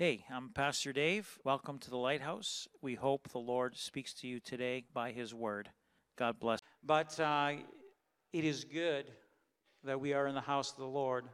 Hey, 0.00 0.24
I'm 0.30 0.48
Pastor 0.48 0.94
Dave. 0.94 1.38
Welcome 1.44 1.78
to 1.80 1.90
the 1.90 1.98
Lighthouse. 1.98 2.66
We 2.80 2.94
hope 2.94 3.28
the 3.28 3.38
Lord 3.38 3.76
speaks 3.76 4.14
to 4.14 4.26
you 4.26 4.40
today 4.40 4.84
by 4.94 5.12
His 5.12 5.34
Word. 5.34 5.68
God 6.16 6.40
bless. 6.40 6.58
But 6.82 7.20
uh, 7.20 7.52
it 8.32 8.46
is 8.46 8.64
good 8.64 9.12
that 9.84 10.00
we 10.00 10.14
are 10.14 10.26
in 10.26 10.34
the 10.34 10.40
house 10.40 10.70
of 10.70 10.78
the 10.78 10.86
Lord 10.86 11.26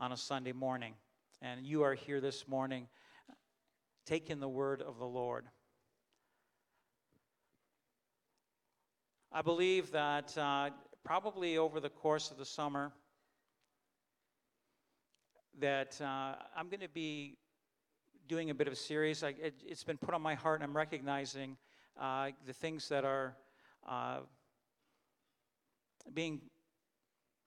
on 0.00 0.10
a 0.10 0.16
Sunday 0.16 0.50
morning. 0.50 0.94
And 1.42 1.64
you 1.64 1.84
are 1.84 1.94
here 1.94 2.20
this 2.20 2.48
morning 2.48 2.88
taking 4.04 4.40
the 4.40 4.48
Word 4.48 4.82
of 4.82 4.98
the 4.98 5.06
Lord. 5.06 5.46
I 9.30 9.42
believe 9.42 9.92
that 9.92 10.36
uh, 10.36 10.70
probably 11.04 11.56
over 11.56 11.78
the 11.78 11.90
course 11.90 12.32
of 12.32 12.36
the 12.36 12.46
summer, 12.46 12.90
that 15.60 16.00
uh, 16.00 16.34
I'm 16.56 16.68
going 16.68 16.80
to 16.80 16.88
be 16.88 17.36
doing 18.28 18.50
a 18.50 18.54
bit 18.54 18.66
of 18.66 18.72
a 18.72 18.76
series. 18.76 19.22
I, 19.22 19.28
it, 19.28 19.54
has 19.68 19.84
been 19.84 19.98
put 19.98 20.14
on 20.14 20.22
my 20.22 20.34
heart, 20.34 20.60
and 20.60 20.68
I'm 20.68 20.76
recognizing 20.76 21.56
uh, 22.00 22.30
the 22.46 22.52
things 22.52 22.88
that 22.88 23.04
are 23.04 23.36
uh, 23.88 24.20
being 26.12 26.40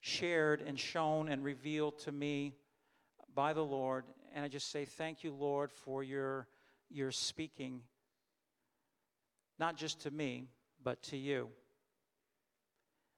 shared 0.00 0.62
and 0.62 0.78
shown 0.78 1.28
and 1.28 1.42
revealed 1.42 1.98
to 2.00 2.12
me 2.12 2.54
by 3.34 3.52
the 3.52 3.64
Lord. 3.64 4.04
And 4.34 4.44
I 4.44 4.48
just 4.48 4.70
say, 4.70 4.84
Thank 4.84 5.24
you, 5.24 5.32
Lord, 5.32 5.72
for 5.72 6.02
your, 6.02 6.46
your 6.90 7.10
speaking, 7.10 7.80
not 9.58 9.76
just 9.76 10.00
to 10.02 10.10
me, 10.10 10.48
but 10.82 11.02
to 11.04 11.16
you. 11.16 11.48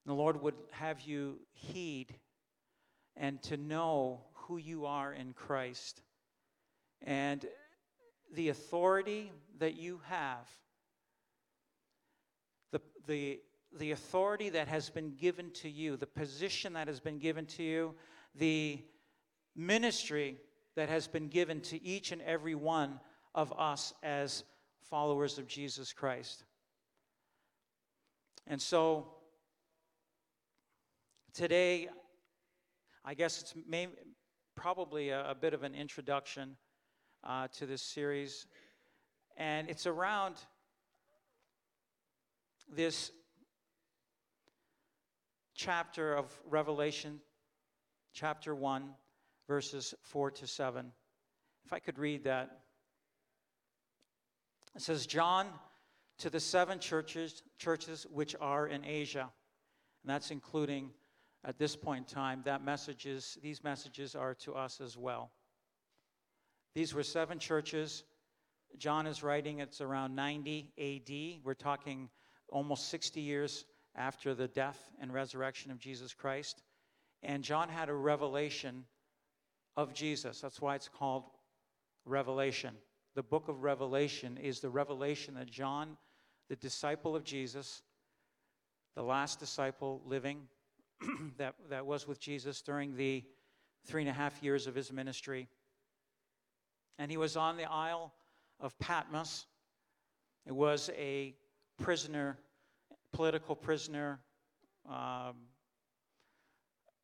And 0.05 0.13
the 0.13 0.15
Lord 0.15 0.41
would 0.41 0.55
have 0.71 1.01
you 1.03 1.41
heed 1.53 2.15
and 3.17 3.43
to 3.43 3.57
know 3.57 4.21
who 4.33 4.57
you 4.57 4.87
are 4.87 5.13
in 5.13 5.33
Christ 5.35 6.03
and 7.03 7.45
the 8.35 8.49
authority 8.49 9.33
that 9.59 9.77
you 9.77 10.01
have, 10.05 10.49
the, 12.73 12.81
the, 13.07 13.41
the 13.79 13.93
authority 13.93 14.51
that 14.51 14.69
has 14.69 14.91
been 14.91 15.15
given 15.15 15.51
to 15.53 15.69
you, 15.69 15.97
the 15.97 16.07
position 16.07 16.75
that 16.75 16.89
has 16.89 17.01
been 17.01 17.19
given 17.19 17.47
to 17.47 17.63
you, 17.63 17.95
the 18.35 18.81
ministry 19.57 20.39
that 20.77 20.89
has 20.89 21.09
been 21.09 21.29
given 21.29 21.61
to 21.61 21.83
each 21.83 22.13
and 22.13 22.23
every 22.23 22.55
one 22.55 23.01
of 23.35 23.53
us 23.59 23.93
as 24.03 24.45
followers 24.83 25.39
of 25.39 25.47
Jesus 25.47 25.93
Christ. 25.93 26.45
And 28.47 28.61
so 28.61 29.09
today, 31.35 31.89
I 33.05 33.15
guess 33.15 33.41
it's 33.41 33.55
may, 33.69 33.89
probably 34.55 35.11
a, 35.11 35.31
a 35.31 35.35
bit 35.35 35.55
of 35.55 35.63
an 35.63 35.75
introduction 35.75 36.57
uh, 37.29 37.47
to 37.59 37.67
this 37.67 37.83
series. 37.83 38.47
And 39.37 39.69
it's 39.69 39.87
around 39.87 40.37
this 42.75 43.13
chapter 45.55 46.15
of 46.15 46.27
Revelation, 46.49 47.21
chapter 48.15 48.55
1, 48.55 48.89
verses 49.47 49.95
4 50.03 50.31
to 50.33 50.47
7. 50.47 50.91
If 51.67 51.73
I 51.73 51.79
could 51.79 51.99
read 51.99 52.25
that. 52.25 52.61
It 54.75 54.83
says, 54.83 55.07
John 55.07 55.47
to 56.19 56.31
the 56.31 56.41
seven 56.41 56.79
churches, 56.79 57.43
churches 57.59 58.07
which 58.11 58.35
are 58.41 58.67
in 58.67 58.85
Asia. 58.85 59.31
And 60.03 60.11
that's 60.11 60.31
including, 60.31 60.91
at 61.45 61.59
this 61.59 61.77
point 61.77 62.09
in 62.09 62.15
time, 62.15 62.43
that 62.45 62.65
messages, 62.65 63.39
these 63.43 63.63
messages 63.63 64.15
are 64.15 64.35
to 64.35 64.55
us 64.55 64.81
as 64.81 64.97
well. 64.97 65.31
These 66.79 66.95
were 66.95 67.03
seven 67.03 67.41
churches. 67.41 68.05
John 68.77 69.09
is 69.09 69.25
writing, 69.25 69.59
it's 69.59 69.81
around 69.81 70.15
90 70.15 70.71
AD. 70.79 71.45
We're 71.45 71.55
talking 71.55 72.09
almost 72.51 72.89
60 72.91 73.21
years 73.21 73.65
after 73.97 74.33
the 74.33 74.47
death 74.47 74.79
and 75.01 75.13
resurrection 75.13 75.73
of 75.73 75.81
Jesus 75.81 76.15
Christ. 76.15 76.63
And 77.25 77.43
John 77.43 77.69
had 77.69 77.89
a 77.89 77.95
revelation 77.95 78.85
of 79.77 79.93
Jesus. 79.93 80.41
That's 80.41 80.61
why 80.61 80.77
it's 80.77 80.89
called 80.89 81.25
Revelation. 82.05 82.77
The 83.17 83.25
book 83.25 83.49
of 83.49 83.65
Revelation 83.65 84.37
is 84.37 84.61
the 84.61 84.71
revelation 84.71 85.35
that 85.35 85.51
John, 85.51 85.97
the 86.49 86.55
disciple 86.55 87.17
of 87.17 87.25
Jesus, 87.25 87.83
the 88.95 89.03
last 89.03 89.41
disciple 89.41 90.01
living 90.07 90.43
that, 91.39 91.57
that 91.71 91.87
was 91.87 92.07
with 92.07 92.21
Jesus 92.21 92.63
during 92.63 92.97
the 92.97 93.25
three 93.85 94.03
and 94.03 94.11
a 94.11 94.15
half 94.15 94.41
years 94.45 94.69
of 94.69 94.77
his 94.77 94.93
ministry, 94.93 95.49
and 96.99 97.11
he 97.11 97.17
was 97.17 97.37
on 97.37 97.57
the 97.57 97.71
Isle 97.71 98.13
of 98.61 98.79
Patmos. 98.79 99.47
It 100.47 100.55
was 100.55 100.91
a 100.97 101.35
prisoner, 101.79 102.39
political 103.13 103.55
prisoner, 103.55 104.21
um, 104.89 105.37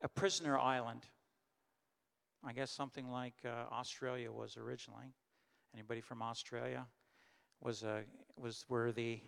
a 0.03 0.09
prisoner 0.15 0.59
island. 0.59 1.03
I 2.45 2.53
guess 2.53 2.71
something 2.71 3.11
like 3.11 3.35
uh, 3.45 3.73
Australia 3.73 4.31
was 4.31 4.57
originally. 4.57 5.15
Anybody 5.73 6.01
from 6.01 6.23
Australia 6.23 6.87
was 7.61 7.83
a, 7.83 8.03
was 8.37 8.65
where 8.69 8.93
the 8.93 9.21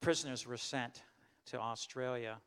prisoners 0.00 0.46
were 0.46 0.56
sent 0.56 1.02
to 1.46 1.58
Australia. 1.58 2.38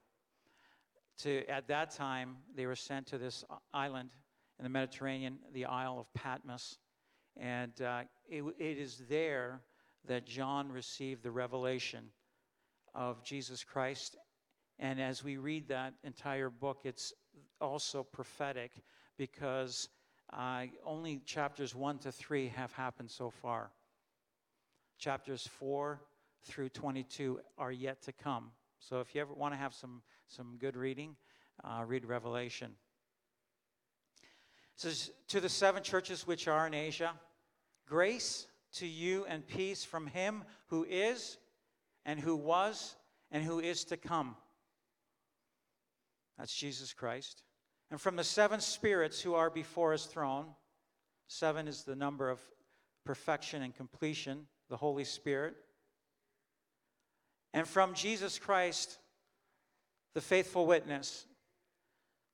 To 1.20 1.46
at 1.50 1.68
that 1.68 1.92
time, 1.92 2.38
they 2.56 2.66
were 2.66 2.76
sent 2.76 3.08
to 3.08 3.18
this 3.18 3.44
island 3.74 4.10
in 4.60 4.64
the 4.64 4.70
Mediterranean, 4.70 5.40
the 5.54 5.66
Isle 5.66 6.00
of 6.00 6.14
Patmos. 6.14 6.78
And 7.38 7.80
uh, 7.82 8.02
it, 8.30 8.44
it 8.58 8.78
is 8.78 9.04
there 9.10 9.62
that 10.08 10.26
John 10.26 10.72
received 10.72 11.24
the 11.24 11.32
revelation 11.32 12.06
of 12.94 13.24
Jesus 13.24 13.64
Christ. 13.64 14.16
And 14.80 15.02
as 15.02 15.24
we 15.24 15.38
read 15.38 15.68
that 15.70 15.94
entire 16.04 16.50
book, 16.50 16.82
it's 16.84 17.14
also 17.60 18.04
prophetic 18.04 18.72
because 19.18 19.90
uh, 20.34 20.66
only 20.86 21.22
chapters 21.26 21.76
1 21.76 22.00
to 22.00 22.12
3 22.12 22.48
have 22.50 22.72
happened 22.74 23.12
so 23.12 23.30
far. 23.30 23.72
Chapters 24.98 25.48
4 25.60 26.02
through 26.44 26.70
22 26.70 27.40
are 27.58 27.72
yet 27.72 28.02
to 28.04 28.12
come. 28.12 28.52
So 28.80 29.00
if 29.00 29.16
you 29.16 29.22
ever 29.22 29.34
want 29.34 29.54
to 29.54 29.58
have 29.58 29.74
some, 29.74 30.02
some 30.28 30.58
good 30.60 30.76
reading, 30.76 31.16
uh, 31.64 31.84
read 31.86 32.06
Revelation. 32.06 32.72
Says, 34.76 35.12
To 35.30 35.40
the 35.40 35.50
seven 35.50 35.84
churches 35.84 36.28
which 36.28 36.48
are 36.48 36.68
in 36.68 36.74
Asia, 36.74 37.14
grace 37.88 38.48
to 38.74 38.88
you 38.88 39.26
and 39.28 39.48
peace 39.48 39.84
from 39.84 40.08
him 40.08 40.44
who 40.68 40.86
is, 40.90 41.38
and 42.06 42.20
who 42.20 42.36
was, 42.36 42.96
and 43.32 43.44
who 43.44 43.60
is 43.60 43.86
to 43.86 43.98
come. 43.98 44.36
That's 46.38 46.54
Jesus 46.54 46.94
Christ. 46.94 47.44
And 47.92 48.02
from 48.02 48.16
the 48.16 48.24
seven 48.24 48.60
spirits 48.60 49.22
who 49.22 49.36
are 49.36 49.50
before 49.50 49.92
his 49.92 50.06
throne, 50.06 50.48
seven 51.28 51.68
is 51.68 51.84
the 51.84 51.96
number 51.96 52.30
of 52.30 52.40
perfection 53.06 53.62
and 53.62 53.74
completion, 53.76 54.48
the 54.70 54.78
Holy 54.78 55.04
Spirit. 55.04 55.56
And 57.54 57.68
from 57.68 57.94
Jesus 57.94 58.38
Christ, 58.38 58.98
the 60.14 60.22
faithful 60.22 60.66
witness, 60.66 61.26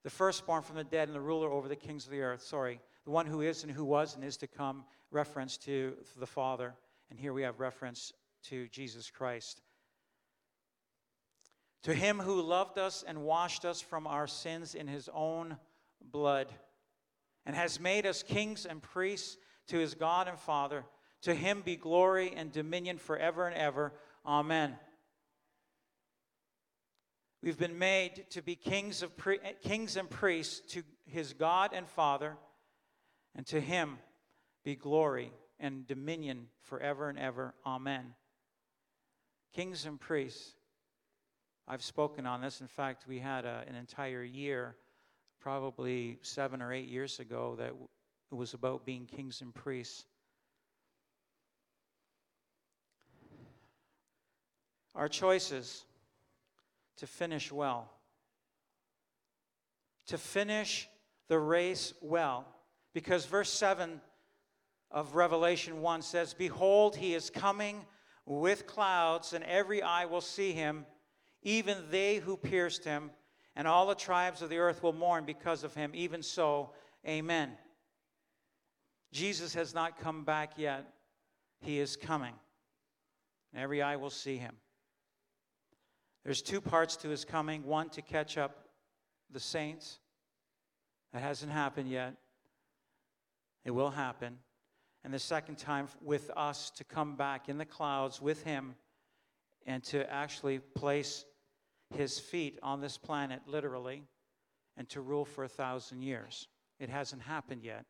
the 0.03 0.09
firstborn 0.09 0.63
from 0.63 0.75
the 0.75 0.84
dead 0.84 1.07
and 1.07 1.16
the 1.16 1.22
ruler 1.22 1.50
over 1.50 1.67
the 1.67 1.75
kings 1.75 2.06
of 2.06 2.12
the 2.12 2.22
earth. 2.22 2.41
Sorry, 2.41 2.79
the 3.06 3.12
one 3.12 3.25
who 3.25 3.41
is 3.41 3.63
and 3.63 3.72
who 3.72 3.85
was 3.85 4.16
and 4.16 4.23
is 4.23 4.38
to 4.38 4.47
come, 4.47 4.84
reference 5.12 5.57
to 5.57 5.94
the 6.19 6.25
Father. 6.25 6.73
And 7.09 7.19
here 7.19 7.34
we 7.34 7.44
have 7.44 7.59
reference 7.59 8.13
to 8.44 8.67
Jesus 8.69 9.11
Christ. 9.11 9.61
To 11.84 11.94
him 11.94 12.19
who 12.19 12.41
loved 12.41 12.78
us 12.78 13.03
and 13.06 13.23
washed 13.23 13.66
us 13.66 13.81
from 13.81 14.07
our 14.07 14.28
sins 14.28 14.75
in 14.75 14.88
his 14.88 15.09
own 15.13 15.57
blood, 16.11 16.51
and 17.45 17.56
has 17.56 17.79
made 17.79 18.06
us 18.06 18.23
kings 18.23 18.66
and 18.66 18.81
priests 18.81 19.38
to 19.67 19.78
his 19.78 19.94
God 19.94 20.28
and 20.28 20.38
Father, 20.38 20.85
to 21.23 21.34
him 21.34 21.61
be 21.61 21.75
glory 21.75 22.34
and 22.35 22.52
dominion 22.52 22.97
forever 22.97 23.47
and 23.47 23.55
ever. 23.55 23.93
Amen. 24.25 24.75
We've 27.43 27.58
been 27.58 27.79
made 27.79 28.26
to 28.32 28.43
be 28.43 28.55
kings, 28.55 29.02
of 29.02 29.17
pre- 29.17 29.40
eh, 29.43 29.53
kings 29.64 29.97
and 29.97 30.08
priests 30.08 30.61
to 30.73 30.84
his 31.08 31.34
God 31.34 31.72
and 31.73 31.88
Father, 31.88 32.38
and 33.35 33.47
to 33.47 33.59
him 33.59 33.97
be 34.64 34.76
glory 34.76 35.32
and 35.59 35.88
dominion 35.88 36.47
forever 36.61 37.09
and 37.09 37.17
ever. 37.17 37.55
Amen. 37.66 38.14
Kings 39.55 39.88
and 39.88 39.99
priests. 39.99 40.53
I've 41.67 41.84
spoken 41.84 42.28
on 42.28 42.41
this. 42.41 42.61
In 42.61 42.67
fact, 42.67 43.05
we 43.08 43.17
had 43.17 43.46
a, 43.46 43.64
an 43.67 43.76
entire 43.76 44.23
year, 44.23 44.76
probably 45.40 46.20
seven 46.22 46.61
or 46.61 46.72
eight 46.72 46.90
years 46.90 47.20
ago, 47.20 47.55
that 47.58 47.70
w- 47.70 47.87
was 48.29 48.53
about 48.53 48.85
being 48.85 49.08
kings 49.08 49.41
and 49.41 49.53
priests. 49.53 50.05
Our 54.94 55.08
choices 55.08 55.85
to 56.97 57.08
finish 57.08 57.52
well, 57.52 57.90
to 60.08 60.17
finish 60.17 60.88
the 61.28 61.40
race 61.40 61.93
well. 62.02 62.46
Because 62.93 63.26
verse 63.26 63.52
7 63.52 64.02
of 64.91 65.16
Revelation 65.16 65.82
1 65.82 66.02
says, 66.02 66.34
Behold, 66.34 66.96
he 66.96 67.14
is 67.14 67.29
coming 67.29 67.85
with 68.26 68.67
clouds, 68.67 69.34
and 69.34 69.43
every 69.46 69.82
eye 69.82 70.05
will 70.05 70.22
see 70.22 70.52
him, 70.52 70.85
even 71.41 71.78
they 71.90 72.17
who 72.17 72.38
pierced 72.38 72.84
him, 72.84 73.11
and 73.55 73.67
all 73.67 73.87
the 73.87 73.96
tribes 73.96 74.41
of 74.41 74.49
the 74.49 74.58
earth 74.58 74.84
will 74.84 74.94
mourn 74.94 75.26
because 75.26 75.64
of 75.64 75.73
him. 75.73 75.91
Even 75.94 76.22
so, 76.22 76.72
amen. 77.08 77.52
Jesus 79.11 79.53
has 79.55 79.73
not 79.73 79.99
come 79.99 80.23
back 80.23 80.53
yet. 80.58 80.85
He 81.59 81.79
is 81.79 81.96
coming. 81.96 82.34
And 83.53 83.61
every 83.61 83.82
eye 83.82 83.97
will 83.97 84.09
see 84.09 84.37
him. 84.37 84.55
There's 86.23 86.41
two 86.41 86.62
parts 86.62 86.96
to 86.97 87.09
his 87.09 87.26
coming 87.26 87.64
one 87.64 87.90
to 87.90 88.02
catch 88.02 88.38
up 88.38 88.66
the 89.32 89.40
saints. 89.40 90.00
That 91.14 91.22
hasn't 91.22 91.52
happened 91.52 91.90
yet. 91.90 92.16
It 93.66 93.72
will 93.72 93.90
happen. 93.90 94.38
And 95.03 95.14
the 95.14 95.20
second 95.20 95.58
time 95.58 95.88
with 96.02 96.29
us 96.35 96.70
to 96.72 96.84
come 96.84 97.16
back 97.16 97.50
in 97.50 97.58
the 97.58 97.66
clouds 97.66 98.22
with 98.22 98.44
him 98.44 98.76
and 99.66 99.84
to 99.85 100.12
actually 100.12 100.59
place 100.59 101.26
his 101.96 102.20
feet 102.20 102.59
on 102.62 102.82
this 102.82 102.97
planet, 102.97 103.41
literally, 103.47 104.03
and 104.78 104.88
to 104.90 105.02
rule 105.02 105.26
for 105.26 105.44
a 105.44 105.50
thousand 105.50 106.02
years. 106.02 106.47
It 106.79 106.90
hasn't 106.90 107.23
happened 107.23 107.64
yet. 107.64 107.85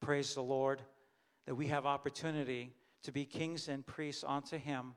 Praise 0.00 0.34
the 0.34 0.42
Lord 0.42 0.80
that 1.46 1.54
we 1.54 1.66
have 1.66 1.86
opportunity 1.86 2.72
to 3.02 3.12
be 3.12 3.24
kings 3.24 3.68
and 3.68 3.84
priests 3.84 4.24
unto 4.26 4.58
him 4.58 4.94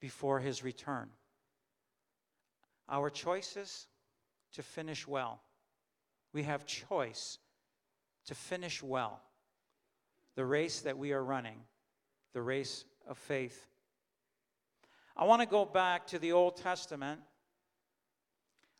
before 0.00 0.40
his 0.40 0.62
return. 0.62 1.08
Our 2.88 3.10
choices 3.10 3.86
to 4.52 4.62
finish 4.62 5.06
well. 5.06 5.40
We 6.32 6.42
have 6.42 6.66
choice 6.66 7.38
to 8.26 8.34
finish 8.34 8.82
well 8.82 9.20
the 10.34 10.44
race 10.44 10.80
that 10.80 10.98
we 10.98 11.12
are 11.12 11.22
running, 11.22 11.60
the 12.32 12.42
race 12.42 12.84
of 13.08 13.16
faith. 13.16 13.68
I 15.16 15.24
want 15.24 15.42
to 15.42 15.46
go 15.46 15.64
back 15.64 16.08
to 16.08 16.18
the 16.18 16.32
Old 16.32 16.56
Testament. 16.56 17.20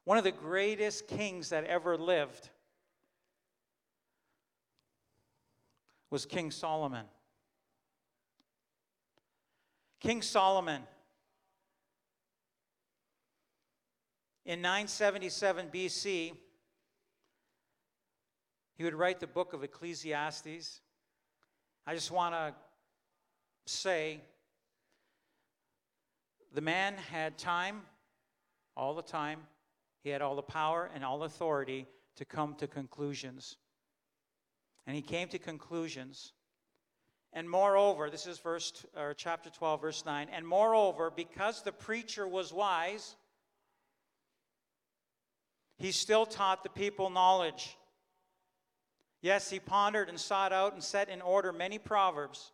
One 0.05 0.19
of 0.19 0.25
the 0.25 0.33
greatest 0.33 1.07
kings 1.07 1.51
that 1.51 1.65
ever 1.65 1.97
lived 1.97 2.51
was 6.11 6.27
King 6.27 6.51
Solomon. 6.51 7.07
King 10.01 10.23
Solomon, 10.23 10.83
in 14.45 14.61
977 14.61 15.69
BC, 15.73 16.33
he 18.77 18.85
would 18.85 18.95
write 18.95 19.21
the 19.21 19.27
book 19.27 19.53
of 19.53 19.63
Ecclesiastes. 19.63 20.81
I 21.87 21.95
just 21.95 22.11
want 22.11 22.35
to 22.35 22.55
say 23.67 24.21
the 26.53 26.61
man 26.61 26.95
had 27.11 27.39
time, 27.39 27.83
all 28.77 28.95
the 28.95 29.03
time. 29.03 29.41
He 30.03 30.11
had 30.11 30.23
all 30.23 30.37
the 30.37 30.43
power 30.43 30.91
and 30.95 31.05
all 31.05 31.23
authority 31.23 31.87
to 32.17 32.25
come 32.25 32.55
to 32.57 32.67
conclusions. 32.67 33.57
And 34.87 34.95
he 34.95 35.03
came 35.03 35.29
to 35.29 35.39
conclusions. 35.39 36.33
And 37.33 37.49
moreover, 37.49 38.11
this 38.11 38.27
is 38.27 38.39
verse 38.39 38.85
or 38.97 39.15
chapter 39.15 39.51
12 39.51 39.81
verse 39.81 40.05
9, 40.05 40.29
and 40.31 40.47
moreover, 40.47 41.11
because 41.11 41.63
the 41.63 41.73
preacher 41.73 42.29
was 42.29 42.53
wise, 42.53 43.17
he 45.79 45.93
still 45.93 46.27
taught 46.27 46.63
the 46.63 46.69
people 46.69 47.11
knowledge. 47.11 47.77
Yes, 49.23 49.51
he 49.51 49.59
pondered 49.59 50.09
and 50.09 50.21
sought 50.21 50.53
out 50.53 50.75
and 50.75 50.83
set 50.83 51.09
in 51.09 51.23
order 51.23 51.53
many 51.53 51.79
proverbs. 51.79 52.53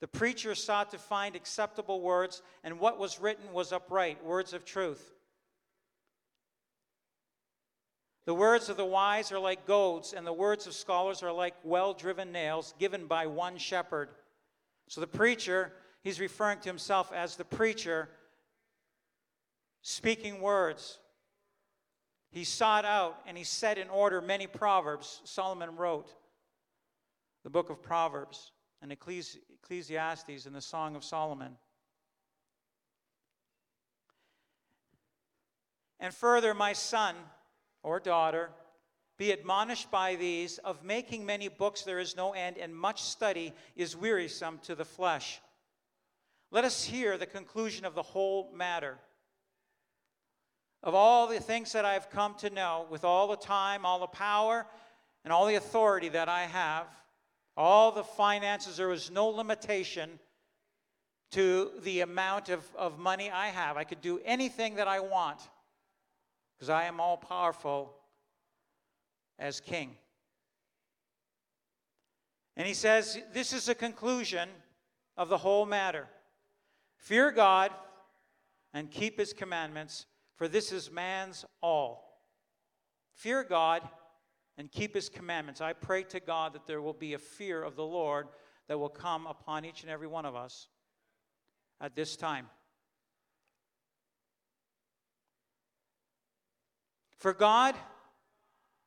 The 0.00 0.08
preacher 0.08 0.54
sought 0.54 0.90
to 0.90 0.98
find 0.98 1.36
acceptable 1.36 2.00
words, 2.00 2.42
and 2.62 2.78
what 2.80 2.98
was 2.98 3.20
written 3.20 3.52
was 3.52 3.72
upright, 3.72 4.24
words 4.24 4.52
of 4.52 4.64
truth. 4.64 5.14
The 8.26 8.34
words 8.34 8.68
of 8.68 8.76
the 8.76 8.84
wise 8.84 9.30
are 9.32 9.38
like 9.38 9.66
goads, 9.66 10.14
and 10.14 10.26
the 10.26 10.32
words 10.32 10.66
of 10.66 10.74
scholars 10.74 11.22
are 11.22 11.32
like 11.32 11.54
well 11.62 11.92
driven 11.92 12.32
nails 12.32 12.74
given 12.78 13.06
by 13.06 13.26
one 13.26 13.58
shepherd. 13.58 14.08
So 14.88 15.00
the 15.00 15.06
preacher, 15.06 15.72
he's 16.02 16.20
referring 16.20 16.60
to 16.60 16.68
himself 16.68 17.12
as 17.12 17.36
the 17.36 17.44
preacher, 17.44 18.08
speaking 19.82 20.40
words. 20.40 20.98
He 22.34 22.42
sought 22.42 22.84
out 22.84 23.20
and 23.28 23.38
he 23.38 23.44
set 23.44 23.78
in 23.78 23.88
order 23.88 24.20
many 24.20 24.48
proverbs. 24.48 25.20
Solomon 25.22 25.76
wrote 25.76 26.12
the 27.44 27.48
book 27.48 27.70
of 27.70 27.80
Proverbs 27.80 28.50
and 28.82 28.90
Ecclesiastes 28.90 30.44
and 30.44 30.52
the 30.52 30.60
Song 30.60 30.96
of 30.96 31.04
Solomon. 31.04 31.56
And 36.00 36.12
further, 36.12 36.54
my 36.54 36.72
son 36.72 37.14
or 37.84 38.00
daughter, 38.00 38.50
be 39.16 39.30
admonished 39.30 39.92
by 39.92 40.16
these 40.16 40.58
of 40.58 40.82
making 40.82 41.24
many 41.24 41.46
books 41.46 41.82
there 41.82 42.00
is 42.00 42.16
no 42.16 42.32
end, 42.32 42.58
and 42.58 42.74
much 42.74 43.00
study 43.00 43.52
is 43.76 43.96
wearisome 43.96 44.58
to 44.64 44.74
the 44.74 44.84
flesh. 44.84 45.40
Let 46.50 46.64
us 46.64 46.82
hear 46.82 47.16
the 47.16 47.26
conclusion 47.26 47.84
of 47.84 47.94
the 47.94 48.02
whole 48.02 48.50
matter 48.52 48.98
of 50.84 50.94
all 50.94 51.26
the 51.26 51.40
things 51.40 51.72
that 51.72 51.86
I've 51.86 52.10
come 52.10 52.34
to 52.36 52.50
know, 52.50 52.86
with 52.90 53.04
all 53.04 53.26
the 53.26 53.36
time, 53.36 53.86
all 53.86 53.98
the 53.98 54.06
power, 54.06 54.66
and 55.24 55.32
all 55.32 55.46
the 55.46 55.54
authority 55.54 56.10
that 56.10 56.28
I 56.28 56.42
have, 56.42 56.86
all 57.56 57.90
the 57.90 58.04
finances, 58.04 58.76
there 58.76 58.88
was 58.88 59.10
no 59.10 59.28
limitation 59.28 60.18
to 61.30 61.70
the 61.82 62.00
amount 62.00 62.50
of, 62.50 62.62
of 62.76 62.98
money 62.98 63.30
I 63.30 63.48
have. 63.48 63.78
I 63.78 63.84
could 63.84 64.02
do 64.02 64.20
anything 64.26 64.74
that 64.74 64.86
I 64.86 65.00
want 65.00 65.40
because 66.54 66.68
I 66.68 66.84
am 66.84 67.00
all 67.00 67.16
powerful 67.16 67.94
as 69.38 69.60
king. 69.60 69.96
And 72.58 72.68
he 72.68 72.74
says, 72.74 73.18
This 73.32 73.54
is 73.54 73.64
the 73.64 73.74
conclusion 73.74 74.50
of 75.16 75.30
the 75.30 75.38
whole 75.38 75.64
matter. 75.64 76.08
Fear 76.98 77.30
God 77.30 77.70
and 78.74 78.90
keep 78.90 79.18
his 79.18 79.32
commandments 79.32 80.04
for 80.36 80.48
this 80.48 80.72
is 80.72 80.90
man's 80.90 81.44
all. 81.60 82.22
Fear 83.14 83.44
God 83.44 83.82
and 84.56 84.70
keep 84.70 84.94
his 84.94 85.08
commandments. 85.08 85.60
I 85.60 85.72
pray 85.72 86.02
to 86.04 86.20
God 86.20 86.54
that 86.54 86.66
there 86.66 86.82
will 86.82 86.92
be 86.92 87.14
a 87.14 87.18
fear 87.18 87.62
of 87.62 87.76
the 87.76 87.84
Lord 87.84 88.28
that 88.68 88.78
will 88.78 88.88
come 88.88 89.26
upon 89.26 89.64
each 89.64 89.82
and 89.82 89.90
every 89.90 90.06
one 90.06 90.24
of 90.24 90.34
us 90.34 90.68
at 91.80 91.94
this 91.94 92.16
time. 92.16 92.46
For 97.18 97.32
God 97.32 97.74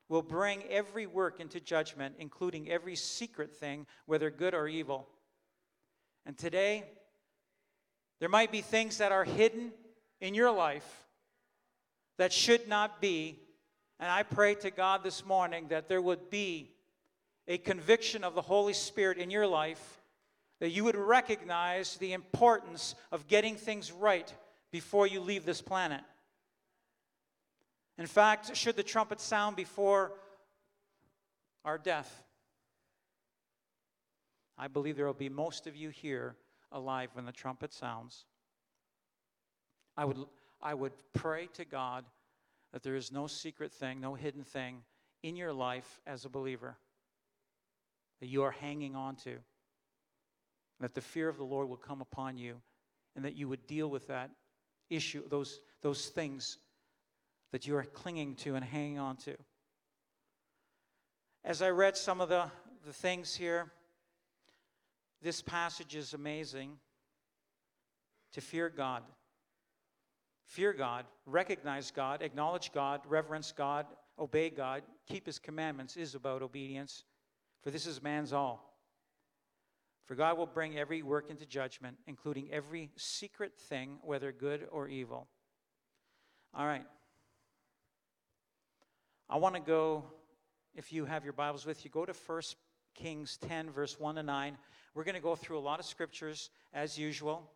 will 0.09 0.21
bring 0.21 0.63
every 0.69 1.05
work 1.05 1.39
into 1.39 1.59
judgment, 1.59 2.15
including 2.19 2.69
every 2.69 2.95
secret 2.95 3.55
thing, 3.55 3.85
whether 4.05 4.29
good 4.29 4.53
or 4.53 4.67
evil. 4.67 5.07
And 6.25 6.37
today, 6.37 6.83
there 8.19 8.29
might 8.29 8.51
be 8.51 8.61
things 8.61 8.97
that 8.97 9.11
are 9.11 9.23
hidden 9.23 9.71
in 10.21 10.33
your 10.33 10.51
life 10.51 11.06
that 12.17 12.33
should 12.33 12.67
not 12.67 13.01
be. 13.01 13.39
And 13.99 14.11
I 14.11 14.23
pray 14.23 14.55
to 14.55 14.71
God 14.71 15.03
this 15.03 15.25
morning 15.25 15.67
that 15.69 15.87
there 15.87 16.01
would 16.01 16.29
be 16.29 16.71
a 17.47 17.57
conviction 17.57 18.23
of 18.23 18.35
the 18.35 18.41
Holy 18.41 18.73
Spirit 18.73 19.17
in 19.17 19.31
your 19.31 19.47
life, 19.47 20.01
that 20.59 20.69
you 20.69 20.83
would 20.83 20.95
recognize 20.95 21.97
the 21.97 22.13
importance 22.13 22.95
of 23.11 23.27
getting 23.27 23.55
things 23.55 23.91
right 23.91 24.31
before 24.71 25.07
you 25.07 25.19
leave 25.19 25.45
this 25.45 25.61
planet. 25.61 26.01
In 27.97 28.05
fact, 28.05 28.55
should 28.55 28.75
the 28.75 28.83
trumpet 28.83 29.19
sound 29.19 29.55
before 29.55 30.11
our 31.65 31.77
death, 31.77 32.23
I 34.57 34.67
believe 34.67 34.95
there 34.95 35.05
will 35.05 35.13
be 35.13 35.29
most 35.29 35.67
of 35.67 35.75
you 35.75 35.89
here 35.89 36.35
alive 36.71 37.09
when 37.13 37.25
the 37.25 37.31
trumpet 37.31 37.73
sounds. 37.73 38.25
I 39.95 40.05
would 40.05 40.17
I 40.61 40.73
would 40.73 40.93
pray 41.13 41.47
to 41.53 41.65
God 41.65 42.05
that 42.73 42.83
there 42.83 42.95
is 42.95 43.11
no 43.11 43.27
secret 43.27 43.71
thing, 43.71 44.01
no 44.01 44.15
hidden 44.15 44.43
thing 44.43 44.81
in 45.23 45.35
your 45.35 45.53
life 45.53 45.99
as 46.05 46.25
a 46.25 46.29
believer 46.29 46.77
that 48.19 48.27
you 48.27 48.43
are 48.43 48.51
hanging 48.51 48.95
on 48.95 49.15
to. 49.17 49.37
That 50.79 50.93
the 50.93 51.01
fear 51.01 51.27
of 51.29 51.37
the 51.37 51.43
Lord 51.43 51.69
will 51.69 51.77
come 51.77 52.01
upon 52.01 52.37
you 52.37 52.61
and 53.15 53.25
that 53.25 53.35
you 53.35 53.47
would 53.47 53.65
deal 53.65 53.89
with 53.89 54.07
that 54.07 54.29
issue, 54.89 55.27
those, 55.27 55.59
those 55.81 56.07
things 56.07 56.57
that 57.51 57.65
you 57.65 57.75
are 57.75 57.83
clinging 57.83 58.35
to 58.35 58.55
and 58.55 58.63
hanging 58.63 58.99
on 58.99 59.17
to. 59.17 59.35
As 61.43 61.61
I 61.61 61.69
read 61.69 61.97
some 61.97 62.21
of 62.21 62.29
the, 62.29 62.51
the 62.85 62.93
things 62.93 63.35
here, 63.35 63.71
this 65.21 65.41
passage 65.41 65.95
is 65.95 66.13
amazing 66.13 66.77
to 68.33 68.41
fear 68.41 68.69
God 68.69 69.03
fear 70.47 70.73
God, 70.73 71.05
recognize 71.25 71.91
God, 71.91 72.21
acknowledge 72.21 72.71
God, 72.71 73.01
reverence 73.07 73.51
God, 73.51 73.85
obey 74.17 74.49
God, 74.49 74.81
keep 75.05 75.25
his 75.25 75.37
commandments, 75.37 75.95
is 75.95 76.15
about 76.15 76.41
obedience, 76.41 77.03
for 77.61 77.69
this 77.69 77.85
is 77.85 78.01
man's 78.01 78.33
all. 78.33 78.73
For 80.05 80.15
God 80.15 80.37
will 80.37 80.47
bring 80.47 80.77
every 80.77 81.03
work 81.03 81.29
into 81.29 81.45
judgment, 81.45 81.97
including 82.07 82.49
every 82.49 82.89
secret 82.95 83.59
thing, 83.59 83.97
whether 84.01 84.31
good 84.31 84.67
or 84.71 84.87
evil. 84.87 85.27
All 86.53 86.65
right. 86.65 86.85
I 89.29 89.35
want 89.35 89.55
to 89.55 89.61
go, 89.61 90.05
if 90.73 90.93
you 90.93 91.03
have 91.03 91.25
your 91.25 91.33
Bibles 91.33 91.65
with 91.65 91.83
you, 91.83 91.91
go 91.91 92.05
to 92.05 92.13
1 92.13 92.41
Kings 92.95 93.37
10, 93.41 93.69
verse 93.69 93.99
1 93.99 94.15
to 94.15 94.23
9. 94.23 94.57
We're 94.95 95.03
going 95.03 95.15
to 95.15 95.21
go 95.21 95.35
through 95.35 95.59
a 95.59 95.59
lot 95.59 95.81
of 95.81 95.85
scriptures 95.85 96.49
as 96.73 96.97
usual. 96.97 97.51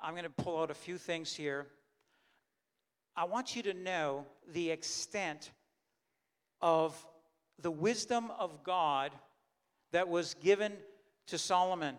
I'm 0.00 0.12
going 0.12 0.22
to 0.22 0.30
pull 0.30 0.62
out 0.62 0.70
a 0.70 0.74
few 0.74 0.96
things 0.96 1.34
here. 1.34 1.66
I 3.18 3.24
want 3.24 3.56
you 3.56 3.64
to 3.64 3.74
know 3.74 4.26
the 4.52 4.70
extent 4.70 5.50
of 6.62 6.94
the 7.60 7.70
wisdom 7.70 8.30
of 8.38 8.62
God 8.62 9.10
that 9.90 10.08
was 10.08 10.34
given 10.34 10.72
to 11.26 11.36
Solomon. 11.36 11.96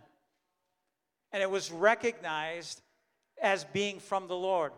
And 1.34 1.44
it 1.44 1.52
was 1.52 1.74
recognized 1.74 2.82
as 3.42 3.66
being 3.66 4.00
from 4.00 4.30
the 4.30 4.36
Lord. 4.36 4.72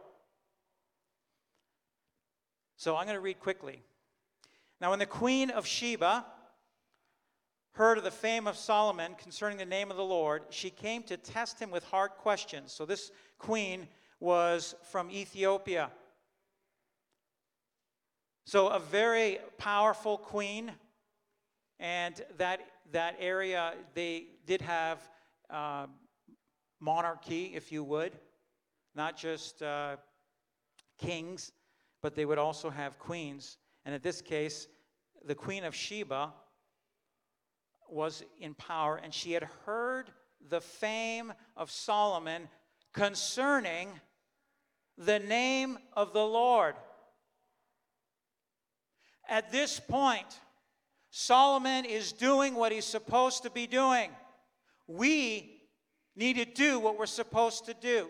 So 2.75 2.95
I'm 2.95 3.05
going 3.05 3.17
to 3.17 3.21
read 3.21 3.39
quickly. 3.39 3.83
Now, 4.81 4.89
when 4.89 4.98
the 4.98 5.05
queen 5.05 5.51
of 5.51 5.67
Sheba, 5.67 6.25
heard 7.74 8.00
of 8.00 8.03
the 8.03 8.10
fame 8.10 8.48
of 8.48 8.57
Solomon 8.57 9.13
concerning 9.13 9.60
the 9.60 9.65
name 9.65 9.91
of 9.91 9.98
the 9.98 10.03
Lord, 10.03 10.41
she 10.50 10.71
came 10.71 11.03
to 11.03 11.17
test 11.17 11.60
him 11.60 11.69
with 11.69 11.83
hard 11.83 12.12
questions. 12.17 12.71
So 12.71 12.88
this 12.88 13.12
queen 13.38 13.88
was 14.19 14.74
from 14.89 15.12
Ethiopia. 15.12 15.91
So 18.45 18.67
a 18.67 18.79
very 18.79 19.39
powerful 19.57 20.17
queen, 20.17 20.71
and 21.79 22.21
that 22.38 22.62
that 22.91 23.15
area 23.19 23.74
they 23.93 24.25
did 24.45 24.62
have 24.62 25.00
uh, 25.50 25.86
monarchy, 26.79 27.51
if 27.55 27.71
you 27.71 27.83
would, 27.83 28.13
not 28.95 29.15
just 29.15 29.62
uh, 29.62 29.95
kings, 30.98 31.51
but 32.01 32.15
they 32.15 32.25
would 32.25 32.38
also 32.38 32.69
have 32.69 32.98
queens. 33.00 33.57
And 33.86 33.95
in 33.95 34.01
this 34.01 34.21
case, 34.21 34.67
the 35.25 35.36
queen 35.36 35.63
of 35.63 35.75
Sheba 35.75 36.33
was 37.89 38.24
in 38.39 38.53
power, 38.55 39.00
and 39.01 39.13
she 39.13 39.33
had 39.33 39.48
heard 39.65 40.12
the 40.50 40.62
fame 40.62 41.33
of 41.55 41.69
Solomon 41.69 42.50
concerning 42.93 43.89
the 44.98 45.19
name 45.19 45.77
of 45.93 46.13
the 46.13 46.25
Lord. 46.25 46.75
At 49.30 49.51
this 49.51 49.80
point, 49.80 50.40
Solomon 51.10 51.86
is 51.86 52.12
doing 52.12 52.56
what 52.56 52.72
he's 52.72 52.86
supposed 52.86 53.44
to 53.44 53.50
be 53.50 53.68
doing. 53.68 54.10
We 54.88 55.62
need 56.16 56.38
to 56.38 56.46
do 56.46 56.80
what 56.80 56.98
we're 56.98 57.06
supposed 57.06 57.66
to 57.66 57.74
do. 57.74 58.08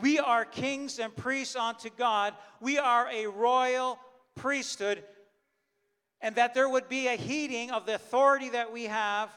We 0.00 0.18
are 0.18 0.44
kings 0.44 0.98
and 0.98 1.14
priests 1.14 1.56
unto 1.56 1.90
God. 1.90 2.34
We 2.60 2.78
are 2.78 3.08
a 3.10 3.26
royal 3.26 3.98
priesthood 4.34 5.02
and 6.20 6.34
that 6.36 6.54
there 6.54 6.68
would 6.68 6.88
be 6.88 7.06
a 7.06 7.16
heeding 7.16 7.70
of 7.70 7.86
the 7.86 7.94
authority 7.94 8.50
that 8.50 8.72
we 8.72 8.84
have 8.84 9.30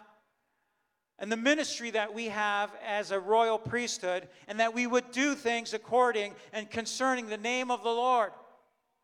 and 1.20 1.32
the 1.32 1.38
ministry 1.38 1.92
that 1.92 2.14
we 2.14 2.26
have 2.26 2.72
as 2.84 3.12
a 3.12 3.20
royal 3.20 3.60
priesthood, 3.60 4.28
and 4.48 4.60
that 4.60 4.74
we 4.74 4.88
would 4.88 5.12
do 5.12 5.36
things 5.36 5.72
according 5.72 6.34
and 6.52 6.68
concerning 6.72 7.28
the 7.28 7.38
name 7.38 7.70
of 7.70 7.84
the 7.84 7.92
Lord, 7.92 8.32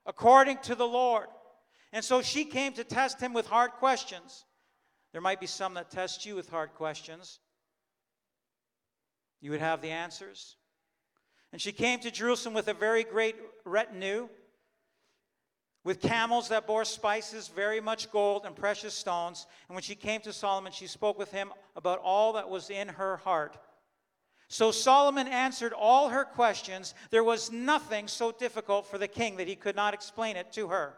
according 0.03 0.58
to 0.63 0.74
the 0.74 0.88
Lord. 0.88 1.27
And 1.94 2.03
so 2.03 2.22
she 2.22 2.46
came 2.46 2.74
to 2.74 2.84
test 2.84 3.20
him 3.22 3.34
with 3.34 3.48
hard 3.48 3.72
questions. 3.72 4.46
There 5.12 5.22
might 5.22 5.39
be 5.39 5.48
some 5.48 5.74
that 5.75 5.89
test 5.89 6.25
you 6.25 6.36
with 6.36 6.50
hard 6.50 6.74
questions. 6.74 7.39
You 9.39 9.51
would 9.51 9.62
have 9.62 9.82
the 9.82 9.91
answers. 9.91 10.58
And 11.51 11.62
she 11.62 11.72
came 11.72 12.00
to 12.01 12.12
Jerusalem 12.12 12.53
with 12.53 12.67
a 12.67 12.74
very 12.74 13.03
great 13.03 13.36
retinue 13.65 14.27
with 15.88 16.01
camels 16.01 16.50
that 16.50 16.67
bore 16.67 16.84
spices, 16.84 17.48
very 17.48 17.79
much 17.79 18.12
gold, 18.12 18.46
and 18.46 18.53
precious 18.53 18.94
stones. 18.94 19.48
And 19.70 19.74
when 19.74 19.84
she 19.84 19.96
came 19.96 20.20
to 20.22 20.34
Solomon, 20.34 20.74
she 20.74 20.86
spoke 20.86 21.17
with 21.17 21.32
him 21.32 21.53
about 21.77 22.01
all 22.03 22.34
that 22.34 22.50
was 22.50 22.70
in 22.70 22.89
her 22.89 23.15
heart. 23.15 23.58
So 24.50 24.72
Solomon 24.72 25.29
answered 25.29 25.72
all 25.72 26.10
her 26.10 26.25
questions. 26.25 26.94
There 27.10 27.24
was 27.24 27.53
nothing 27.53 28.10
so 28.10 28.34
difficult 28.34 28.86
for 28.86 28.98
the 28.98 29.08
king 29.08 29.38
that 29.38 29.48
he 29.48 29.56
could 29.56 29.77
not 29.77 29.94
explain 29.94 30.36
it 30.36 30.51
to 30.51 30.67
her. 30.67 30.98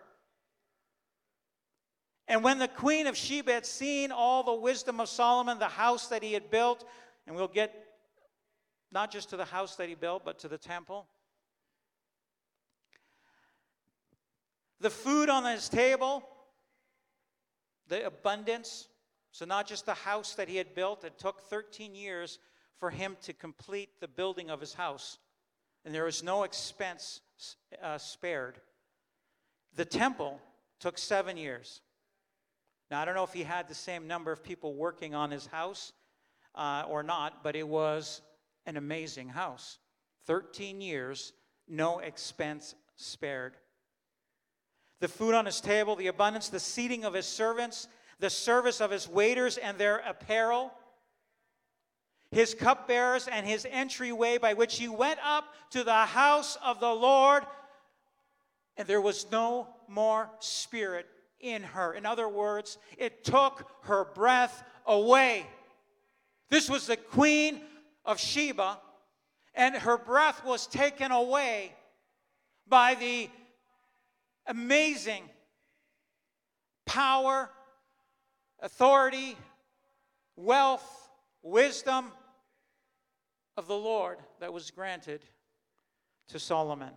And 2.29 2.43
when 2.43 2.59
the 2.59 2.69
queen 2.69 3.07
of 3.07 3.17
Sheba 3.17 3.51
had 3.51 3.65
seen 3.65 4.12
all 4.12 4.43
the 4.43 4.53
wisdom 4.53 5.01
of 5.01 5.09
Solomon, 5.09 5.59
the 5.59 5.65
house 5.65 6.07
that 6.07 6.24
he 6.24 6.31
had 6.31 6.50
built, 6.50 6.86
and 7.27 7.36
we'll 7.36 7.48
get 7.50 7.75
not 8.91 9.12
just 9.12 9.29
to 9.31 9.38
the 9.38 9.45
house 9.45 9.75
that 9.75 9.89
he 9.89 9.95
built, 9.95 10.24
but 10.24 10.39
to 10.39 10.48
the 10.48 10.57
temple, 10.57 11.07
The 14.79 14.89
food 14.89 15.29
on 15.29 15.43
his 15.43 15.67
table, 15.67 16.24
the 17.88 18.05
abundance. 18.05 18.88
So, 19.31 19.45
not 19.45 19.67
just 19.67 19.86
the 19.86 19.93
house 19.93 20.36
that 20.36 20.48
he 20.48 20.55
had 20.55 20.74
built, 20.74 21.03
it 21.03 21.19
took 21.19 21.41
13 21.41 21.95
years 21.95 22.39
for 22.79 22.89
him 22.89 23.17
to 23.24 23.33
complete 23.33 23.89
the 24.00 24.07
building 24.07 24.50
of 24.50 24.59
his 24.59 24.74
house. 24.74 25.17
And 25.83 25.93
there 25.93 26.05
was 26.05 26.24
no 26.24 26.43
expense 26.43 27.21
uh, 27.81 27.98
spared. 27.98 28.59
The 29.75 29.86
temple 29.86 30.39
took 30.79 30.98
seven 30.98 31.36
years. 31.38 31.81
Now, 32.89 33.01
I 33.01 33.05
don't 33.05 33.15
know 33.15 33.24
if 33.24 33.34
he 33.34 33.43
had 33.43 33.67
the 33.67 33.75
same 33.75 34.08
number 34.08 34.31
of 34.31 34.43
people 34.43 34.74
working 34.74 35.13
on 35.13 35.31
his 35.31 35.46
house 35.46 35.93
uh, 36.55 36.84
or 36.88 37.03
not, 37.03 37.43
but 37.43 37.55
it 37.55 37.67
was 37.67 38.22
an 38.65 38.77
amazing 38.77 39.29
house. 39.29 39.77
13 40.25 40.81
years, 40.81 41.34
no 41.67 42.00
expense 42.00 42.75
spared 42.96 43.55
the 45.00 45.08
food 45.08 45.34
on 45.34 45.46
his 45.46 45.62
table, 45.62 45.96
the 45.96 46.08
abundance, 46.08 46.50
the 46.50 46.60
seating 46.60 47.05
of 47.05 47.13
his 47.13 47.25
servants, 47.25 47.88
the 48.19 48.29
service 48.29 48.81
of 48.81 48.91
his 48.91 49.08
waiters 49.08 49.58
and 49.58 49.77
their 49.77 49.98
apparel, 49.98 50.72
his 52.31 52.53
cupbearers, 52.53 53.27
and 53.27 53.46
his 53.46 53.65
entryway 53.69 54.38
by 54.38 54.53
which 54.53 54.77
he 54.77 54.88
went 54.88 55.19
up 55.25 55.46
to 55.72 55.84
the 55.84 56.05
house 56.05 56.58
of 56.63 56.79
the 56.79 56.93
Lord. 56.93 57.43
And 58.77 58.88
there 58.88 59.01
was 59.01 59.25
no 59.31 59.67
more 59.88 60.29
spirit 60.39 61.08
in 61.39 61.63
her. 61.63 61.93
In 61.93 62.05
other 62.05 62.27
words, 62.27 62.77
it 62.98 63.24
took 63.24 63.69
her 63.84 64.05
breath 64.05 64.63
away. 64.86 65.46
This 66.50 66.69
was 66.69 66.88
the 66.88 66.98
queen 66.98 67.62
of 68.05 68.19
Sheba, 68.19 68.79
and 69.53 69.75
her 69.75 69.98
breath 69.98 70.43
was 70.43 70.67
taken 70.67 71.12
away 71.12 71.74
by 72.67 72.96
the 72.96 73.29
amazing 74.48 75.24
power, 76.86 77.50
authority, 78.60 79.38
wealth, 80.36 81.10
wisdom 81.43 82.12
of 83.58 83.67
the 83.67 83.75
Lord 83.75 84.17
that 84.39 84.53
was 84.53 84.72
granted 84.72 85.25
to 86.29 86.39
Solomon. 86.39 86.91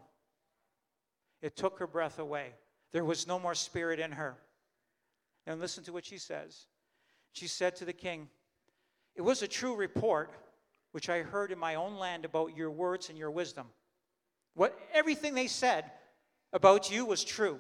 It 1.43 1.57
took 1.57 1.79
her 1.79 1.87
breath 1.87 2.19
away. 2.19 2.53
There 2.93 3.05
was 3.05 3.27
no 3.27 3.39
more 3.39 3.55
spirit 3.55 3.99
in 3.99 4.13
her. 4.13 4.37
And 5.47 5.61
listen 5.61 5.83
to 5.85 5.93
what 5.93 6.05
she 6.05 6.19
says. 6.19 6.67
She 7.33 7.49
said 7.49 7.77
to 7.77 7.85
the 7.85 7.93
king, 7.93 8.29
It 9.17 9.23
was 9.23 9.43
a 9.43 9.49
true 9.49 9.75
report 9.75 10.31
which 10.93 11.09
I 11.09 11.23
heard 11.23 11.51
in 11.51 11.59
my 11.59 11.75
own 11.75 11.97
land 11.97 12.25
about 12.25 12.57
your 12.57 12.71
words 12.71 13.09
and 13.09 13.19
your 13.19 13.31
wisdom. 13.31 13.67
What 14.55 14.79
everything 14.93 15.35
they 15.35 15.47
said 15.47 15.91
about 16.53 16.91
you 16.91 17.07
was 17.07 17.25
true. 17.25 17.59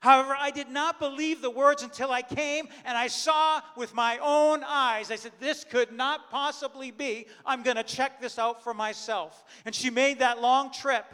However, 0.00 0.34
I 0.36 0.50
did 0.50 0.70
not 0.70 0.98
believe 0.98 1.42
the 1.42 1.50
words 1.50 1.82
until 1.82 2.10
I 2.10 2.22
came 2.22 2.68
and 2.86 2.96
I 2.96 3.08
saw 3.08 3.60
with 3.76 3.94
my 3.94 4.16
own 4.22 4.64
eyes. 4.64 5.10
I 5.10 5.16
said, 5.16 5.32
This 5.38 5.62
could 5.62 5.92
not 5.92 6.30
possibly 6.30 6.90
be. 6.90 7.26
I'm 7.44 7.62
going 7.62 7.76
to 7.76 7.82
check 7.82 8.18
this 8.18 8.38
out 8.38 8.64
for 8.64 8.72
myself. 8.72 9.44
And 9.66 9.74
she 9.74 9.90
made 9.90 10.20
that 10.20 10.40
long 10.40 10.72
trip 10.72 11.04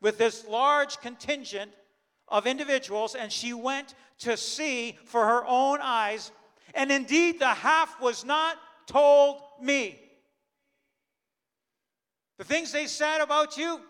with 0.00 0.16
this 0.16 0.46
large 0.48 0.98
contingent 1.00 1.72
of 2.30 2.46
individuals, 2.46 3.14
and 3.14 3.30
she 3.32 3.52
went 3.52 3.94
to 4.20 4.36
see 4.36 4.98
for 5.04 5.26
her 5.26 5.44
own 5.46 5.78
eyes. 5.82 6.30
And 6.74 6.92
indeed, 6.92 7.38
the 7.40 7.48
half 7.48 8.00
was 8.00 8.24
not 8.24 8.56
told 8.86 9.40
me. 9.60 9.98
The 12.38 12.44
things 12.44 12.72
they 12.72 12.86
said 12.86 13.20
about 13.20 13.56
you, 13.56 13.80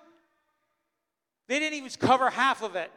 they 1.47 1.59
didn't 1.59 1.79
even 1.79 1.91
cover 1.99 2.31
half 2.31 2.63
of 2.63 2.77
it. 2.77 2.91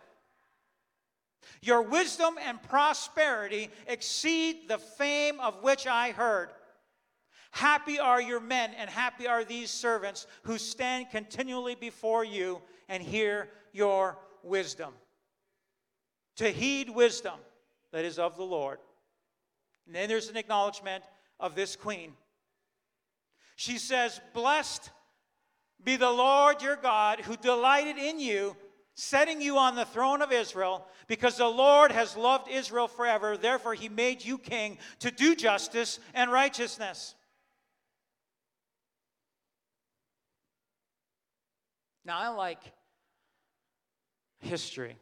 Your 1.62 1.82
wisdom 1.82 2.36
and 2.46 2.62
prosperity 2.64 3.70
exceed 3.88 4.68
the 4.68 4.78
fame 4.78 5.40
of 5.40 5.62
which 5.62 5.88
I 5.88 6.12
heard. 6.12 6.50
Happy 7.52 8.00
are 8.00 8.22
your 8.22 8.40
men, 8.40 8.72
and 8.78 8.90
happy 8.90 9.28
are 9.28 9.44
these 9.44 9.70
servants 9.70 10.26
who 10.42 10.58
stand 10.58 11.12
continually 11.12 11.76
before 11.76 12.24
you 12.24 12.62
and 12.90 13.04
hear 13.04 13.48
your 13.72 14.18
wisdom. 14.42 14.94
To 16.38 16.50
heed 16.50 16.90
wisdom 16.90 17.40
that 17.92 18.06
is 18.06 18.20
of 18.20 18.38
the 18.38 18.44
Lord. 18.44 18.80
And 19.86 19.96
then 19.96 20.10
there's 20.10 20.30
an 20.30 20.38
acknowledgement 20.38 21.04
of 21.40 21.56
this 21.56 21.76
queen. 21.76 22.14
She 23.56 23.78
says, 23.78 24.20
Blessed 24.34 24.90
be 25.84 25.96
the 25.96 26.10
Lord 26.10 26.62
your 26.62 26.76
God 26.76 27.20
who 27.22 27.36
delighted 27.36 27.98
in 27.98 28.20
you, 28.20 28.56
setting 28.96 29.42
you 29.42 29.58
on 29.58 29.76
the 29.76 29.86
throne 29.86 30.22
of 30.22 30.32
Israel, 30.32 30.88
because 31.08 31.38
the 31.38 31.48
Lord 31.48 31.92
has 31.92 32.16
loved 32.16 32.50
Israel 32.50 32.88
forever. 32.88 33.38
Therefore, 33.38 33.74
he 33.74 33.90
made 33.90 34.24
you 34.24 34.38
king 34.38 34.78
to 35.00 35.12
do 35.12 35.36
justice 35.36 36.00
and 36.14 36.32
righteousness. 36.32 37.16
Now, 42.06 42.20
I 42.20 42.28
like 42.30 42.60
history. 44.40 44.98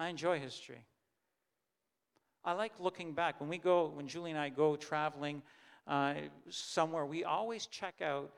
I 0.00 0.08
enjoy 0.08 0.40
history. 0.40 0.82
I 2.42 2.54
like 2.54 2.72
looking 2.80 3.12
back. 3.12 3.38
When 3.38 3.50
we 3.50 3.58
go, 3.58 3.92
when 3.94 4.08
Julie 4.08 4.30
and 4.30 4.40
I 4.40 4.48
go 4.48 4.74
traveling 4.74 5.42
uh, 5.86 6.14
somewhere, 6.48 7.04
we 7.04 7.24
always 7.24 7.66
check 7.66 8.00
out 8.00 8.32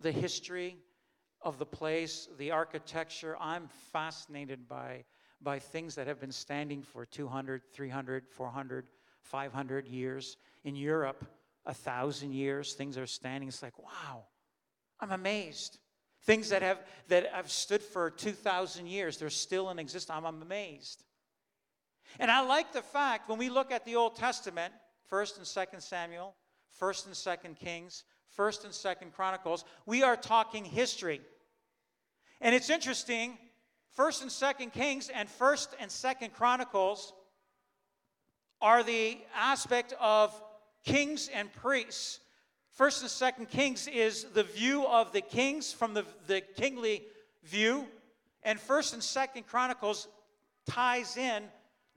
the 0.00 0.10
history 0.10 0.76
of 1.42 1.60
the 1.60 1.64
place, 1.64 2.28
the 2.38 2.50
architecture. 2.50 3.36
I'm 3.38 3.68
fascinated 3.92 4.68
by, 4.68 5.04
by 5.40 5.60
things 5.60 5.94
that 5.94 6.08
have 6.08 6.18
been 6.18 6.32
standing 6.32 6.82
for 6.82 7.06
200, 7.06 7.62
300, 7.72 8.26
400, 8.28 8.88
500 9.22 9.86
years. 9.86 10.38
In 10.64 10.74
Europe, 10.74 11.24
a 11.66 11.74
thousand 11.74 12.32
years, 12.32 12.74
things 12.74 12.98
are 12.98 13.06
standing. 13.06 13.48
It's 13.48 13.62
like, 13.62 13.78
wow, 13.78 14.24
I'm 14.98 15.12
amazed. 15.12 15.78
Things 16.22 16.50
that 16.50 16.62
have, 16.62 16.78
that 17.08 17.32
have 17.32 17.50
stood 17.50 17.82
for 17.82 18.10
2,000 18.10 18.86
years, 18.86 19.18
they're 19.18 19.30
still 19.30 19.70
in 19.70 19.78
existence. 19.78 20.16
I'm 20.16 20.42
amazed. 20.42 21.04
And 22.18 22.30
I 22.30 22.40
like 22.40 22.72
the 22.72 22.82
fact 22.82 23.28
when 23.28 23.38
we 23.38 23.48
look 23.48 23.72
at 23.72 23.84
the 23.84 23.96
Old 23.96 24.16
Testament, 24.16 24.72
1st 25.10 25.38
and 25.38 25.46
2nd 25.46 25.82
Samuel, 25.82 26.34
1st 26.80 27.06
and 27.06 27.14
2nd 27.14 27.58
Kings, 27.58 28.04
1st 28.36 28.64
and 28.64 28.72
2nd 28.72 29.12
Chronicles, 29.12 29.64
we 29.86 30.02
are 30.02 30.16
talking 30.16 30.64
history. 30.64 31.20
And 32.40 32.54
it's 32.54 32.70
interesting, 32.70 33.38
1st 33.96 34.22
and 34.22 34.30
2nd 34.30 34.72
Kings 34.72 35.10
and 35.12 35.28
1st 35.28 35.68
and 35.80 35.90
2nd 35.90 36.32
Chronicles 36.32 37.12
are 38.60 38.82
the 38.82 39.18
aspect 39.34 39.94
of 40.00 40.34
kings 40.84 41.28
and 41.32 41.52
priests. 41.52 42.20
First 42.78 43.02
and 43.02 43.10
Second 43.10 43.48
Kings 43.48 43.88
is 43.88 44.22
the 44.34 44.44
view 44.44 44.86
of 44.86 45.10
the 45.12 45.20
kings 45.20 45.72
from 45.72 45.94
the, 45.94 46.04
the 46.28 46.40
kingly 46.40 47.02
view, 47.42 47.88
and 48.44 48.60
First 48.60 48.94
and 48.94 49.02
Second 49.02 49.48
Chronicles 49.48 50.06
ties 50.64 51.16
in 51.16 51.42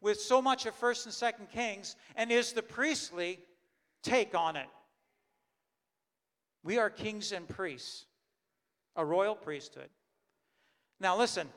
with 0.01 0.19
so 0.19 0.41
much 0.41 0.65
of 0.65 0.73
First 0.73 1.05
and 1.05 1.13
Second 1.13 1.51
Kings 1.51 1.95
and 2.15 2.31
is 2.31 2.53
the 2.53 2.63
priestly 2.63 3.37
take 4.01 4.33
on 4.33 4.55
it. 4.55 4.65
We 6.63 6.79
are 6.79 6.89
kings 6.89 7.31
and 7.31 7.47
priests, 7.47 8.05
a 8.95 9.05
royal 9.05 9.35
priesthood. 9.35 9.89
Now, 10.99 11.15
listen. 11.15 11.47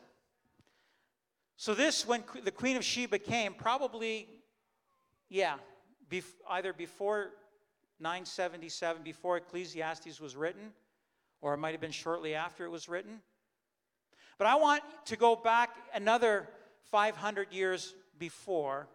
So, 1.57 1.73
this, 1.73 2.07
when 2.07 2.25
the 2.45 2.50
Queen 2.50 2.76
of 2.76 2.85
Sheba 2.85 3.21
came, 3.21 3.54
probably, 3.54 4.28
yeah, 5.31 5.54
bef- 6.11 6.35
either 6.50 6.75
before 6.75 7.31
977 8.01 9.03
before 9.03 9.37
Ecclesiastes 9.37 10.21
was 10.21 10.37
written, 10.37 10.73
or 11.41 11.55
it 11.55 11.59
might 11.59 11.73
have 11.73 11.81
been 11.81 11.91
shortly 11.91 12.35
after 12.35 12.65
it 12.65 12.71
was 12.71 12.89
written. 12.89 13.21
But 14.39 14.47
I 14.47 14.57
want 14.57 14.83
to 15.07 15.17
go 15.17 15.37
back 15.37 15.71
another 15.95 16.49
500 16.91 17.53
years 17.53 17.95
before. 18.19 18.89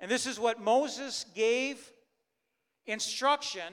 And 0.00 0.10
this 0.10 0.26
is 0.26 0.38
what 0.38 0.60
Moses 0.60 1.26
gave 1.34 1.92
instruction 2.86 3.72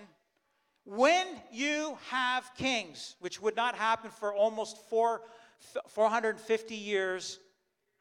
when 0.85 1.27
you 1.51 1.97
have 2.09 2.49
kings, 2.57 3.15
which 3.19 3.41
would 3.41 3.55
not 3.55 3.75
happen 3.75 4.11
for 4.11 4.33
almost 4.33 4.77
four, 4.89 5.21
450 5.87 6.75
years 6.75 7.39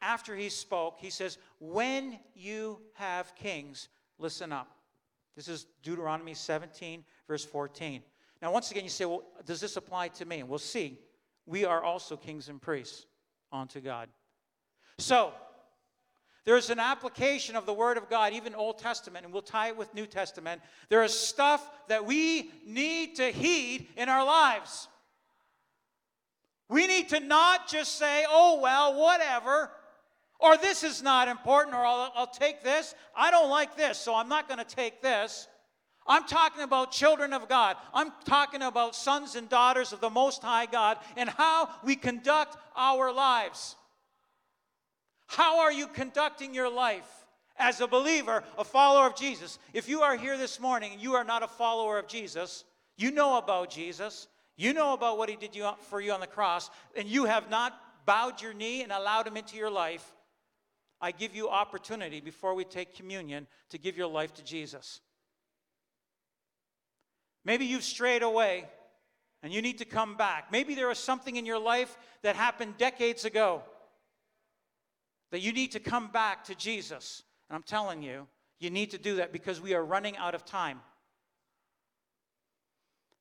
after 0.01 0.35
he 0.35 0.49
spoke. 0.49 0.97
He 0.99 1.09
says, 1.09 1.37
When 1.59 2.19
you 2.35 2.79
have 2.95 3.33
kings, 3.35 3.87
listen 4.17 4.51
up. 4.51 4.67
This 5.35 5.47
is 5.47 5.65
Deuteronomy 5.81 6.33
17, 6.33 7.03
verse 7.27 7.43
14. 7.43 8.03
Now, 8.41 8.51
once 8.51 8.71
again, 8.71 8.83
you 8.83 8.89
say, 8.89 9.05
well, 9.05 9.23
does 9.45 9.59
this 9.59 9.77
apply 9.77 10.09
to 10.09 10.25
me? 10.25 10.43
We'll 10.43 10.59
see. 10.59 10.99
We 11.45 11.65
are 11.65 11.81
also 11.81 12.17
kings 12.17 12.49
and 12.49 12.61
priests 12.61 13.05
unto 13.51 13.81
God. 13.81 14.09
So, 14.99 15.33
there's 16.45 16.69
an 16.69 16.79
application 16.79 17.55
of 17.55 17.65
the 17.65 17.73
Word 17.73 17.97
of 17.97 18.09
God, 18.09 18.33
even 18.33 18.53
Old 18.53 18.77
Testament, 18.77 19.23
and 19.23 19.33
we'll 19.33 19.41
tie 19.41 19.69
it 19.69 19.77
with 19.77 19.93
New 19.93 20.05
Testament. 20.05 20.61
There 20.89 21.03
is 21.03 21.17
stuff 21.17 21.67
that 21.87 22.05
we 22.05 22.51
need 22.65 23.15
to 23.15 23.31
heed 23.31 23.87
in 23.95 24.09
our 24.09 24.25
lives. 24.25 24.89
We 26.67 26.85
need 26.87 27.09
to 27.09 27.19
not 27.19 27.69
just 27.69 27.97
say, 27.97 28.25
oh, 28.27 28.59
well, 28.61 28.99
whatever 28.99 29.71
or 30.43 30.57
this 30.57 30.83
is 30.83 31.01
not 31.01 31.29
important, 31.29 31.73
or 31.73 31.85
I'll, 31.85 32.11
I'll 32.13 32.27
take 32.27 32.63
this. 32.63 32.93
I 33.15 33.31
don't 33.31 33.49
like 33.49 33.77
this, 33.77 33.97
so 33.97 34.13
I'm 34.13 34.27
not 34.27 34.49
going 34.49 34.59
to 34.59 34.75
take 34.75 35.01
this. 35.01 35.47
I'm 36.05 36.25
talking 36.25 36.63
about 36.63 36.91
children 36.91 37.31
of 37.31 37.47
God. 37.47 37.77
I'm 37.93 38.11
talking 38.25 38.61
about 38.61 38.93
sons 38.93 39.35
and 39.35 39.47
daughters 39.47 39.93
of 39.93 40.01
the 40.01 40.09
Most 40.09 40.43
High 40.43 40.65
God 40.65 40.97
and 41.15 41.29
how 41.29 41.69
we 41.81 41.95
conduct 41.95 42.57
our 42.75 43.13
lives. 43.13 43.77
How 45.27 45.61
are 45.61 45.71
you 45.71 45.87
conducting 45.87 46.53
your 46.53 46.69
life 46.69 47.07
as 47.57 47.79
a 47.79 47.87
believer, 47.87 48.43
a 48.57 48.65
follower 48.65 49.07
of 49.07 49.15
Jesus? 49.15 49.59
If 49.73 49.87
you 49.87 50.01
are 50.01 50.17
here 50.17 50.37
this 50.37 50.59
morning 50.59 50.91
and 50.91 51.01
you 51.01 51.13
are 51.13 51.23
not 51.23 51.41
a 51.41 51.47
follower 51.47 51.97
of 51.97 52.07
Jesus, 52.07 52.65
you 52.97 53.11
know 53.11 53.37
about 53.37 53.69
Jesus, 53.69 54.27
you 54.57 54.73
know 54.73 54.91
about 54.91 55.17
what 55.17 55.29
he 55.29 55.37
did 55.37 55.57
for 55.87 56.01
you 56.01 56.11
on 56.11 56.19
the 56.19 56.27
cross, 56.27 56.69
and 56.97 57.07
you 57.07 57.23
have 57.23 57.49
not 57.49 57.79
bowed 58.05 58.41
your 58.41 58.53
knee 58.53 58.83
and 58.83 58.91
allowed 58.91 59.25
him 59.25 59.37
into 59.37 59.55
your 59.55 59.71
life, 59.71 60.11
I 61.03 61.11
give 61.11 61.35
you 61.35 61.49
opportunity 61.49 62.21
before 62.21 62.53
we 62.55 62.63
take 62.63 62.95
communion 62.95 63.45
to 63.71 63.77
give 63.77 63.97
your 63.97 64.07
life 64.07 64.33
to 64.35 64.43
Jesus. 64.43 65.01
Maybe 67.43 67.65
you've 67.65 67.83
strayed 67.83 68.23
away 68.23 68.69
and 69.43 69.51
you 69.51 69.61
need 69.61 69.79
to 69.79 69.85
come 69.85 70.15
back. 70.15 70.49
Maybe 70.49 70.75
there 70.75 70.89
is 70.89 70.97
something 70.97 71.35
in 71.35 71.45
your 71.45 71.59
life 71.59 71.97
that 72.21 72.37
happened 72.37 72.77
decades 72.77 73.25
ago 73.25 73.63
that 75.31 75.41
you 75.41 75.51
need 75.51 75.73
to 75.73 75.81
come 75.81 76.07
back 76.07 76.45
to 76.45 76.55
Jesus. 76.55 77.21
And 77.49 77.57
I'm 77.57 77.63
telling 77.63 78.01
you, 78.01 78.25
you 78.61 78.69
need 78.69 78.91
to 78.91 78.97
do 78.97 79.17
that 79.17 79.33
because 79.33 79.59
we 79.59 79.73
are 79.73 79.83
running 79.83 80.15
out 80.15 80.35
of 80.35 80.45
time. 80.45 80.79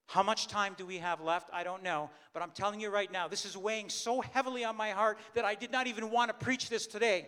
How 0.07 0.23
much 0.23 0.47
time 0.47 0.75
do 0.79 0.87
we 0.87 0.99
have 0.99 1.21
left? 1.21 1.51
I 1.53 1.65
don't 1.65 1.83
know. 1.83 2.11
But 2.33 2.45
I'm 2.45 2.53
telling 2.53 2.81
you 2.81 2.91
right 2.91 3.11
now, 3.11 3.27
this 3.27 3.45
is 3.45 3.57
weighing 3.57 3.89
so 3.89 4.21
heavily 4.21 4.65
on 4.65 4.77
my 4.77 4.91
heart 4.91 5.19
that 5.35 5.45
I 5.45 5.57
did 5.57 5.73
not 5.73 5.89
even 5.89 6.13
want 6.13 6.29
to 6.29 6.45
preach 6.45 6.69
this 6.69 6.87
today. 6.87 7.27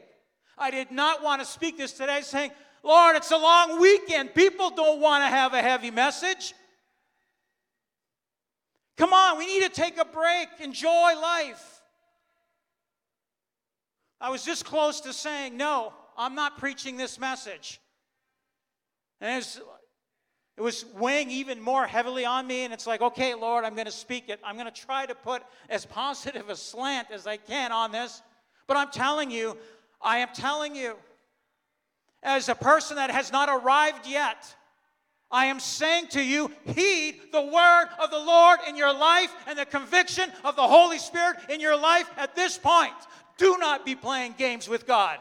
I 0.56 0.70
did 0.70 0.90
not 0.90 1.22
want 1.22 1.42
to 1.42 1.46
speak 1.46 1.76
this 1.76 1.92
today 1.92 2.20
saying, 2.22 2.50
Lord, 2.82 3.16
it's 3.16 3.30
a 3.30 3.36
long 3.36 3.80
weekend. 3.80 4.34
People 4.34 4.70
don't 4.70 5.00
want 5.00 5.22
to 5.24 5.28
have 5.28 5.54
a 5.54 5.62
heavy 5.62 5.90
message. 5.90 6.54
Come 8.96 9.12
on, 9.12 9.38
we 9.38 9.46
need 9.46 9.62
to 9.62 9.68
take 9.68 9.98
a 9.98 10.04
break, 10.04 10.48
enjoy 10.60 10.88
life. 11.20 11.82
I 14.20 14.30
was 14.30 14.44
this 14.44 14.62
close 14.62 15.00
to 15.02 15.12
saying, 15.12 15.56
No, 15.56 15.92
I'm 16.16 16.34
not 16.34 16.58
preaching 16.58 16.96
this 16.96 17.18
message. 17.18 17.80
And 19.20 19.32
it 19.32 19.36
was, 19.36 19.60
it 20.56 20.62
was 20.62 20.84
weighing 20.94 21.30
even 21.30 21.60
more 21.60 21.86
heavily 21.86 22.24
on 22.24 22.46
me, 22.46 22.64
and 22.64 22.72
it's 22.72 22.86
like, 22.86 23.00
okay, 23.00 23.34
Lord, 23.34 23.64
I'm 23.64 23.74
going 23.74 23.86
to 23.86 23.92
speak 23.92 24.28
it. 24.28 24.38
I'm 24.44 24.56
going 24.56 24.70
to 24.70 24.80
try 24.80 25.06
to 25.06 25.14
put 25.14 25.42
as 25.68 25.84
positive 25.84 26.48
a 26.48 26.56
slant 26.56 27.08
as 27.10 27.26
I 27.26 27.38
can 27.38 27.72
on 27.72 27.90
this. 27.90 28.22
But 28.66 28.76
I'm 28.76 28.90
telling 28.90 29.30
you, 29.30 29.56
I 30.04 30.18
am 30.18 30.28
telling 30.34 30.76
you, 30.76 30.96
as 32.22 32.48
a 32.48 32.54
person 32.54 32.96
that 32.96 33.10
has 33.10 33.32
not 33.32 33.48
arrived 33.48 34.06
yet, 34.06 34.54
I 35.30 35.46
am 35.46 35.58
saying 35.58 36.08
to 36.08 36.22
you, 36.22 36.52
heed 36.64 37.20
the 37.32 37.42
word 37.42 37.86
of 37.98 38.10
the 38.10 38.18
Lord 38.18 38.60
in 38.68 38.76
your 38.76 38.94
life 38.94 39.34
and 39.48 39.58
the 39.58 39.66
conviction 39.66 40.30
of 40.44 40.54
the 40.54 40.62
Holy 40.62 40.98
Spirit 40.98 41.38
in 41.48 41.60
your 41.60 41.76
life 41.76 42.08
at 42.16 42.36
this 42.36 42.56
point. 42.56 42.92
Do 43.36 43.56
not 43.58 43.84
be 43.84 43.96
playing 43.96 44.34
games 44.38 44.68
with 44.68 44.86
God. 44.86 45.18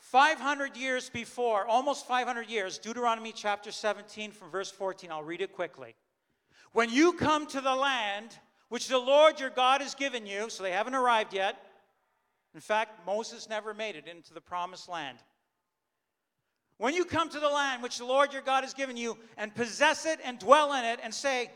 Five 0.00 0.38
hundred 0.38 0.76
years 0.76 1.08
before, 1.08 1.66
almost 1.66 2.06
500 2.06 2.50
years, 2.50 2.76
Deuteronomy 2.76 3.32
chapter 3.32 3.72
17 3.72 4.32
from 4.32 4.50
verse 4.50 4.70
14, 4.70 5.10
I'll 5.10 5.22
read 5.22 5.40
it 5.40 5.54
quickly. 5.54 5.94
When 6.72 6.90
you 6.90 7.12
come 7.12 7.46
to 7.48 7.60
the 7.60 7.74
land 7.74 8.36
which 8.68 8.88
the 8.88 8.98
Lord 8.98 9.38
your 9.38 9.50
God 9.50 9.82
has 9.82 9.94
given 9.94 10.26
you, 10.26 10.48
so 10.48 10.62
they 10.62 10.72
haven't 10.72 10.94
arrived 10.94 11.34
yet. 11.34 11.56
In 12.54 12.60
fact, 12.60 13.06
Moses 13.06 13.48
never 13.48 13.74
made 13.74 13.96
it 13.96 14.06
into 14.06 14.32
the 14.32 14.40
promised 14.40 14.88
land. 14.88 15.18
When 16.78 16.94
you 16.94 17.04
come 17.04 17.28
to 17.28 17.38
the 17.38 17.48
land 17.48 17.82
which 17.82 17.98
the 17.98 18.04
Lord 18.04 18.32
your 18.32 18.42
God 18.42 18.64
has 18.64 18.74
given 18.74 18.96
you 18.96 19.16
and 19.36 19.54
possess 19.54 20.06
it 20.06 20.18
and 20.24 20.38
dwell 20.38 20.72
in 20.72 20.84
it 20.84 21.00
and 21.02 21.12
say, 21.12 21.50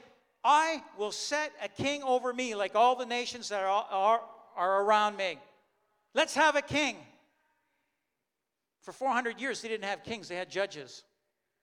I 0.44 0.82
will 0.98 1.10
set 1.10 1.52
a 1.62 1.68
king 1.68 2.02
over 2.02 2.32
me 2.32 2.54
like 2.54 2.74
all 2.74 2.94
the 2.94 3.06
nations 3.06 3.48
that 3.48 3.62
are, 3.62 3.86
are, 3.90 4.20
are 4.56 4.82
around 4.82 5.16
me. 5.16 5.38
Let's 6.14 6.34
have 6.34 6.54
a 6.54 6.62
king. 6.62 6.96
For 8.82 8.92
400 8.92 9.40
years, 9.40 9.62
they 9.62 9.68
didn't 9.68 9.86
have 9.86 10.04
kings, 10.04 10.28
they 10.28 10.36
had 10.36 10.48
judges. 10.48 11.02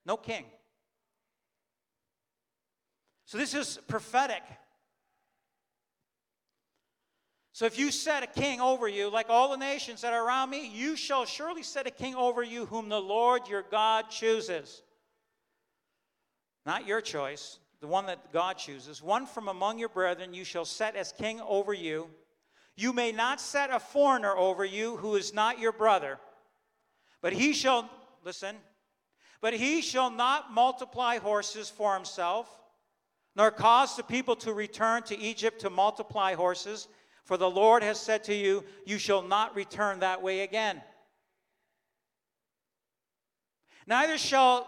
No 0.06 0.18
king. 0.18 0.46
So 3.26 3.38
this 3.38 3.54
is 3.54 3.80
prophetic. 3.88 4.44
So 7.54 7.66
if 7.66 7.78
you 7.78 7.92
set 7.92 8.24
a 8.24 8.28
king 8.28 8.60
over 8.60 8.88
you, 8.88 9.12
like 9.12 9.28
all 9.30 9.52
the 9.52 9.58
nations 9.58 10.02
that 10.02 10.12
are 10.12 10.26
around 10.26 10.50
me, 10.50 10.68
you 10.68 10.96
shall 10.96 11.24
surely 11.26 11.62
set 11.62 11.86
a 11.86 11.92
king 11.92 12.16
over 12.16 12.42
you 12.42 12.66
whom 12.66 12.90
the 12.90 13.00
Lord 13.00 13.48
your 13.48 13.62
God 13.62 14.10
chooses. 14.10 14.82
Not 16.66 16.88
your 16.88 17.00
choice, 17.00 17.60
the 17.80 17.88
one 17.88 18.08
that 18.08 18.34
God 18.34 18.58
chooses. 18.58 19.04
One 19.04 19.28
from 19.28 19.50
among 19.50 19.78
your 19.78 19.90
brethren 19.90 20.34
you 20.34 20.44
shall 20.44 20.66
set 20.66 20.96
as 20.96 21.12
king 21.12 21.42
over 21.42 21.74
you. 21.74 22.10
You 22.76 22.92
may 22.92 23.12
not 23.12 23.40
set 23.40 23.70
a 23.70 23.80
foreigner 23.80 24.36
over 24.36 24.66
you 24.66 24.98
who 24.98 25.16
is 25.16 25.32
not 25.32 25.60
your 25.60 25.74
brother, 25.74 26.20
but 27.22 27.34
he 27.34 27.54
shall, 27.54 27.88
listen, 28.26 28.56
but 29.42 29.54
he 29.54 29.82
shall 29.82 30.10
not 30.10 30.52
multiply 30.52 31.20
horses 31.20 31.70
for 31.70 31.94
himself, 31.94 32.50
nor 33.36 33.52
cause 33.52 33.96
the 33.96 34.04
people 34.04 34.36
to 34.38 34.54
return 34.54 35.04
to 35.04 35.18
Egypt 35.20 35.62
to 35.62 35.70
multiply 35.70 36.36
horses 36.36 36.88
for 37.24 37.38
the 37.38 37.50
Lord 37.50 37.84
has 37.84 38.00
said 38.00 38.24
to 38.26 38.34
you, 38.34 38.64
You 38.86 38.98
shall 38.98 39.22
not 39.22 39.56
return 39.56 40.00
that 40.00 40.22
way 40.22 40.42
again. 40.42 40.82
Neither 43.88 44.18
shall 44.18 44.68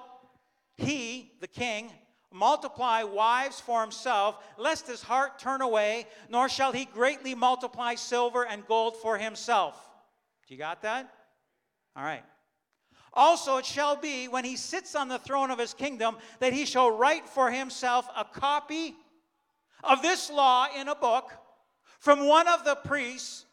he, 0.77 1.31
the 1.41 1.47
king, 1.47 1.91
multiply 2.31 3.03
wives 3.03 3.59
for 3.59 3.81
himself, 3.81 4.43
lest 4.57 4.87
his 4.87 5.01
heart 5.01 5.39
turn 5.39 5.61
away, 5.61 6.07
nor 6.29 6.49
shall 6.49 6.71
he 6.71 6.85
greatly 6.85 7.33
multiply 7.35 7.95
silver 7.95 8.45
and 8.45 8.65
gold 8.67 8.97
for 8.97 9.17
himself. 9.17 9.79
Do 10.47 10.53
you 10.53 10.57
got 10.57 10.81
that? 10.81 11.09
All 11.95 12.03
right. 12.03 12.23
Also, 13.15 13.57
it 13.57 13.65
shall 13.65 13.95
be 13.95 14.27
when 14.27 14.43
he 14.43 14.55
sits 14.55 14.95
on 14.95 15.07
the 15.07 15.19
throne 15.19 15.51
of 15.51 15.59
his 15.59 15.73
kingdom 15.73 16.17
that 16.39 16.53
he 16.53 16.65
shall 16.65 16.91
write 16.91 17.27
for 17.29 17.49
himself 17.49 18.07
a 18.15 18.25
copy 18.25 18.95
of 19.83 20.01
this 20.01 20.29
law 20.29 20.67
in 20.77 20.87
a 20.87 20.95
book 20.95 21.31
from 21.99 22.27
one 22.27 22.47
of 22.47 22.65
the 22.65 22.75
priests, 22.75 23.45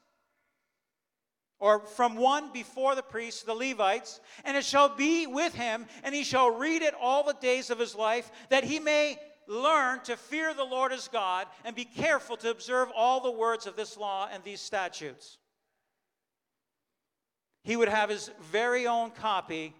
or 1.58 1.86
from 1.86 2.16
one 2.16 2.52
before 2.52 2.96
the 2.96 3.02
priests, 3.02 3.44
the 3.44 3.54
Levites, 3.54 4.20
and 4.44 4.56
it 4.56 4.64
shall 4.64 4.88
be 4.88 5.28
with 5.28 5.54
him, 5.54 5.86
and 6.02 6.12
he 6.12 6.24
shall 6.24 6.50
read 6.50 6.82
it 6.82 6.92
all 7.00 7.22
the 7.22 7.34
days 7.34 7.70
of 7.70 7.78
his 7.78 7.94
life, 7.94 8.32
that 8.48 8.64
he 8.64 8.80
may 8.80 9.16
learn 9.46 10.00
to 10.00 10.16
fear 10.16 10.54
the 10.54 10.64
Lord 10.64 10.90
his 10.90 11.08
God 11.08 11.46
and 11.64 11.76
be 11.76 11.84
careful 11.84 12.36
to 12.38 12.50
observe 12.50 12.88
all 12.96 13.20
the 13.20 13.30
words 13.30 13.66
of 13.66 13.76
this 13.76 13.96
law 13.96 14.28
and 14.32 14.42
these 14.42 14.60
statutes. 14.60 15.38
He 17.62 17.76
would 17.76 17.88
have 17.88 18.10
his 18.10 18.30
very 18.50 18.86
own 18.86 19.10
copy, 19.10 19.74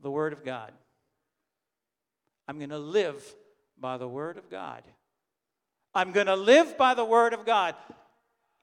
the 0.00 0.10
Word 0.10 0.32
of 0.32 0.44
God. 0.44 0.72
I'm 2.48 2.58
going 2.58 2.70
to 2.70 2.78
live 2.78 3.22
by 3.78 3.96
the 3.96 4.08
Word 4.08 4.36
of 4.36 4.50
God. 4.50 4.82
I'm 5.94 6.10
going 6.10 6.26
to 6.26 6.36
live 6.36 6.76
by 6.76 6.94
the 6.94 7.04
word 7.04 7.34
of 7.34 7.46
God. 7.46 7.76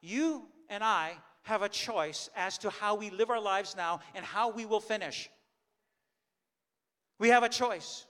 You 0.00 0.42
and 0.68 0.84
I 0.84 1.12
have 1.42 1.62
a 1.62 1.68
choice 1.68 2.28
as 2.36 2.58
to 2.58 2.70
how 2.70 2.94
we 2.94 3.10
live 3.10 3.30
our 3.30 3.40
lives 3.40 3.74
now 3.74 4.00
and 4.14 4.24
how 4.24 4.50
we 4.50 4.66
will 4.66 4.80
finish. 4.80 5.30
We 7.18 7.28
have 7.28 7.42
a 7.42 7.48
choice. 7.48 8.04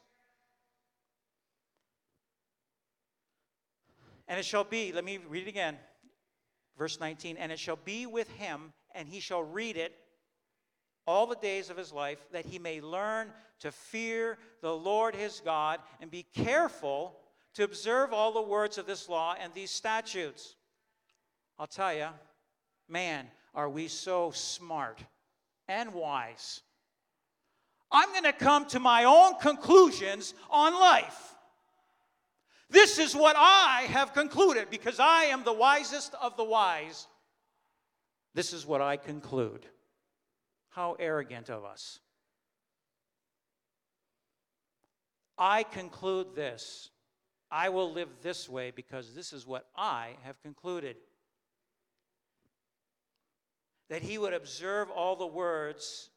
And 4.26 4.38
it 4.40 4.44
shall 4.44 4.64
be, 4.64 4.92
let 4.92 5.04
me 5.04 5.18
read 5.28 5.46
it 5.46 5.48
again. 5.48 5.76
Verse 6.82 6.98
19, 6.98 7.36
and 7.36 7.52
it 7.52 7.60
shall 7.60 7.76
be 7.76 8.06
with 8.06 8.28
him, 8.30 8.72
and 8.92 9.08
he 9.08 9.20
shall 9.20 9.44
read 9.44 9.76
it 9.76 9.94
all 11.06 11.28
the 11.28 11.36
days 11.36 11.70
of 11.70 11.76
his 11.76 11.92
life, 11.92 12.18
that 12.32 12.44
he 12.44 12.58
may 12.58 12.80
learn 12.80 13.30
to 13.60 13.70
fear 13.70 14.36
the 14.62 14.74
Lord 14.74 15.14
his 15.14 15.40
God 15.44 15.78
and 16.00 16.10
be 16.10 16.26
careful 16.34 17.14
to 17.54 17.62
observe 17.62 18.12
all 18.12 18.32
the 18.32 18.42
words 18.42 18.78
of 18.78 18.86
this 18.86 19.08
law 19.08 19.36
and 19.40 19.54
these 19.54 19.70
statutes. 19.70 20.56
I'll 21.56 21.68
tell 21.68 21.94
you, 21.94 22.08
man, 22.88 23.28
are 23.54 23.70
we 23.70 23.86
so 23.86 24.32
smart 24.32 24.98
and 25.68 25.94
wise. 25.94 26.62
I'm 27.92 28.10
going 28.10 28.24
to 28.24 28.32
come 28.32 28.64
to 28.70 28.80
my 28.80 29.04
own 29.04 29.38
conclusions 29.40 30.34
on 30.50 30.72
life. 30.72 31.36
This 32.72 32.98
is 32.98 33.14
what 33.14 33.36
I 33.38 33.82
have 33.88 34.14
concluded 34.14 34.68
because 34.70 34.98
I 34.98 35.24
am 35.24 35.44
the 35.44 35.52
wisest 35.52 36.14
of 36.20 36.38
the 36.38 36.44
wise. 36.44 37.06
This 38.34 38.54
is 38.54 38.64
what 38.64 38.80
I 38.80 38.96
conclude. 38.96 39.66
How 40.70 40.96
arrogant 40.98 41.50
of 41.50 41.66
us. 41.66 42.00
I 45.36 45.64
conclude 45.64 46.34
this 46.34 46.90
I 47.50 47.68
will 47.68 47.92
live 47.92 48.08
this 48.22 48.48
way 48.48 48.72
because 48.74 49.14
this 49.14 49.34
is 49.34 49.46
what 49.46 49.66
I 49.76 50.16
have 50.22 50.40
concluded. 50.40 50.96
That 53.90 54.00
he 54.00 54.16
would 54.16 54.32
observe 54.32 54.88
all 54.88 55.16
the 55.16 55.26
words 55.26 56.08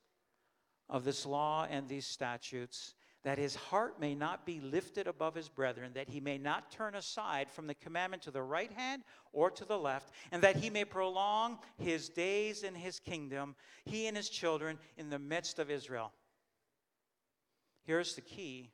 of 0.89 1.03
this 1.03 1.25
law 1.25 1.67
and 1.69 1.89
these 1.89 2.07
statutes, 2.07 2.93
that 3.25 3.39
his 3.39 3.55
heart 3.55 3.99
may 3.99 4.13
not 4.13 4.45
be 4.45 4.59
lifted 4.59 5.07
above 5.07 5.33
his 5.33 5.49
brethren, 5.49 5.91
that 5.95 6.07
he 6.07 6.19
may 6.19 6.37
not 6.37 6.69
turn 6.69 6.93
aside 6.93 7.49
from 7.49 7.65
the 7.65 7.73
commandment 7.73 8.21
to 8.21 8.29
the 8.29 8.41
right 8.41 8.71
hand 8.71 9.01
or 9.33 9.49
to 9.49 9.65
the 9.65 9.77
left, 9.77 10.11
and 10.31 10.43
that 10.43 10.55
he 10.55 10.69
may 10.69 10.85
prolong 10.85 11.57
his 11.79 12.07
days 12.07 12.61
in 12.61 12.75
his 12.75 12.99
kingdom, 12.99 13.55
he 13.83 14.05
and 14.05 14.15
his 14.15 14.29
children 14.29 14.77
in 14.95 15.09
the 15.09 15.17
midst 15.17 15.57
of 15.57 15.71
Israel. 15.71 16.13
Here's 17.83 18.13
the 18.13 18.21
key 18.21 18.69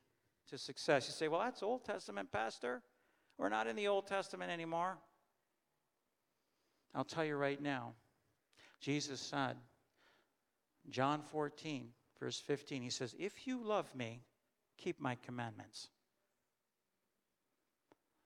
to 0.50 0.58
success. 0.58 1.06
You 1.06 1.14
say, 1.14 1.28
well, 1.28 1.40
that's 1.40 1.62
Old 1.62 1.86
Testament, 1.86 2.30
Pastor. 2.30 2.82
We're 3.38 3.48
not 3.48 3.66
in 3.66 3.74
the 3.74 3.88
Old 3.88 4.06
Testament 4.06 4.50
anymore. 4.50 4.98
I'll 6.94 7.04
tell 7.04 7.24
you 7.24 7.36
right 7.36 7.60
now. 7.60 7.94
Jesus 8.82 9.18
said, 9.18 9.56
John 10.90 11.22
14, 11.22 11.88
verse 12.20 12.38
15, 12.38 12.82
he 12.82 12.90
says, 12.90 13.14
If 13.18 13.46
you 13.46 13.64
love 13.64 13.94
me, 13.94 14.20
keep 14.82 15.00
my 15.00 15.16
commandments. 15.26 15.88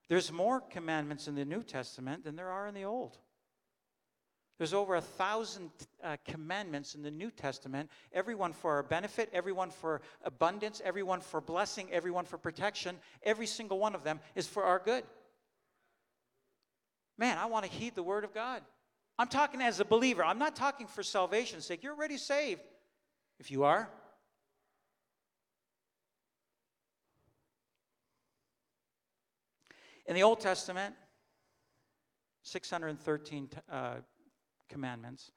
There's 0.08 0.32
more 0.32 0.60
commandments 0.60 1.28
in 1.28 1.34
the 1.34 1.44
New 1.44 1.62
Testament 1.62 2.24
than 2.24 2.36
there 2.36 2.50
are 2.50 2.66
in 2.68 2.74
the 2.74 2.84
Old. 2.84 3.18
There's 4.58 4.72
over 4.72 4.94
a 4.94 5.02
thousand 5.02 5.70
uh, 6.02 6.16
commandments 6.24 6.94
in 6.94 7.02
the 7.02 7.10
New 7.10 7.30
Testament, 7.30 7.90
everyone 8.12 8.54
for 8.54 8.72
our 8.72 8.82
benefit, 8.82 9.28
everyone 9.34 9.68
for 9.68 10.00
abundance, 10.24 10.80
everyone 10.82 11.20
for 11.20 11.42
blessing, 11.42 11.88
everyone 11.92 12.24
for 12.24 12.38
protection. 12.38 12.96
Every 13.22 13.46
single 13.46 13.78
one 13.78 13.94
of 13.94 14.02
them 14.02 14.18
is 14.34 14.46
for 14.46 14.64
our 14.64 14.78
good. 14.82 15.04
Man, 17.18 17.36
I 17.36 17.46
want 17.46 17.66
to 17.66 17.70
heed 17.70 17.94
the 17.94 18.02
word 18.02 18.24
of 18.24 18.32
God. 18.32 18.62
I'm 19.18 19.28
talking 19.28 19.60
as 19.60 19.80
a 19.80 19.84
believer. 19.84 20.24
I'm 20.24 20.38
not 20.38 20.56
talking 20.56 20.86
for 20.86 21.02
salvation's 21.02 21.66
sake. 21.66 21.82
You're 21.82 21.94
already 21.94 22.16
saved. 22.16 22.62
If 23.38 23.50
you 23.50 23.64
are, 23.64 23.90
In 30.06 30.14
the 30.14 30.22
Old 30.22 30.40
Testament, 30.40 30.94
613 32.42 33.50
uh, 33.70 33.94
commandments. 34.68 35.32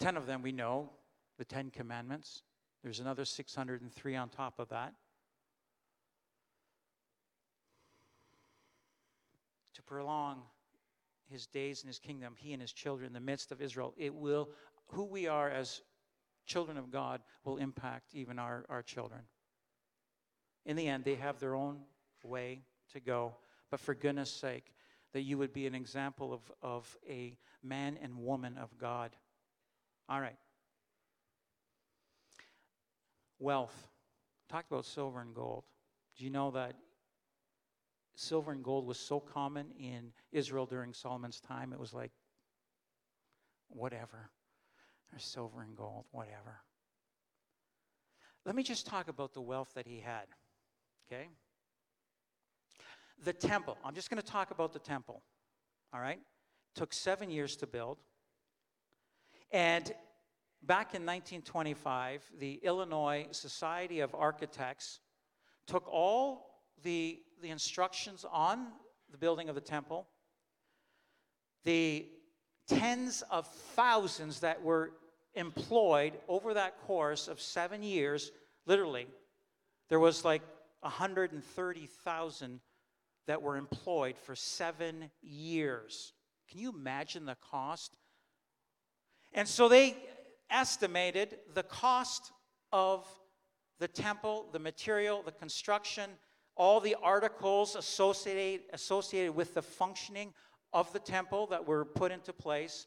Ten 0.00 0.16
of 0.16 0.26
them 0.26 0.42
we 0.42 0.50
know, 0.50 0.90
the 1.38 1.44
Ten 1.44 1.70
Commandments. 1.70 2.42
There's 2.82 2.98
another 2.98 3.24
603 3.24 4.16
on 4.16 4.28
top 4.28 4.58
of 4.58 4.68
that. 4.70 4.92
To 9.74 9.82
prolong 9.82 10.42
his 11.30 11.46
days 11.46 11.82
in 11.82 11.86
his 11.86 12.00
kingdom, 12.00 12.34
he 12.36 12.52
and 12.52 12.60
his 12.60 12.72
children 12.72 13.06
in 13.06 13.12
the 13.12 13.20
midst 13.20 13.52
of 13.52 13.62
Israel, 13.62 13.94
it 13.96 14.14
will, 14.14 14.50
who 14.88 15.04
we 15.04 15.28
are 15.28 15.48
as 15.48 15.82
children 16.44 16.76
of 16.76 16.90
God, 16.90 17.20
will 17.44 17.56
impact 17.58 18.14
even 18.14 18.38
our, 18.38 18.64
our 18.68 18.82
children. 18.82 19.20
In 20.64 20.74
the 20.74 20.88
end, 20.88 21.04
they 21.04 21.14
have 21.14 21.38
their 21.38 21.54
own 21.54 21.80
way 22.24 22.62
to 22.92 23.00
go. 23.00 23.36
But 23.70 23.80
for 23.80 23.94
goodness 23.94 24.30
sake, 24.30 24.72
that 25.12 25.22
you 25.22 25.38
would 25.38 25.52
be 25.52 25.66
an 25.66 25.74
example 25.74 26.32
of, 26.32 26.40
of 26.62 26.96
a 27.08 27.36
man 27.62 27.98
and 28.02 28.16
woman 28.18 28.56
of 28.58 28.76
God. 28.78 29.16
All 30.08 30.20
right. 30.20 30.36
Wealth. 33.38 33.88
Talked 34.48 34.70
about 34.70 34.84
silver 34.84 35.20
and 35.20 35.34
gold. 35.34 35.64
Do 36.16 36.24
you 36.24 36.30
know 36.30 36.50
that 36.52 36.76
silver 38.14 38.52
and 38.52 38.62
gold 38.62 38.86
was 38.86 38.98
so 38.98 39.20
common 39.20 39.72
in 39.78 40.12
Israel 40.32 40.66
during 40.66 40.92
Solomon's 40.92 41.40
time? 41.40 41.72
It 41.72 41.80
was 41.80 41.92
like, 41.92 42.12
whatever. 43.68 44.30
There's 45.10 45.24
silver 45.24 45.62
and 45.62 45.76
gold, 45.76 46.04
whatever. 46.12 46.60
Let 48.44 48.54
me 48.54 48.62
just 48.62 48.86
talk 48.86 49.08
about 49.08 49.34
the 49.34 49.40
wealth 49.40 49.72
that 49.74 49.86
he 49.86 50.00
had. 50.00 50.26
Okay? 51.10 51.28
The 53.24 53.32
temple, 53.32 53.76
I'm 53.84 53.94
just 53.94 54.10
going 54.10 54.22
to 54.22 54.26
talk 54.26 54.50
about 54.50 54.72
the 54.72 54.78
temple, 54.78 55.22
all 55.92 56.00
right? 56.00 56.20
Took 56.74 56.92
seven 56.92 57.30
years 57.30 57.56
to 57.56 57.66
build. 57.66 57.98
And 59.50 59.84
back 60.62 60.94
in 60.94 61.02
1925, 61.06 62.22
the 62.38 62.60
Illinois 62.62 63.26
Society 63.30 64.00
of 64.00 64.14
Architects 64.14 65.00
took 65.66 65.86
all 65.88 66.62
the, 66.82 67.20
the 67.42 67.50
instructions 67.50 68.24
on 68.30 68.68
the 69.10 69.18
building 69.18 69.48
of 69.48 69.54
the 69.54 69.60
temple, 69.60 70.06
the 71.64 72.06
tens 72.68 73.22
of 73.30 73.46
thousands 73.46 74.40
that 74.40 74.62
were 74.62 74.92
employed 75.34 76.14
over 76.28 76.54
that 76.54 76.80
course 76.86 77.28
of 77.28 77.40
seven 77.40 77.82
years, 77.82 78.32
literally, 78.66 79.06
there 79.88 80.00
was 80.00 80.24
like 80.24 80.42
130,000 80.80 82.60
that 83.26 83.42
were 83.42 83.56
employed 83.56 84.16
for 84.16 84.34
seven 84.34 85.10
years. 85.22 86.12
Can 86.50 86.60
you 86.60 86.70
imagine 86.70 87.24
the 87.26 87.36
cost? 87.50 87.96
And 89.32 89.46
so 89.48 89.68
they 89.68 89.96
estimated 90.50 91.38
the 91.54 91.62
cost 91.62 92.32
of 92.72 93.06
the 93.78 93.88
temple, 93.88 94.46
the 94.52 94.58
material, 94.58 95.22
the 95.22 95.32
construction, 95.32 96.10
all 96.56 96.80
the 96.80 96.96
articles 97.02 97.76
associated, 97.76 98.66
associated 98.72 99.34
with 99.34 99.54
the 99.54 99.62
functioning 99.62 100.32
of 100.72 100.92
the 100.92 100.98
temple 100.98 101.46
that 101.48 101.66
were 101.66 101.84
put 101.84 102.12
into 102.12 102.32
place, 102.32 102.86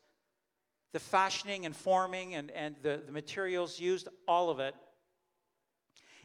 the 0.93 0.99
fashioning 0.99 1.65
and 1.65 1.75
forming 1.75 2.35
and, 2.35 2.49
and 2.51 2.75
the, 2.81 3.01
the 3.05 3.11
materials 3.11 3.79
used, 3.79 4.07
all 4.27 4.49
of 4.49 4.59
it. 4.59 4.73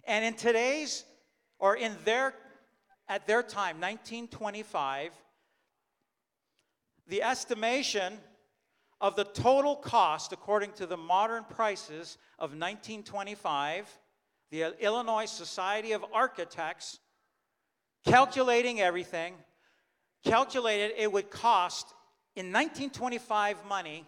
And 0.07 0.25
in 0.25 0.35
today's, 0.35 1.05
or 1.59 1.77
in 1.77 1.97
their, 2.05 2.35
at 3.09 3.27
their 3.27 3.43
time, 3.43 3.81
1925, 3.81 5.13
the 7.07 7.23
estimation 7.23 8.19
of 9.01 9.17
the 9.17 9.25
total 9.25 9.77
cost, 9.77 10.33
according 10.33 10.73
to 10.73 10.87
the 10.87 10.97
modern 10.97 11.45
prices 11.45 12.17
of 12.39 12.51
1925, 12.51 13.99
the 14.51 14.75
Illinois 14.81 15.27
Society 15.27 15.93
of 15.93 16.05
Architects, 16.13 16.99
calculating 18.07 18.81
everything, 18.81 19.35
calculated 20.25 20.93
it 20.97 21.11
would 21.13 21.31
cost 21.31 21.93
in 22.37 22.47
1925 22.47 23.65
money 23.67 24.07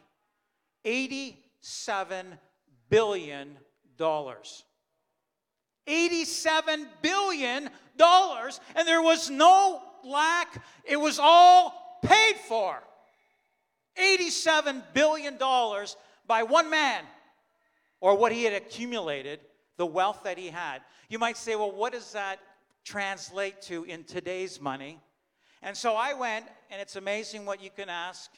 87 0.85 2.39
billion 2.89 3.59
dollars 3.97 4.65
87 5.87 6.87
billion 7.03 7.71
dollars 7.97 8.61
and 8.75 8.87
there 8.87 9.03
was 9.03 9.31
no 9.31 9.83
lack. 10.05 10.63
It 10.85 10.97
was 10.97 11.19
all 11.21 11.99
paid 12.05 12.37
for. 12.49 12.83
87 13.97 14.83
billion 14.93 15.39
dollars 15.39 15.97
by 16.27 16.43
one 16.43 16.69
man 16.71 17.03
or 18.01 18.17
what 18.17 18.33
he 18.33 18.45
had 18.45 18.53
accumulated 18.53 19.41
the 19.79 19.87
wealth 19.87 20.21
that 20.25 20.39
he 20.39 20.49
had. 20.49 20.81
You 21.09 21.19
might 21.19 21.37
say 21.37 21.57
well 21.57 21.73
what 21.73 21.93
does 21.93 22.13
that 22.13 22.39
translate 22.85 23.61
to 23.63 23.85
in 23.85 24.05
today's 24.05 24.61
money? 24.61 25.01
And 25.63 25.77
so 25.77 25.95
I 25.95 26.15
went, 26.15 26.45
and 26.71 26.81
it's 26.81 26.97
amazing 26.97 27.45
what 27.45 27.63
you 27.63 27.71
can 27.71 27.89
ask 27.89 28.31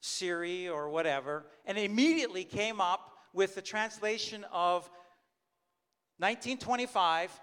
Siri 0.00 0.68
or 0.68 0.88
whatever, 0.88 1.44
and 1.64 1.76
immediately 1.76 2.44
came 2.44 2.80
up 2.80 3.12
with 3.32 3.54
the 3.54 3.62
translation 3.62 4.44
of 4.52 4.88
1925 6.18 7.40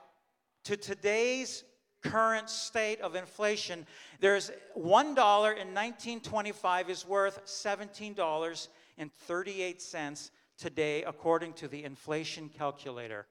to 0.66 0.78
today's 0.78 1.64
current 2.02 2.50
state 2.50 3.00
of 3.02 3.16
inflation. 3.16 3.86
There's 4.20 4.50
$1 4.78 4.82
in 4.82 5.14
1925 5.14 6.90
is 6.90 7.08
worth 7.08 7.46
$17.38 7.46 10.32
today, 10.58 11.04
according 11.04 11.54
to 11.54 11.68
the 11.68 11.84
inflation 11.84 12.50
calculator. 12.50 13.28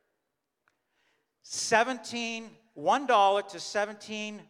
17, 1.42 2.50
$1 2.78 3.48
to 3.48 3.60
17 3.60 4.42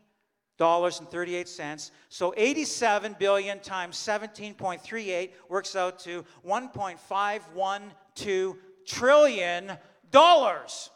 dollars 0.59 1.01
and 1.01 1.09
38 1.09 1.49
cents. 1.49 1.93
So 2.09 2.35
87 2.37 3.17
billion 3.19 3.59
times 3.59 3.97
17.38 3.97 5.31
works 5.49 5.75
out 5.75 5.99
to 6.01 6.27
1.512 6.47 8.57
trillion 8.87 9.73
dollars. 10.13 10.91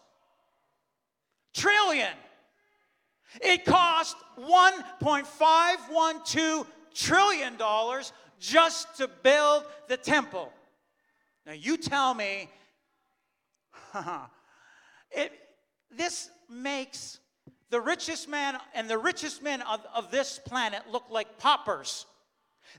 Trillion. 1.53 2.13
It 3.41 3.65
cost 3.65 4.17
1.512 4.39 6.67
trillion 6.95 7.57
dollars 7.57 8.13
just 8.39 8.99
to 8.99 9.09
build 9.09 9.65
the 9.89 9.97
temple. 9.97 10.53
Now 11.45 11.53
you 11.53 11.77
tell 11.77 12.15
me 12.15 12.49
it, 15.11 15.33
this 15.91 16.31
makes 16.49 17.19
the 17.71 17.81
richest 17.81 18.29
man 18.29 18.59
and 18.75 18.89
the 18.89 18.99
richest 18.99 19.43
men 19.43 19.63
of, 19.63 19.85
of 19.95 20.11
this 20.11 20.39
planet 20.45 20.83
look 20.91 21.05
like 21.11 21.39
paupers. 21.39 22.07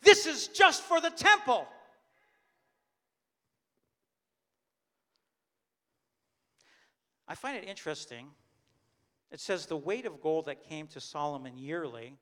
This 0.02 0.26
is 0.26 0.47
just 0.47 0.84
for 0.84 1.02
the 1.02 1.10
temple. 1.10 1.67
I 7.27 7.35
find 7.35 7.57
it 7.57 7.65
interesting. 7.67 8.27
It 9.31 9.39
says 9.39 9.65
the 9.65 9.77
weight 9.77 10.05
of 10.05 10.21
gold 10.21 10.45
that 10.45 10.63
came 10.63 10.87
to 10.87 11.01
Solomon 11.01 11.57
yearly 11.57 12.17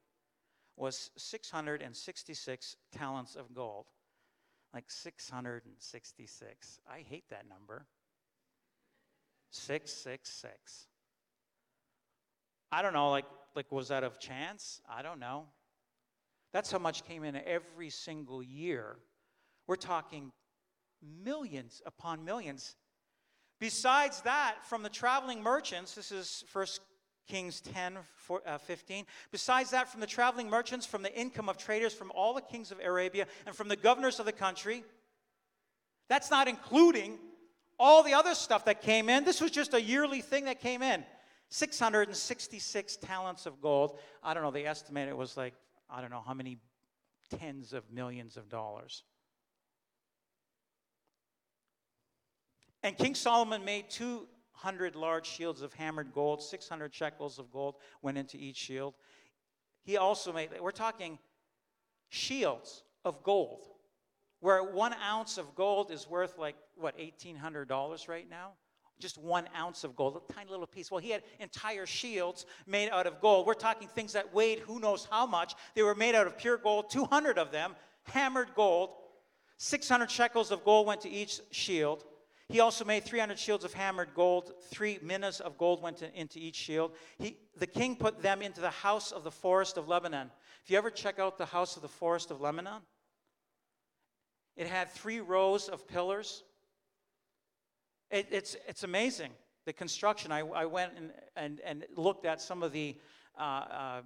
was 0.76 1.12
666 1.18 2.76
talents 2.92 3.36
of 3.36 3.54
gold. 3.54 3.86
Like 4.74 4.86
666. 4.90 6.80
I 6.90 7.00
hate 7.00 7.30
that 7.30 7.48
number. 7.48 7.86
666. 9.52 10.88
I 12.72 12.82
don't 12.82 12.94
know, 12.94 13.10
like, 13.10 13.26
like 13.56 13.72
was 13.72 13.88
that 13.88 14.04
of 14.04 14.20
chance? 14.20 14.82
I 14.90 15.02
don't 15.02 15.20
know. 15.20 15.46
That's 16.52 16.72
how 16.72 16.80
much 16.80 17.06
came 17.06 17.24
in 17.24 17.36
every 17.46 17.90
single 17.90 18.42
year. 18.44 18.98
We're 19.68 19.76
talking 19.76 20.32
millions 21.24 21.82
upon 21.86 22.26
millions. 22.26 22.76
Besides 23.60 24.22
that, 24.22 24.56
from 24.64 24.84
the 24.84 24.90
traveling 24.90 25.42
merchants, 25.42 25.96
this 25.96 26.12
is 26.12 26.44
1 26.52 26.66
Kings 27.28 27.62
10, 27.62 27.98
uh, 28.46 28.58
15. 28.58 29.06
Besides 29.32 29.72
that, 29.72 29.90
from 29.90 30.02
the 30.02 30.08
traveling 30.08 30.50
merchants, 30.50 30.86
from 30.86 31.02
the 31.02 31.14
income 31.18 31.50
of 31.50 31.58
traders, 31.58 31.94
from 31.94 32.12
all 32.14 32.34
the 32.34 32.42
kings 32.42 32.72
of 32.72 32.80
Arabia, 32.80 33.26
and 33.46 33.56
from 33.56 33.68
the 33.68 33.76
governors 33.76 34.20
of 34.20 34.26
the 34.26 34.32
country, 34.32 34.84
that's 36.08 36.30
not 36.30 36.48
including 36.48 37.18
all 37.80 38.04
the 38.04 38.14
other 38.14 38.36
stuff 38.36 38.66
that 38.66 38.82
came 38.82 39.10
in. 39.10 39.24
This 39.24 39.42
was 39.42 39.52
just 39.52 39.74
a 39.74 39.82
yearly 39.82 40.22
thing 40.22 40.46
that 40.46 40.60
came 40.60 40.82
in. 40.82 41.04
666 41.50 42.98
talents 42.98 43.46
of 43.46 43.62
gold. 43.62 43.98
I 44.24 44.34
don't 44.34 44.44
know, 44.44 44.52
they 44.52 44.66
estimate 44.66 45.08
it 45.08 45.18
was 45.18 45.38
like, 45.38 45.54
I 45.90 46.02
don't 46.02 46.12
know 46.12 46.24
how 46.26 46.34
many 46.34 46.58
tens 47.40 47.74
of 47.74 47.92
millions 47.92 48.38
of 48.38 48.50
dollars. 48.50 49.04
And 52.86 52.96
King 52.96 53.16
Solomon 53.16 53.66
made 53.66 53.90
200 53.90 54.96
large 54.96 55.26
shields 55.26 55.64
of 55.64 55.74
hammered 55.74 56.14
gold, 56.14 56.44
600 56.44 56.94
shekels 56.94 57.40
of 57.40 57.52
gold 57.52 57.78
went 58.04 58.16
into 58.16 58.38
each 58.38 58.58
shield. 58.58 58.94
He 59.82 59.98
also 59.98 60.32
made, 60.32 60.50
we're 60.62 60.70
talking 60.70 61.18
shields 62.10 62.84
of 63.04 63.24
gold, 63.24 63.66
where 64.40 64.64
one 64.64 64.94
ounce 65.04 65.40
of 65.40 65.56
gold 65.56 65.90
is 65.90 66.08
worth 66.08 66.38
like, 66.38 66.56
what, 66.76 66.96
$1,800 67.00 68.08
right 68.08 68.30
now? 68.30 68.52
just 68.98 69.18
one 69.18 69.46
ounce 69.58 69.84
of 69.84 69.94
gold, 69.94 70.22
a 70.30 70.34
tiny 70.34 70.50
little 70.50 70.66
piece. 70.66 70.90
Well, 70.90 71.02
he 71.02 71.10
had 71.10 71.22
entire 71.42 71.86
shields 71.86 72.46
made 72.66 72.90
out 72.92 73.06
of 73.06 73.20
gold. 73.20 73.46
We're 73.46 73.54
talking 73.54 73.90
things 73.90 74.14
that 74.14 74.34
weighed 74.34 74.60
who 74.60 74.80
knows 74.80 75.06
how 75.12 75.26
much. 75.26 75.54
They 75.74 75.84
were 75.84 75.96
made 75.96 76.16
out 76.16 76.28
of 76.28 76.38
pure 76.38 76.58
gold, 76.58 76.90
200 76.90 77.38
of 77.38 77.52
them, 77.52 77.76
hammered 78.04 78.56
gold. 78.56 78.92
600 79.58 80.10
shekels 80.10 80.50
of 80.50 80.64
gold 80.64 80.88
went 80.88 81.02
to 81.02 81.10
each 81.10 81.42
shield. 81.52 82.06
He 82.50 82.60
also 82.60 82.86
made 82.86 83.04
300 83.04 83.40
shields 83.40 83.66
of 83.66 83.74
hammered 83.74 84.10
gold. 84.14 84.54
Three 84.70 85.00
minas 85.02 85.40
of 85.40 85.58
gold 85.58 85.82
went 85.82 85.98
to, 85.98 86.14
into 86.14 86.40
each 86.40 86.56
shield. 86.56 86.92
He, 87.18 87.38
the 87.58 87.68
king 87.68 87.96
put 87.96 88.22
them 88.22 88.42
into 88.42 88.62
the 88.62 88.70
house 88.70 89.12
of 89.12 89.24
the 89.24 89.32
forest 89.32 89.78
of 89.78 89.88
Lebanon. 89.88 90.30
If 90.64 90.70
you 90.70 90.78
ever 90.78 90.92
check 90.92 91.20
out 91.20 91.38
the 91.38 91.46
house 91.46 91.76
of 91.76 91.82
the 91.82 91.88
forest 91.88 92.30
of 92.30 92.42
Lebanon, 92.42 92.82
it 94.56 94.68
had 94.68 94.92
three 94.92 95.20
rows 95.20 95.70
of 95.70 95.88
pillars 95.88 96.44
it, 98.12 98.28
it's, 98.32 98.56
it's 98.68 98.84
amazing, 98.84 99.32
the 99.66 99.74
construction. 99.74 100.32
I, 100.32 100.40
I 100.40 100.66
went 100.66 100.94
and, 100.98 101.12
and, 101.36 101.60
and 101.62 101.86
looked 101.96 102.26
at 102.26 102.40
some 102.40 102.64
of 102.64 102.72
the 102.72 102.96
uh, 103.38 103.42
uh, 103.42 104.02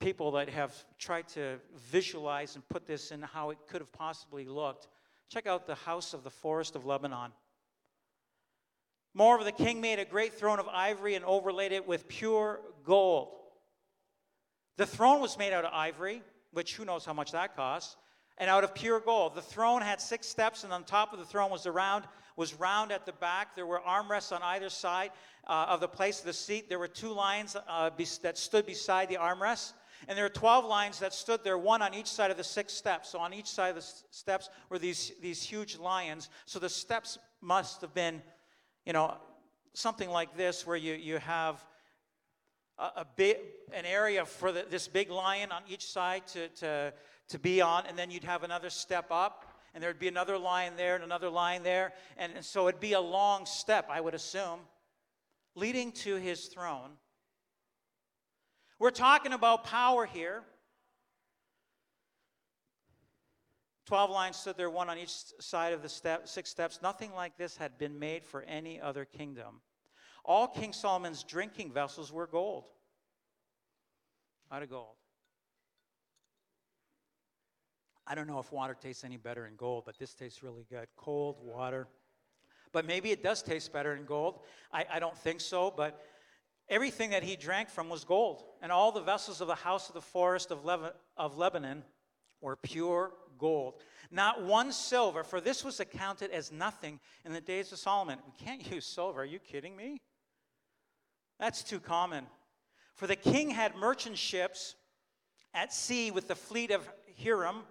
people 0.00 0.32
that 0.32 0.48
have 0.48 0.74
tried 0.98 1.28
to 1.28 1.58
visualize 1.76 2.54
and 2.54 2.66
put 2.68 2.86
this 2.86 3.10
in 3.10 3.22
how 3.22 3.50
it 3.50 3.58
could 3.68 3.80
have 3.80 3.92
possibly 3.92 4.46
looked. 4.46 4.88
Check 5.28 5.46
out 5.46 5.66
the 5.66 5.74
house 5.74 6.14
of 6.14 6.24
the 6.24 6.30
forest 6.30 6.74
of 6.74 6.86
Lebanon. 6.86 7.32
Moreover, 9.14 9.44
the 9.44 9.52
king 9.52 9.80
made 9.80 9.98
a 9.98 10.04
great 10.04 10.34
throne 10.34 10.58
of 10.58 10.68
ivory 10.68 11.14
and 11.14 11.24
overlaid 11.24 11.72
it 11.72 11.86
with 11.86 12.08
pure 12.08 12.60
gold. 12.84 13.28
The 14.76 14.86
throne 14.86 15.20
was 15.20 15.36
made 15.36 15.52
out 15.52 15.64
of 15.64 15.72
ivory, 15.74 16.22
which 16.52 16.76
who 16.76 16.84
knows 16.84 17.04
how 17.04 17.12
much 17.12 17.32
that 17.32 17.56
costs, 17.56 17.96
and 18.38 18.48
out 18.48 18.64
of 18.64 18.74
pure 18.74 19.00
gold. 19.00 19.34
The 19.34 19.42
throne 19.42 19.82
had 19.82 20.00
six 20.00 20.26
steps, 20.26 20.64
and 20.64 20.72
on 20.72 20.84
top 20.84 21.12
of 21.12 21.18
the 21.18 21.24
throne 21.24 21.50
was 21.50 21.66
round 21.66 22.04
was 22.36 22.54
round 22.54 22.92
at 22.92 23.04
the 23.04 23.12
back. 23.12 23.56
There 23.56 23.66
were 23.66 23.80
armrests 23.80 24.30
on 24.30 24.40
either 24.42 24.70
side 24.70 25.10
uh, 25.48 25.66
of 25.68 25.80
the 25.80 25.88
place 25.88 26.20
of 26.20 26.26
the 26.26 26.32
seat. 26.32 26.68
There 26.68 26.78
were 26.78 26.86
two 26.86 27.12
lions 27.12 27.56
uh, 27.68 27.90
be- 27.90 28.06
that 28.22 28.38
stood 28.38 28.64
beside 28.64 29.08
the 29.08 29.16
armrests. 29.16 29.72
And 30.06 30.16
there 30.16 30.24
were 30.24 30.30
12 30.30 30.64
lines 30.64 31.00
that 31.00 31.12
stood 31.12 31.42
there, 31.42 31.58
one 31.58 31.82
on 31.82 31.94
each 31.94 32.06
side 32.06 32.30
of 32.30 32.36
the 32.36 32.44
six 32.44 32.72
steps. 32.72 33.08
So 33.08 33.18
on 33.18 33.34
each 33.34 33.48
side 33.48 33.70
of 33.70 33.76
the 33.76 33.86
steps 34.10 34.48
were 34.68 34.78
these, 34.78 35.12
these 35.20 35.42
huge 35.42 35.78
lions. 35.78 36.28
So 36.46 36.58
the 36.58 36.68
steps 36.68 37.18
must 37.40 37.80
have 37.80 37.94
been, 37.94 38.22
you 38.86 38.92
know, 38.92 39.16
something 39.74 40.10
like 40.10 40.36
this, 40.36 40.66
where 40.66 40.76
you, 40.76 40.94
you 40.94 41.18
have 41.18 41.64
a, 42.78 42.82
a 42.96 43.06
big, 43.16 43.38
an 43.72 43.84
area 43.84 44.24
for 44.24 44.52
the, 44.52 44.66
this 44.70 44.88
big 44.88 45.10
lion 45.10 45.50
on 45.52 45.62
each 45.68 45.86
side 45.86 46.26
to, 46.28 46.48
to, 46.48 46.92
to 47.28 47.38
be 47.38 47.60
on, 47.60 47.86
and 47.86 47.98
then 47.98 48.10
you'd 48.10 48.24
have 48.24 48.42
another 48.42 48.70
step 48.70 49.06
up, 49.10 49.44
and 49.74 49.82
there'd 49.82 49.98
be 49.98 50.08
another 50.08 50.38
line 50.38 50.72
there 50.76 50.94
and 50.94 51.04
another 51.04 51.28
line 51.28 51.62
there. 51.62 51.92
And, 52.16 52.32
and 52.34 52.44
so 52.44 52.68
it'd 52.68 52.80
be 52.80 52.94
a 52.94 53.00
long 53.00 53.46
step, 53.46 53.88
I 53.90 54.00
would 54.00 54.14
assume, 54.14 54.60
leading 55.54 55.92
to 55.92 56.16
his 56.16 56.46
throne. 56.46 56.90
We're 58.78 58.90
talking 58.90 59.32
about 59.32 59.64
power 59.64 60.06
here. 60.06 60.42
Twelve 63.86 64.10
lines 64.10 64.36
stood 64.36 64.56
there, 64.56 64.70
one 64.70 64.90
on 64.90 64.98
each 64.98 65.14
side 65.40 65.72
of 65.72 65.82
the 65.82 65.88
step, 65.88 66.28
six 66.28 66.50
steps. 66.50 66.80
Nothing 66.82 67.12
like 67.14 67.38
this 67.38 67.56
had 67.56 67.78
been 67.78 67.98
made 67.98 68.24
for 68.24 68.42
any 68.42 68.80
other 68.80 69.04
kingdom. 69.04 69.62
All 70.24 70.46
King 70.46 70.72
Solomon's 70.72 71.22
drinking 71.22 71.72
vessels 71.72 72.12
were 72.12 72.26
gold. 72.26 72.64
Out 74.52 74.62
of 74.62 74.68
gold. 74.68 74.94
I 78.06 78.14
don't 78.14 78.26
know 78.26 78.38
if 78.38 78.52
water 78.52 78.76
tastes 78.80 79.04
any 79.04 79.16
better 79.16 79.46
in 79.46 79.56
gold, 79.56 79.84
but 79.86 79.98
this 79.98 80.14
tastes 80.14 80.42
really 80.42 80.66
good. 80.70 80.86
Cold 80.96 81.36
water. 81.42 81.88
But 82.72 82.86
maybe 82.86 83.10
it 83.10 83.22
does 83.22 83.42
taste 83.42 83.72
better 83.72 83.94
in 83.94 84.04
gold. 84.04 84.40
I, 84.72 84.84
I 84.92 85.00
don't 85.00 85.16
think 85.16 85.40
so, 85.40 85.72
but 85.74 86.02
everything 86.68 87.10
that 87.10 87.22
he 87.22 87.36
drank 87.36 87.68
from 87.68 87.88
was 87.88 88.04
gold. 88.04 88.44
And 88.62 88.70
all 88.70 88.92
the 88.92 89.00
vessels 89.00 89.40
of 89.40 89.48
the 89.48 89.54
house 89.54 89.88
of 89.88 89.94
the 89.94 90.00
forest 90.00 90.50
of, 90.50 90.64
Leva- 90.64 90.94
of 91.16 91.36
Lebanon 91.36 91.84
were 92.40 92.56
pure 92.56 93.12
gold. 93.38 93.74
Not 94.10 94.42
one 94.42 94.72
silver, 94.72 95.24
for 95.24 95.40
this 95.40 95.64
was 95.64 95.80
accounted 95.80 96.30
as 96.30 96.52
nothing 96.52 97.00
in 97.24 97.32
the 97.32 97.40
days 97.40 97.72
of 97.72 97.78
Solomon. 97.78 98.18
We 98.26 98.44
can't 98.44 98.70
use 98.72 98.86
silver. 98.86 99.22
Are 99.22 99.24
you 99.24 99.38
kidding 99.38 99.76
me? 99.76 100.00
That's 101.38 101.62
too 101.62 101.80
common. 101.80 102.26
For 102.94 103.06
the 103.06 103.16
king 103.16 103.50
had 103.50 103.76
merchant 103.76 104.18
ships 104.18 104.74
at 105.54 105.72
sea 105.72 106.10
with 106.10 106.28
the 106.28 106.34
fleet 106.34 106.70
of 106.70 106.88
Hiram. 107.22 107.62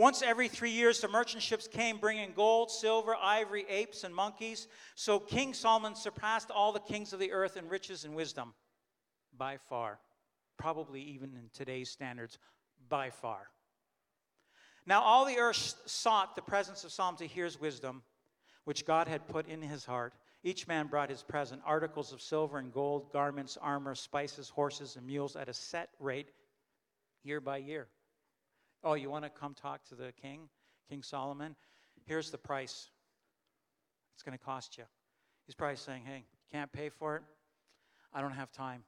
Once 0.00 0.22
every 0.22 0.48
three 0.48 0.70
years, 0.70 0.98
the 1.02 1.08
merchant 1.08 1.42
ships 1.42 1.68
came 1.68 1.98
bringing 1.98 2.32
gold, 2.32 2.70
silver, 2.70 3.14
ivory, 3.20 3.66
apes, 3.68 4.02
and 4.02 4.14
monkeys. 4.14 4.66
So 4.94 5.18
King 5.18 5.52
Solomon 5.52 5.94
surpassed 5.94 6.50
all 6.50 6.72
the 6.72 6.80
kings 6.80 7.12
of 7.12 7.20
the 7.20 7.32
earth 7.32 7.58
in 7.58 7.68
riches 7.68 8.06
and 8.06 8.14
wisdom 8.14 8.54
by 9.36 9.58
far. 9.68 9.98
Probably 10.56 11.02
even 11.02 11.34
in 11.34 11.50
today's 11.52 11.90
standards, 11.90 12.38
by 12.88 13.10
far. 13.10 13.48
Now, 14.86 15.02
all 15.02 15.26
the 15.26 15.36
earth 15.36 15.74
sought 15.84 16.34
the 16.34 16.40
presence 16.40 16.82
of 16.82 16.92
Solomon 16.92 17.18
to 17.18 17.26
hear 17.26 17.44
his 17.44 17.60
wisdom, 17.60 18.02
which 18.64 18.86
God 18.86 19.06
had 19.06 19.28
put 19.28 19.48
in 19.48 19.60
his 19.60 19.84
heart. 19.84 20.14
Each 20.42 20.66
man 20.66 20.86
brought 20.86 21.10
his 21.10 21.22
present 21.22 21.60
articles 21.66 22.14
of 22.14 22.22
silver 22.22 22.56
and 22.56 22.72
gold, 22.72 23.12
garments, 23.12 23.58
armor, 23.60 23.94
spices, 23.94 24.48
horses, 24.48 24.96
and 24.96 25.06
mules 25.06 25.36
at 25.36 25.50
a 25.50 25.52
set 25.52 25.90
rate 25.98 26.30
year 27.22 27.42
by 27.42 27.58
year. 27.58 27.88
Oh, 28.82 28.94
you 28.94 29.10
want 29.10 29.24
to 29.24 29.30
come 29.30 29.54
talk 29.54 29.84
to 29.88 29.94
the 29.94 30.12
king, 30.20 30.48
King 30.88 31.02
Solomon? 31.02 31.54
Here's 32.06 32.30
the 32.30 32.38
price. 32.38 32.88
It's 34.14 34.22
going 34.22 34.36
to 34.36 34.42
cost 34.42 34.78
you. 34.78 34.84
He's 35.46 35.54
probably 35.54 35.76
saying, 35.76 36.02
hey, 36.06 36.24
you 36.32 36.38
can't 36.50 36.72
pay 36.72 36.88
for 36.88 37.16
it? 37.16 37.22
I 38.14 38.20
don't 38.20 38.32
have 38.32 38.50
time. 38.50 38.82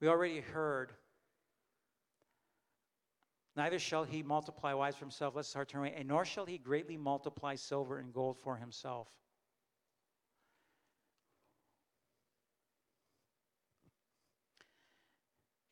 We 0.00 0.08
already 0.08 0.40
heard. 0.40 0.92
Neither 3.56 3.78
shall 3.78 4.04
he 4.04 4.22
multiply 4.22 4.74
wives 4.74 4.96
for 4.96 5.04
himself, 5.04 5.36
lest 5.36 5.50
his 5.50 5.54
heart 5.54 5.68
turn 5.68 5.80
away, 5.80 5.94
and 5.96 6.08
nor 6.08 6.24
shall 6.24 6.44
he 6.44 6.58
greatly 6.58 6.96
multiply 6.96 7.54
silver 7.54 7.98
and 7.98 8.12
gold 8.12 8.36
for 8.36 8.56
himself. 8.56 9.08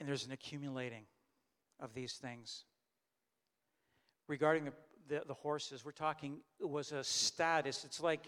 And 0.02 0.08
there's 0.08 0.26
an 0.26 0.32
accumulating 0.32 1.04
of 1.78 1.94
these 1.94 2.14
things. 2.14 2.64
Regarding 4.26 4.64
the, 4.64 4.72
the, 5.08 5.22
the, 5.28 5.34
horses, 5.34 5.84
we're 5.84 5.92
talking, 5.92 6.38
it 6.58 6.68
was 6.68 6.90
a 6.90 7.04
status. 7.04 7.84
It's 7.84 8.00
like, 8.00 8.26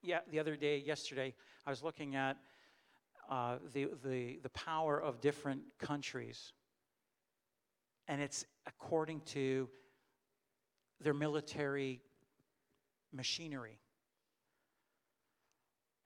yeah, 0.00 0.20
the 0.30 0.38
other 0.38 0.54
day, 0.54 0.78
yesterday, 0.78 1.34
I 1.66 1.70
was 1.70 1.82
looking 1.82 2.14
at 2.14 2.36
uh, 3.28 3.56
the, 3.72 3.88
the, 4.04 4.38
the 4.44 4.48
power 4.50 5.02
of 5.02 5.20
different 5.20 5.62
countries. 5.80 6.52
And 8.06 8.22
it's 8.22 8.44
according 8.68 9.22
to 9.32 9.68
their 11.00 11.14
military 11.14 12.00
machinery. 13.12 13.80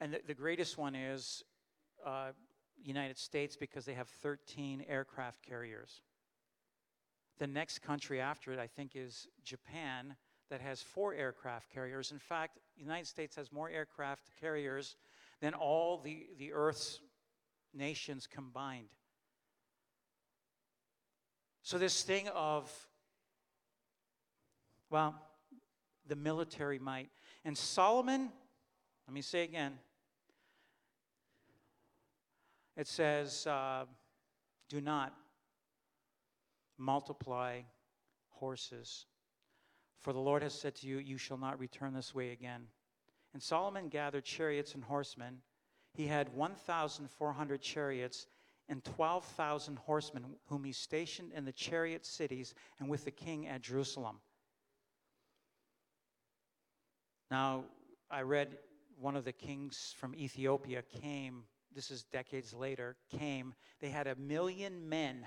And 0.01 0.15
the, 0.15 0.21
the 0.27 0.35
greatest 0.35 0.79
one 0.79 0.95
is 0.95 1.43
uh, 2.07 2.31
United 2.83 3.19
States 3.19 3.57
because 3.57 3.85
they 3.85 3.95
have 3.95 4.09
13 4.09 4.85
aircraft 4.89 5.43
carriers. 5.43 6.01
The 7.39 7.47
next 7.47 7.81
country 7.81 8.21
after 8.21 8.53
it, 8.53 8.59
I 8.59 8.67
think, 8.67 8.93
is 8.95 9.29
Japan 9.45 10.17
that 10.51 10.61
has 10.61 10.83
four 10.83 11.15
aircraft 11.15 11.73
carriers. 11.73 12.13
In 12.13 12.19
fact, 12.19 12.59
the 12.77 12.83
United 12.83 13.07
States 13.07 13.37
has 13.37 13.51
more 13.51 13.71
aircraft 13.71 14.31
carriers 14.41 14.97
than 15.41 15.55
all 15.55 15.99
the, 15.99 16.27
the 16.39 16.53
Earth's 16.53 17.01
nations 17.75 18.27
combined. 18.27 18.89
So, 21.63 21.79
this 21.79 22.03
thing 22.03 22.29
of, 22.35 22.71
well, 24.91 25.15
the 26.07 26.17
military 26.17 26.79
might. 26.79 27.09
And 27.45 27.57
Solomon, 27.57 28.31
let 29.07 29.15
me 29.15 29.23
say 29.23 29.45
again, 29.45 29.79
it 32.83 32.89
says, 32.89 33.47
uh, 33.47 33.85
do 34.69 34.81
not 34.81 35.15
multiply 36.77 37.61
horses. 38.29 39.07
For 40.01 40.13
the 40.13 40.19
Lord 40.19 40.43
has 40.43 40.53
said 40.53 40.75
to 40.77 40.89
you, 40.89 40.99
You 40.99 41.17
shall 41.17 41.39
not 41.39 41.61
return 41.61 41.95
this 41.95 42.13
way 42.13 42.33
again. 42.33 42.67
And 43.35 43.41
Solomon 43.41 43.89
gathered 43.89 44.25
chariots 44.25 44.75
and 44.75 44.83
horsemen. 44.83 45.43
He 45.95 46.09
had 46.09 46.35
1,400 46.35 47.63
chariots 47.63 48.27
and 48.69 48.83
12,000 48.83 49.79
horsemen, 49.79 50.25
whom 50.47 50.65
he 50.65 50.73
stationed 50.73 51.31
in 51.37 51.45
the 51.45 51.53
chariot 51.53 52.05
cities 52.05 52.53
and 52.81 52.89
with 52.89 53.05
the 53.05 53.13
king 53.13 53.47
at 53.47 53.63
Jerusalem. 53.63 54.17
Now, 57.31 57.63
I 58.11 58.23
read 58.23 58.59
one 58.99 59.15
of 59.15 59.25
the 59.25 59.33
kings 59.33 59.95
from 59.97 60.17
Ethiopia 60.17 60.83
came, 61.01 61.45
this 61.75 61.91
is 61.91 62.05
decades 62.05 62.53
later, 62.53 62.97
came. 63.19 63.55
They 63.81 63.89
had 63.89 64.07
a 64.07 64.15
million 64.17 64.89
men, 64.89 65.27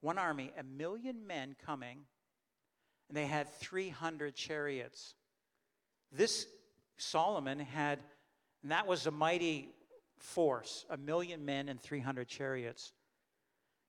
one 0.00 0.18
army, 0.18 0.52
a 0.58 0.62
million 0.62 1.26
men 1.26 1.56
coming, 1.64 2.00
and 3.08 3.16
they 3.16 3.26
had 3.26 3.48
300 3.48 4.34
chariots. 4.34 5.14
This 6.12 6.46
Solomon 6.98 7.58
had, 7.58 8.00
and 8.62 8.72
that 8.72 8.86
was 8.86 9.06
a 9.06 9.10
mighty 9.10 9.70
force 10.18 10.84
a 10.90 10.96
million 10.96 11.44
men 11.44 11.68
and 11.68 11.80
300 11.80 12.26
chariots. 12.26 12.92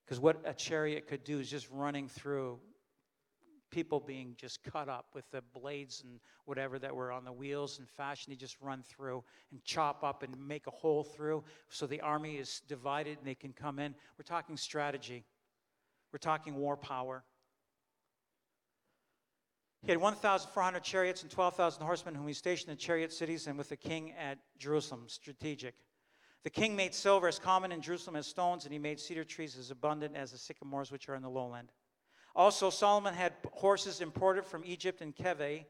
Because 0.04 0.20
what 0.20 0.40
a 0.44 0.54
chariot 0.54 1.06
could 1.06 1.24
do 1.24 1.38
is 1.38 1.50
just 1.50 1.68
running 1.70 2.08
through 2.08 2.60
people 3.70 4.00
being 4.00 4.34
just 4.36 4.62
cut 4.62 4.88
up 4.88 5.06
with 5.14 5.30
the 5.30 5.42
blades 5.52 6.02
and 6.02 6.20
whatever 6.44 6.78
that 6.78 6.94
were 6.94 7.12
on 7.12 7.24
the 7.24 7.32
wheels 7.32 7.78
and 7.78 7.88
fashion. 7.88 8.30
They 8.30 8.36
just 8.36 8.56
run 8.60 8.82
through 8.82 9.24
and 9.50 9.62
chop 9.64 10.02
up 10.02 10.22
and 10.22 10.34
make 10.46 10.66
a 10.66 10.70
hole 10.70 11.04
through 11.04 11.44
so 11.68 11.86
the 11.86 12.00
army 12.00 12.36
is 12.36 12.62
divided 12.66 13.18
and 13.18 13.26
they 13.26 13.34
can 13.34 13.52
come 13.52 13.78
in. 13.78 13.94
We're 14.18 14.24
talking 14.24 14.56
strategy, 14.56 15.24
we're 16.12 16.18
talking 16.18 16.54
war 16.54 16.76
power. 16.76 17.24
He 19.82 19.92
had 19.92 20.00
1,400 20.00 20.82
chariots 20.82 21.22
and 21.22 21.30
12,000 21.30 21.82
horsemen 21.84 22.14
whom 22.14 22.26
he 22.26 22.34
stationed 22.34 22.72
in 22.72 22.78
chariot 22.78 23.12
cities 23.12 23.46
and 23.46 23.56
with 23.56 23.68
the 23.68 23.76
king 23.76 24.12
at 24.18 24.38
Jerusalem. 24.58 25.04
Strategic. 25.06 25.74
The 26.44 26.50
king 26.50 26.74
made 26.74 26.94
silver 26.94 27.28
as 27.28 27.38
common 27.38 27.72
in 27.72 27.80
Jerusalem 27.80 28.16
as 28.16 28.26
stones, 28.26 28.64
and 28.64 28.72
he 28.72 28.78
made 28.78 28.98
cedar 28.98 29.24
trees 29.24 29.56
as 29.56 29.70
abundant 29.70 30.16
as 30.16 30.32
the 30.32 30.38
sycamores 30.38 30.90
which 30.90 31.08
are 31.08 31.14
in 31.14 31.22
the 31.22 31.30
lowland. 31.30 31.70
Also, 32.34 32.70
Solomon 32.70 33.14
had 33.14 33.32
horses 33.52 34.00
imported 34.00 34.44
from 34.44 34.62
Egypt 34.64 35.00
and 35.00 35.14
Keveh, 35.14 35.64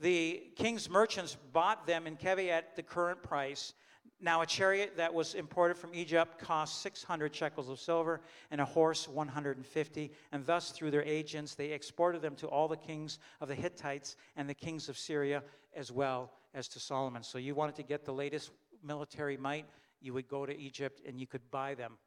The 0.00 0.52
king's 0.56 0.88
merchants 0.88 1.36
bought 1.52 1.86
them 1.86 2.06
in 2.06 2.16
Keveh 2.16 2.48
at 2.48 2.76
the 2.76 2.82
current 2.82 3.22
price. 3.22 3.74
Now, 4.20 4.42
a 4.42 4.46
chariot 4.46 4.96
that 4.96 5.14
was 5.14 5.34
imported 5.34 5.76
from 5.76 5.94
Egypt 5.94 6.38
cost 6.40 6.82
600 6.82 7.34
shekels 7.34 7.68
of 7.68 7.78
silver, 7.78 8.20
and 8.50 8.60
a 8.60 8.64
horse 8.64 9.08
150. 9.08 10.10
And 10.32 10.44
thus, 10.44 10.70
through 10.70 10.90
their 10.90 11.04
agents, 11.04 11.54
they 11.54 11.70
exported 11.70 12.20
them 12.22 12.34
to 12.36 12.48
all 12.48 12.66
the 12.66 12.76
kings 12.76 13.18
of 13.40 13.48
the 13.48 13.54
Hittites 13.54 14.16
and 14.36 14.48
the 14.48 14.54
kings 14.54 14.88
of 14.88 14.98
Syria, 14.98 15.42
as 15.74 15.92
well 15.92 16.32
as 16.54 16.66
to 16.68 16.80
Solomon. 16.80 17.22
So, 17.22 17.38
you 17.38 17.54
wanted 17.54 17.76
to 17.76 17.84
get 17.84 18.04
the 18.04 18.12
latest 18.12 18.50
military 18.82 19.36
might, 19.36 19.66
you 20.00 20.12
would 20.14 20.28
go 20.28 20.46
to 20.46 20.56
Egypt 20.56 21.00
and 21.06 21.20
you 21.20 21.26
could 21.26 21.50
buy 21.50 21.74
them. 21.74 21.98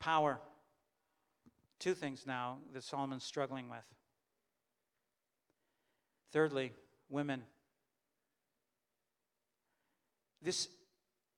Power. 0.00 0.40
Two 1.82 1.94
things 1.94 2.28
now 2.28 2.58
that 2.72 2.84
Solomon's 2.84 3.24
struggling 3.24 3.68
with. 3.68 3.82
Thirdly, 6.32 6.70
women. 7.08 7.42
This, 10.40 10.68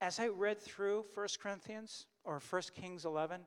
as 0.02 0.20
I 0.20 0.28
read 0.28 0.60
through 0.60 1.06
1 1.14 1.28
Corinthians 1.42 2.04
or 2.24 2.42
1 2.50 2.62
Kings 2.74 3.06
11, 3.06 3.40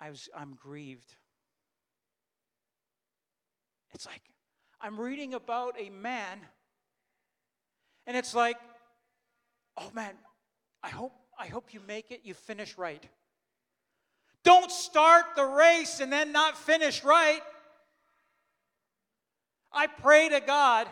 I 0.00 0.10
was, 0.10 0.28
I'm 0.36 0.58
grieved. 0.60 1.14
It's 3.94 4.04
like 4.04 4.22
I'm 4.80 4.98
reading 4.98 5.32
about 5.32 5.76
a 5.78 5.90
man, 5.90 6.40
and 8.08 8.16
it's 8.16 8.34
like, 8.34 8.56
oh 9.76 9.92
man, 9.94 10.14
I 10.82 10.88
hope, 10.88 11.12
I 11.38 11.46
hope 11.46 11.72
you 11.72 11.78
make 11.86 12.10
it, 12.10 12.22
you 12.24 12.34
finish 12.34 12.76
right. 12.76 13.08
Don't 14.44 14.70
start 14.70 15.24
the 15.36 15.44
race 15.44 16.00
and 16.00 16.12
then 16.12 16.32
not 16.32 16.56
finish 16.56 17.04
right. 17.04 17.40
I 19.72 19.86
pray 19.86 20.28
to 20.28 20.40
God 20.40 20.88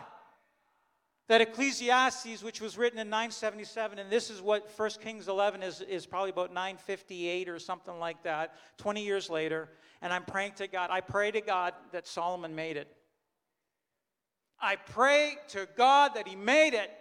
that 1.27 1.39
Ecclesiastes, 1.39 2.43
which 2.43 2.59
was 2.59 2.77
written 2.77 2.99
in 2.99 3.09
977, 3.09 3.99
and 3.99 4.09
this 4.09 4.29
is 4.29 4.41
what 4.41 4.69
1 4.75 4.89
Kings 5.01 5.27
11 5.27 5.63
is, 5.63 5.81
is 5.81 6.05
probably 6.05 6.29
about 6.29 6.53
958 6.53 7.47
or 7.47 7.59
something 7.59 7.99
like 7.99 8.21
that, 8.23 8.53
20 8.79 9.03
years 9.03 9.29
later, 9.29 9.69
and 10.01 10.11
I'm 10.11 10.25
praying 10.25 10.53
to 10.57 10.67
God. 10.67 10.89
I 10.91 10.99
pray 10.99 11.31
to 11.31 11.39
God 11.39 11.73
that 11.93 12.07
Solomon 12.07 12.53
made 12.53 12.75
it. 12.75 12.93
I 14.59 14.75
pray 14.75 15.37
to 15.49 15.67
God 15.77 16.15
that 16.15 16.27
he 16.27 16.35
made 16.35 16.73
it. 16.73 16.91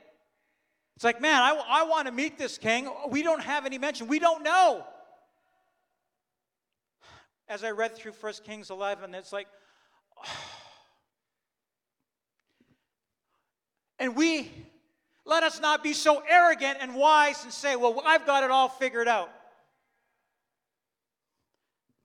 It's 0.95 1.05
like, 1.05 1.21
man, 1.21 1.43
I, 1.43 1.61
I 1.69 1.83
want 1.85 2.07
to 2.07 2.13
meet 2.13 2.39
this 2.39 2.57
king. 2.57 2.89
We 3.09 3.23
don't 3.23 3.43
have 3.43 3.67
any 3.67 3.79
mention. 3.79 4.07
We 4.07 4.19
don't 4.19 4.43
know. 4.43 4.85
As 7.51 7.65
I 7.65 7.73
read 7.73 7.97
through 7.97 8.13
1 8.13 8.33
Kings 8.45 8.71
11, 8.71 9.13
it's 9.13 9.33
like, 9.33 9.49
And 13.99 14.17
we, 14.17 14.51
let 15.27 15.43
us 15.43 15.61
not 15.61 15.83
be 15.83 15.93
so 15.93 16.23
arrogant 16.27 16.79
and 16.81 16.95
wise 16.95 17.45
and 17.45 17.53
say, 17.53 17.77
well, 17.77 18.03
I've 18.07 18.25
got 18.25 18.45
it 18.45 18.51
all 18.51 18.69
figured 18.69 19.09
out. 19.09 19.31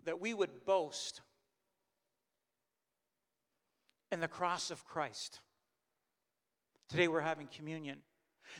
That 0.03 0.19
we 0.19 0.33
would 0.33 0.65
boast 0.65 1.21
in 4.11 4.19
the 4.19 4.27
cross 4.27 4.71
of 4.71 4.83
Christ. 4.83 5.39
Today 6.89 7.07
we're 7.07 7.21
having 7.21 7.47
communion. 7.47 7.99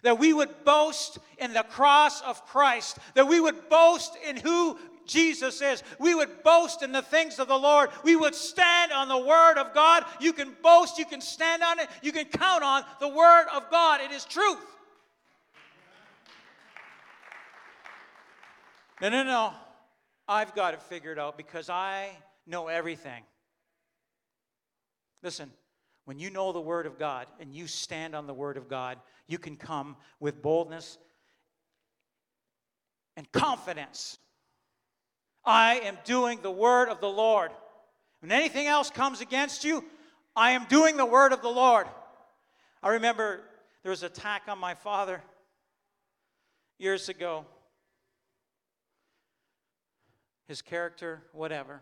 That 0.03 0.17
we 0.17 0.31
would 0.33 0.63
boast 0.63 1.17
in 1.37 1.51
the 1.51 1.63
cross 1.63 2.21
of 2.21 2.45
Christ. 2.45 2.99
That 3.15 3.27
we 3.27 3.39
would 3.41 3.69
boast 3.69 4.15
in 4.27 4.37
who 4.37 4.77
Jesus 5.05 5.61
is. 5.61 5.83
We 5.99 6.15
would 6.15 6.43
boast 6.43 6.81
in 6.81 6.91
the 6.91 7.01
things 7.01 7.39
of 7.39 7.47
the 7.47 7.57
Lord. 7.57 7.89
We 8.03 8.15
would 8.15 8.35
stand 8.35 8.91
on 8.91 9.07
the 9.07 9.17
Word 9.17 9.57
of 9.57 9.73
God. 9.73 10.05
You 10.19 10.33
can 10.33 10.55
boast, 10.61 10.97
you 10.97 11.05
can 11.05 11.21
stand 11.21 11.63
on 11.63 11.79
it, 11.79 11.87
you 12.01 12.11
can 12.11 12.25
count 12.25 12.63
on 12.63 12.83
the 12.99 13.07
Word 13.07 13.45
of 13.53 13.69
God. 13.69 14.01
It 14.01 14.11
is 14.11 14.25
truth. 14.25 14.59
No, 19.01 19.09
no, 19.09 19.23
no. 19.23 19.53
I've 20.27 20.55
got 20.55 20.73
it 20.73 20.81
figured 20.81 21.19
out 21.19 21.37
because 21.37 21.69
I 21.69 22.09
know 22.47 22.67
everything. 22.67 23.23
Listen, 25.21 25.51
when 26.05 26.19
you 26.19 26.29
know 26.29 26.51
the 26.51 26.61
Word 26.61 26.85
of 26.85 26.97
God 26.97 27.27
and 27.39 27.53
you 27.53 27.67
stand 27.67 28.15
on 28.15 28.27
the 28.27 28.33
Word 28.33 28.57
of 28.57 28.69
God, 28.69 28.97
you 29.27 29.37
can 29.37 29.57
come 29.57 29.95
with 30.19 30.41
boldness 30.41 30.97
and 33.17 33.31
confidence 33.31 34.19
I 35.45 35.81
am 35.83 35.97
doing 36.05 36.39
the 36.41 36.51
word 36.51 36.89
of 36.89 36.99
the 36.99 37.09
Lord. 37.09 37.51
When 38.21 38.31
anything 38.31 38.67
else 38.67 38.89
comes 38.89 39.21
against 39.21 39.63
you, 39.63 39.83
I 40.35 40.51
am 40.51 40.65
doing 40.65 40.97
the 40.97 41.05
word 41.05 41.31
of 41.31 41.41
the 41.41 41.49
Lord. 41.49 41.87
I 42.81 42.89
remember 42.89 43.41
there 43.83 43.91
was 43.91 44.03
an 44.03 44.07
attack 44.07 44.43
on 44.47 44.57
my 44.57 44.73
father 44.73 45.21
years 46.79 47.07
ago. 47.09 47.45
His 50.47 50.61
character, 50.61 51.23
whatever. 51.31 51.81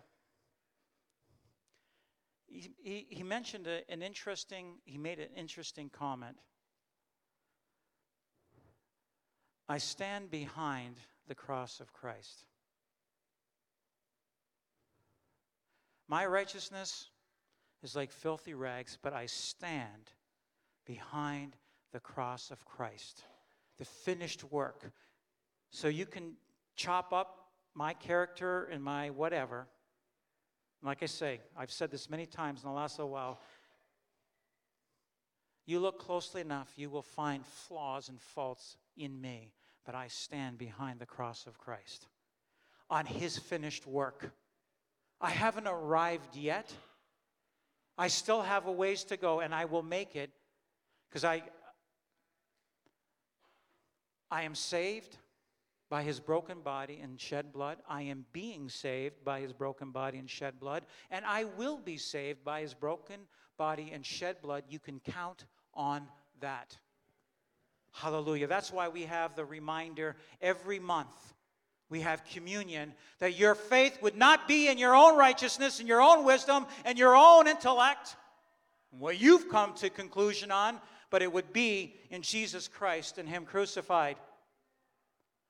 He, 2.47 2.71
he, 2.83 3.05
he 3.09 3.23
mentioned 3.23 3.67
a, 3.67 3.89
an 3.89 4.01
interesting, 4.01 4.75
he 4.85 4.97
made 4.97 5.19
an 5.19 5.29
interesting 5.35 5.89
comment. 5.89 6.37
I 9.67 9.77
stand 9.77 10.29
behind 10.29 10.97
the 11.27 11.35
cross 11.35 11.79
of 11.79 11.93
Christ. 11.93 12.45
My 16.07 16.25
righteousness 16.25 17.09
is 17.81 17.95
like 17.95 18.11
filthy 18.11 18.53
rags, 18.53 18.97
but 19.01 19.13
I 19.13 19.25
stand 19.25 20.11
behind 20.85 21.55
the 21.91 21.99
cross 21.99 22.51
of 22.51 22.65
Christ, 22.65 23.23
the 23.77 23.85
finished 23.85 24.43
work. 24.51 24.91
So 25.71 25.87
you 25.87 26.05
can 26.05 26.33
chop 26.75 27.13
up 27.13 27.47
my 27.73 27.93
character 27.93 28.65
and 28.65 28.83
my 28.83 29.09
whatever. 29.09 29.67
Like 30.81 31.01
I 31.01 31.07
say, 31.07 31.39
I've 31.57 31.71
said 31.71 31.91
this 31.91 32.09
many 32.09 32.25
times 32.25 32.63
in 32.63 32.69
the 32.69 32.75
last 32.75 32.99
little 32.99 33.11
while. 33.11 33.39
You 35.65 35.79
look 35.79 35.99
closely 35.99 36.41
enough, 36.41 36.73
you 36.75 36.89
will 36.89 37.01
find 37.01 37.45
flaws 37.45 38.09
and 38.09 38.19
faults 38.19 38.75
in 38.97 39.19
me, 39.21 39.53
but 39.85 39.95
I 39.95 40.07
stand 40.07 40.57
behind 40.57 40.99
the 40.99 41.05
cross 41.05 41.47
of 41.47 41.57
Christ 41.57 42.07
on 42.89 43.05
his 43.05 43.37
finished 43.37 43.87
work. 43.87 44.31
I 45.23 45.29
haven't 45.29 45.67
arrived 45.67 46.35
yet. 46.35 46.73
I 47.97 48.09
still 48.09 48.41
have 48.41 48.67
a 48.67 48.71
ways 48.71 49.05
to 49.05 49.15
go, 49.15 49.39
and 49.39 49.55
I 49.55 49.63
will 49.63 49.81
make 49.81 50.17
it 50.17 50.29
because 51.07 51.23
I, 51.23 51.43
I 54.29 54.41
am 54.41 54.53
saved 54.53 55.15
by 55.89 56.03
his 56.03 56.19
broken 56.19 56.59
body 56.59 56.99
and 57.01 57.21
shed 57.21 57.53
blood. 57.53 57.77
I 57.87 58.01
am 58.01 58.25
being 58.33 58.67
saved 58.67 59.23
by 59.23 59.39
his 59.39 59.53
broken 59.53 59.91
body 59.91 60.17
and 60.17 60.29
shed 60.29 60.59
blood. 60.59 60.83
And 61.09 61.23
I 61.23 61.45
will 61.45 61.77
be 61.77 61.97
saved 61.97 62.43
by 62.43 62.59
his 62.61 62.73
broken 62.73 63.21
body 63.57 63.91
and 63.93 64.05
shed 64.05 64.41
blood. 64.41 64.63
You 64.67 64.79
can 64.79 64.99
count 64.99 65.45
on 65.73 66.07
that. 66.41 66.75
Hallelujah. 67.91 68.47
That's 68.47 68.73
why 68.73 68.89
we 68.89 69.03
have 69.03 69.35
the 69.35 69.45
reminder 69.45 70.17
every 70.41 70.79
month 70.79 71.33
we 71.93 72.01
have 72.01 72.25
communion, 72.25 72.91
that 73.19 73.37
your 73.37 73.53
faith 73.53 74.01
would 74.01 74.17
not 74.17 74.47
be 74.47 74.67
in 74.67 74.79
your 74.79 74.95
own 74.95 75.15
righteousness 75.15 75.79
and 75.79 75.87
your 75.87 76.01
own 76.01 76.25
wisdom 76.25 76.65
and 76.85 76.97
your 76.97 77.15
own 77.15 77.47
intellect, 77.47 78.15
what 78.97 79.21
you've 79.21 79.47
come 79.47 79.75
to 79.75 79.91
conclusion 79.91 80.49
on, 80.49 80.79
but 81.11 81.21
it 81.21 81.31
would 81.31 81.53
be 81.53 81.93
in 82.09 82.23
Jesus 82.23 82.67
Christ 82.67 83.19
and 83.19 83.29
Him 83.29 83.45
crucified. 83.45 84.17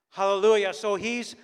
Hallelujah. 0.10 0.74
So 0.74 0.96
He's, 0.96 1.38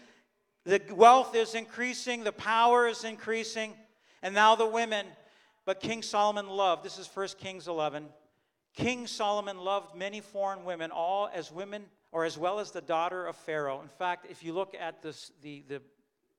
the 0.65 0.81
wealth 0.91 1.33
is 1.33 1.55
increasing, 1.55 2.25
the 2.25 2.33
power 2.33 2.85
is 2.85 3.05
increasing, 3.05 3.75
and 4.21 4.35
now 4.35 4.55
the 4.55 4.67
women. 4.67 5.05
But 5.63 5.79
King 5.79 6.01
Solomon 6.01 6.49
loved, 6.49 6.83
this 6.83 6.99
is 6.99 7.07
1 7.07 7.25
Kings 7.39 7.69
11. 7.69 8.05
King 8.75 9.07
Solomon 9.07 9.59
loved 9.59 9.95
many 9.95 10.19
foreign 10.19 10.65
women, 10.65 10.91
all 10.91 11.29
as 11.33 11.53
women 11.53 11.85
or 12.11 12.25
as 12.25 12.37
well 12.37 12.59
as 12.59 12.71
the 12.71 12.81
daughter 12.81 13.25
of 13.25 13.35
Pharaoh. 13.35 13.81
In 13.81 13.87
fact, 13.87 14.27
if 14.29 14.43
you 14.43 14.53
look 14.53 14.75
at 14.79 15.01
this, 15.01 15.31
the, 15.41 15.63
the, 15.67 15.81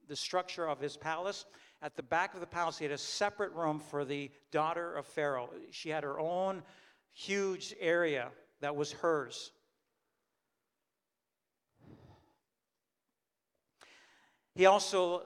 the 0.09 0.17
structure 0.17 0.69
of 0.69 0.81
his 0.81 0.97
palace, 0.97 1.45
at 1.83 1.97
the 1.97 2.03
back 2.03 2.35
of 2.35 2.41
the 2.41 2.47
palace, 2.47 2.79
he 2.79 2.85
had 2.85 2.93
a 2.93 2.99
separate 2.99 3.53
room 3.53 3.79
for 3.79 4.05
the 4.05 4.31
daughter 4.51 4.95
of 4.95 5.07
Pharaoh. 5.07 5.49
She 5.71 5.89
had 5.89 6.05
her 6.05 6.19
own 6.19 6.63
huge 7.13 7.75
area 7.81 8.31
that 8.61 8.77
was 8.77 8.93
hers. 8.93 9.53
He 14.55 14.67
also, 14.67 15.23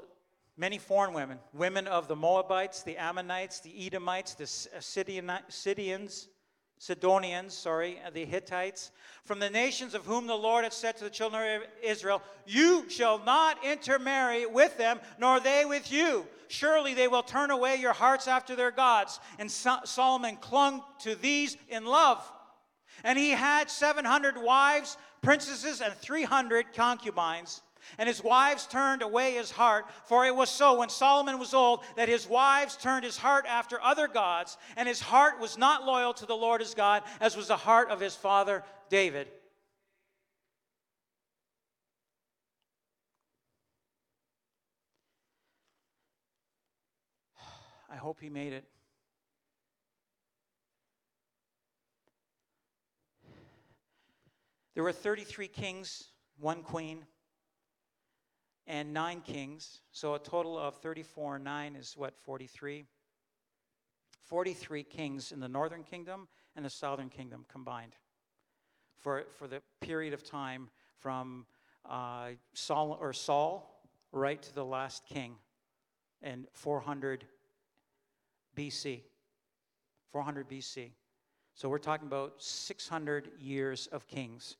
many 0.57 0.79
foreign 0.79 1.13
women, 1.15 1.39
women 1.53 1.89
of 1.89 2.07
the 2.07 2.15
Moabites, 2.15 2.83
the 2.83 2.97
Ammonites, 2.97 3.61
the 3.61 3.87
Edomites, 3.87 4.35
the 4.35 4.47
Sidonians, 4.47 6.29
Sidonians, 6.85 7.55
sorry, 7.55 7.99
uh, 8.05 8.11
the 8.11 8.27
Hittites, 8.27 8.91
from 9.25 9.39
the 9.39 9.49
nations 9.49 9.95
of 9.95 10.05
whom 10.05 10.27
the 10.27 10.35
Lord 10.35 10.65
had 10.65 10.75
said 10.75 10.99
to 10.99 11.05
the 11.05 11.09
children 11.09 11.63
of 11.63 11.69
Israel, 11.83 12.21
You 12.45 12.91
shall 12.91 13.25
not 13.25 13.65
intermarry 13.65 14.45
with 14.45 14.77
them, 14.77 15.01
nor 15.19 15.41
they 15.41 15.65
with 15.65 15.91
you. 15.91 16.27
Surely 16.49 16.93
they 16.93 17.09
will 17.09 17.23
turn 17.23 17.51
away 17.51 17.77
your 17.77 17.95
hearts 17.95 18.29
after 18.29 18.55
their 18.55 18.71
gods. 18.71 19.19
And 19.39 19.51
Solomon 19.51 20.37
clung 20.37 20.83
to 20.99 21.15
these 21.15 21.57
in 21.71 21.87
love. 21.87 22.23
And 23.03 23.19
he 23.19 23.31
had 23.31 23.71
700 23.71 24.37
wives, 24.37 24.99
princesses, 25.23 25.81
and 25.81 25.95
300 25.95 26.75
concubines. 26.75 27.63
And 27.99 28.09
his 28.09 28.23
wives 28.23 28.67
turned 28.67 29.03
away 29.03 29.35
his 29.35 29.51
heart, 29.51 29.87
for 30.07 30.25
it 30.27 30.35
was 30.35 30.51
so 30.51 30.79
when 30.79 30.89
Solomon 30.89 31.39
was 31.39 31.55
old 31.55 31.81
that 31.97 32.09
his 32.09 32.29
wives 32.29 32.77
turned 32.77 33.05
his 33.05 33.17
heart 33.17 33.47
after 33.49 33.81
other 33.81 34.09
gods, 34.09 34.57
and 34.77 34.89
his 34.89 35.01
heart 35.01 35.41
was 35.41 35.59
not 35.59 35.85
loyal 35.85 36.15
to 36.15 36.27
the 36.27 36.35
Lord 36.35 36.61
his 36.61 36.75
God, 36.75 37.03
as 37.21 37.37
was 37.37 37.49
the 37.49 37.57
heart 37.57 37.91
of 37.91 38.01
his 38.01 38.15
father 38.17 38.65
David. 38.89 39.29
I 47.91 47.97
hope 47.97 48.21
he 48.21 48.29
made 48.31 48.53
it. 48.53 48.65
There 54.75 54.83
were 54.83 54.93
33 54.93 55.49
kings, 55.49 56.09
one 56.39 56.63
queen, 56.63 57.07
and 58.67 58.93
nine 58.93 59.21
kings. 59.21 59.81
So 59.93 60.15
a 60.15 60.19
total 60.19 60.59
of 60.59 60.77
34 60.77 61.37
and 61.37 61.45
9 61.45 61.77
is 61.77 61.95
what, 61.97 62.15
43? 62.23 62.85
43 64.23 64.83
kings 64.85 65.33
in 65.33 65.41
the 65.41 65.49
northern 65.49 65.83
kingdom 65.83 66.29
and 66.57 66.65
the 66.65 66.71
southern 66.71 67.11
kingdom 67.11 67.45
combined 67.51 67.95
for, 69.05 69.25
for 69.39 69.47
the 69.47 69.61
period 69.83 70.15
of 70.15 70.25
time 70.25 70.71
from 70.99 71.45
uh, 71.89 72.29
Saul, 72.55 72.97
or 72.99 73.13
Saul 73.13 73.83
right 74.13 74.41
to 74.41 74.55
the 74.55 74.65
last 74.65 75.05
king 75.07 75.35
in 76.23 76.47
400 76.53 77.27
BC. 78.57 79.03
400 80.11 80.49
BC. 80.49 80.93
So 81.55 81.69
we're 81.69 81.79
talking 81.79 82.07
about 82.07 82.35
600 82.39 83.31
years 83.39 83.89
of 83.89 84.07
kings. 84.07 84.57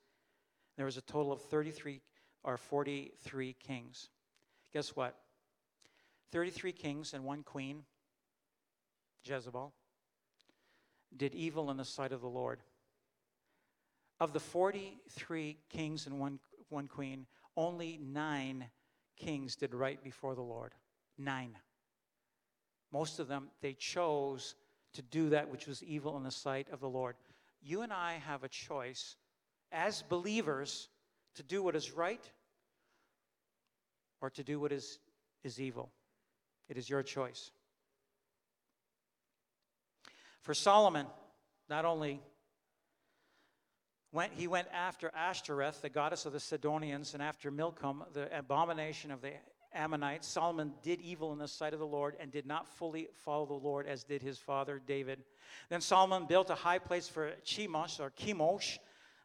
There 0.77 0.87
was 0.87 0.97
a 0.97 1.03
total 1.03 1.33
of 1.33 1.41
33 1.41 2.01
or 2.45 2.57
43 2.57 3.57
kings. 3.59 4.11
Guess 4.73 4.95
what? 4.95 5.17
33 6.31 6.73
kings 6.73 7.15
and 7.15 7.25
one 7.25 7.43
queen, 7.43 7.85
Jezebel, 9.25 9.73
did 11.17 11.35
evil 11.35 11.71
in 11.71 11.77
the 11.77 11.85
sight 11.85 12.13
of 12.13 12.21
the 12.21 12.29
Lord. 12.29 12.61
Of 14.21 14.33
the 14.33 14.41
43 14.41 15.57
kings 15.71 16.07
and 16.07 16.21
one, 16.21 16.39
one 16.69 16.87
queen, 16.87 17.27
only 17.57 17.99
nine 18.03 18.67
kings 19.17 19.57
did 19.57 19.75
right 19.75 20.03
before 20.03 20.35
the 20.35 20.43
Lord. 20.43 20.73
Nine. 21.17 21.57
Most 22.93 23.19
of 23.19 23.29
them, 23.29 23.49
they 23.61 23.73
chose 23.73 24.55
to 24.93 25.03
do 25.03 25.31
that 25.31 25.51
which 25.51 25.67
was 25.67 25.83
evil 25.83 26.17
in 26.17 26.23
the 26.23 26.31
sight 26.31 26.69
of 26.73 26.81
the 26.81 26.89
Lord. 26.89 27.17
You 27.63 27.83
and 27.83 27.93
I 27.93 28.15
have 28.27 28.45
a 28.45 28.49
choice 28.49 29.17
as 29.73 30.03
believers 30.03 30.89
to 31.35 31.43
do 31.43 31.63
what 31.63 31.77
is 31.77 31.93
right 31.93 32.25
or 34.21 34.31
to 34.31 34.45
do 34.45 34.59
what 34.61 34.73
is, 34.73 34.99
is 35.43 35.61
evil. 35.61 35.91
It 36.69 36.79
is 36.79 36.89
your 36.89 37.03
choice. 37.03 37.51
For 40.43 40.55
Solomon, 40.55 41.07
not 41.69 41.85
only 41.85 42.21
went, 44.13 44.33
he 44.35 44.47
went 44.47 44.69
after 44.73 45.11
Ashtoreth, 45.15 45.83
the 45.83 45.89
goddess 45.89 46.27
of 46.27 46.33
the 46.33 46.41
Sidonians, 46.41 47.15
and 47.15 47.23
after 47.23 47.51
Milcom, 47.51 48.05
the 48.13 48.37
abomination 48.37 49.11
of 49.11 49.21
the 49.21 49.33
Ammonites. 49.75 50.29
Solomon 50.29 50.73
did 50.83 51.01
evil 51.01 51.33
in 51.33 51.39
the 51.39 51.49
sight 51.49 51.73
of 51.73 51.81
the 51.81 51.87
Lord 51.87 52.17
and 52.21 52.31
did 52.31 52.47
not 52.47 52.69
fully 52.69 53.09
follow 53.25 53.45
the 53.45 53.55
Lord 53.55 53.87
as 53.87 54.05
did 54.05 54.23
his 54.23 54.39
father 54.39 54.81
David. 54.87 55.25
Then 55.69 55.81
Solomon 55.81 56.27
built 56.27 56.51
a 56.51 56.55
high 56.55 56.79
place 56.79 57.09
for 57.09 57.33
Chemosh 57.45 58.01
or 58.01 58.11
Chemosh, 58.11 58.79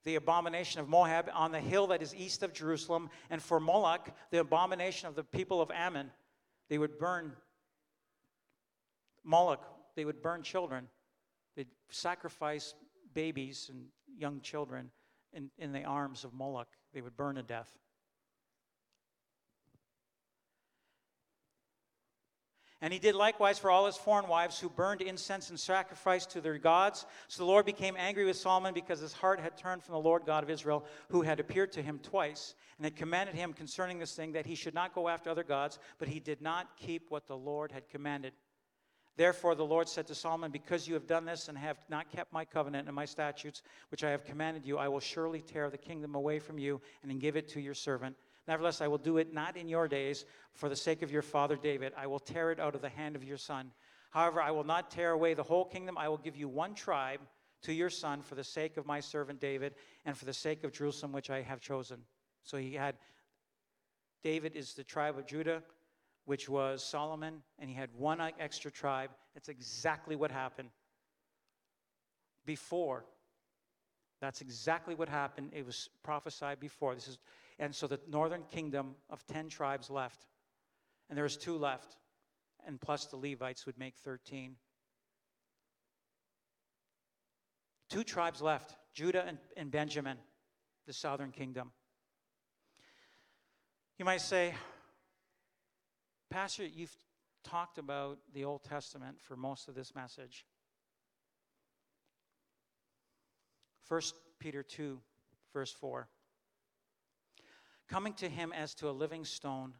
the 0.06 0.16
abomination 0.16 0.80
of 0.80 0.88
Moab, 0.88 1.30
on 1.34 1.52
the 1.52 1.60
hill 1.60 1.88
that 1.88 2.02
is 2.02 2.16
east 2.16 2.44
of 2.44 2.54
Jerusalem, 2.54 3.10
and 3.30 3.42
for 3.42 3.60
Moloch, 3.60 4.10
the 4.32 4.40
abomination 4.40 5.08
of 5.08 5.16
the 5.16 5.24
people 5.24 5.62
of 5.62 5.72
Ammon. 5.72 6.12
They 6.70 6.78
would 6.78 6.98
burn 6.98 7.34
Moloch, 9.24 9.66
they 9.96 10.06
would 10.06 10.22
burn 10.22 10.44
children, 10.44 10.88
they'd 11.56 11.68
sacrifice 11.90 12.74
babies 13.14 13.70
and 13.72 13.86
young 14.18 14.42
children 14.42 14.92
in, 15.34 15.50
in 15.58 15.72
the 15.72 15.84
arms 15.84 16.24
of 16.24 16.34
Moloch. 16.34 16.70
They 16.94 17.02
would 17.02 17.18
burn 17.18 17.36
to 17.36 17.44
death. 17.44 17.78
And 22.82 22.94
he 22.94 23.00
did 23.00 23.14
likewise 23.14 23.60
for 23.60 23.70
all 23.70 23.88
his 23.88 23.98
foreign 23.98 24.30
wives 24.30 24.58
who 24.58 24.70
burned 24.70 25.02
incense 25.02 25.50
and 25.50 25.60
sacrificed 25.60 26.32
to 26.32 26.42
their 26.42 26.58
gods. 26.58 27.06
So 27.28 27.44
the 27.44 27.48
Lord 27.48 27.66
became 27.66 27.96
angry 27.98 28.26
with 28.26 28.38
Solomon 28.38 28.74
because 28.74 29.02
his 29.02 29.12
heart 29.12 29.42
had 29.42 29.58
turned 29.58 29.84
from 29.84 29.94
the 29.94 30.00
Lord 30.00 30.24
God 30.26 30.44
of 30.44 30.50
Israel, 30.50 30.86
who 31.10 31.22
had 31.22 31.42
appeared 31.42 31.74
to 31.74 31.82
him 31.82 32.00
twice, 32.02 32.56
and 32.78 32.86
had 32.86 32.96
commanded 32.96 33.36
him 33.36 33.52
concerning 33.52 34.00
this 34.00 34.16
thing 34.16 34.32
that 34.32 34.46
he 34.46 34.56
should 34.56 34.74
not 34.74 34.96
go 34.96 35.10
after 35.10 35.30
other 35.30 35.44
gods, 35.44 35.78
but 35.98 36.08
he 36.08 36.22
did 36.22 36.42
not 36.42 36.78
keep 36.78 37.12
what 37.12 37.28
the 37.28 37.36
Lord 37.36 37.74
had 37.74 37.90
commanded. 37.90 38.32
Therefore, 39.18 39.56
the 39.56 39.66
Lord 39.66 39.90
said 39.90 40.08
to 40.08 40.16
Solomon, 40.16 40.50
Because 40.50 40.88
you 40.88 40.94
have 40.94 41.06
done 41.06 41.26
this 41.26 41.50
and 41.50 41.58
have 41.58 41.78
not 41.90 42.10
kept 42.10 42.32
my 42.32 42.46
covenant 42.46 42.88
and 42.88 42.96
my 42.96 43.04
statutes, 43.04 43.62
which 43.92 44.06
I 44.06 44.12
have 44.12 44.24
commanded 44.24 44.66
you, 44.66 44.78
I 44.78 44.88
will 44.88 45.02
surely 45.02 45.42
tear 45.42 45.70
the 45.70 45.78
kingdom 45.78 46.16
away 46.16 46.40
from 46.40 46.58
you 46.58 46.80
and 47.04 47.20
give 47.20 47.36
it 47.36 47.50
to 47.50 47.60
your 47.60 47.74
servant 47.74 48.16
Nevertheless, 48.50 48.82
I 48.82 48.88
will 48.88 48.98
do 48.98 49.20
it 49.20 49.32
not 49.32 49.58
in 49.58 49.70
your 49.70 49.88
days 49.88 50.26
for 50.56 50.70
the 50.70 50.76
sake 50.76 51.04
of 51.04 51.12
your 51.12 51.22
father 51.22 51.56
David. 51.56 51.94
I 51.96 52.08
will 52.08 52.18
tear 52.18 52.52
it 52.52 52.60
out 52.60 52.74
of 52.74 52.82
the 52.82 52.90
hand 52.90 53.16
of 53.16 53.24
your 53.24 53.38
son. 53.38 53.70
However, 54.10 54.42
I 54.42 54.50
will 54.50 54.64
not 54.64 54.90
tear 54.90 55.12
away 55.12 55.36
the 55.36 55.44
whole 55.44 55.66
kingdom. 55.66 56.00
I 56.00 56.10
will 56.10 56.18
give 56.18 56.36
you 56.36 56.48
one 56.50 56.74
tribe 56.74 57.20
to 57.62 57.72
your 57.72 57.92
son 57.92 58.24
for 58.24 58.34
the 58.34 58.44
sake 58.44 58.78
of 58.78 58.88
my 58.88 59.02
servant 59.02 59.40
David 59.40 59.76
and 60.04 60.18
for 60.18 60.26
the 60.26 60.34
sake 60.34 60.64
of 60.64 60.72
Jerusalem, 60.72 61.12
which 61.12 61.30
I 61.30 61.44
have 61.44 61.62
chosen. 61.62 62.00
So 62.44 62.58
he 62.58 62.74
had 62.74 62.96
David 64.24 64.56
is 64.56 64.74
the 64.74 64.84
tribe 64.84 65.20
of 65.20 65.28
Judah, 65.28 65.62
which 66.26 66.50
was 66.50 66.84
Solomon, 66.84 67.44
and 67.60 67.70
he 67.70 67.76
had 67.76 67.90
one 67.96 68.20
extra 68.40 68.72
tribe. 68.72 69.12
That's 69.36 69.50
exactly 69.50 70.16
what 70.16 70.32
happened 70.32 70.70
before. 72.48 73.06
That's 74.22 74.42
exactly 74.42 74.96
what 74.96 75.08
happened. 75.08 75.52
It 75.54 75.68
was 75.68 75.88
prophesied 76.02 76.60
before. 76.60 76.96
This 76.96 77.08
is 77.08 77.20
and 77.60 77.76
so 77.76 77.88
the 77.88 78.00
northern 78.08 78.44
kingdom 78.50 78.96
of 79.10 79.26
10 79.28 79.50
tribes 79.50 79.90
left. 79.90 80.26
And 81.10 81.18
there 81.18 81.24
was 81.24 81.36
two 81.36 81.58
left. 81.58 81.98
And 82.66 82.80
plus 82.80 83.06
the 83.06 83.18
Levites 83.18 83.66
would 83.66 83.78
make 83.78 83.98
13. 83.98 84.56
Two 87.90 88.04
tribes 88.04 88.42
left 88.42 88.76
Judah 88.94 89.26
and, 89.28 89.38
and 89.58 89.70
Benjamin, 89.70 90.18
the 90.88 90.94
southern 90.94 91.32
kingdom. 91.32 91.72
You 93.98 94.06
might 94.06 94.22
say, 94.22 94.54
Pastor, 96.30 96.66
you've 96.66 96.96
talked 97.44 97.78
about 97.78 98.20
the 98.34 98.46
Old 98.46 98.64
Testament 98.64 99.20
for 99.20 99.36
most 99.36 99.68
of 99.68 99.76
this 99.76 99.94
message. 99.96 100.46
1 103.90 104.02
Peter 104.40 104.64
2, 104.64 105.00
verse 105.54 105.72
4 105.72 106.08
coming 107.90 108.14
to 108.14 108.30
him 108.30 108.54
as 108.54 108.74
to 108.76 108.90
a 108.90 108.92
living 108.92 109.26
stone, 109.26 109.74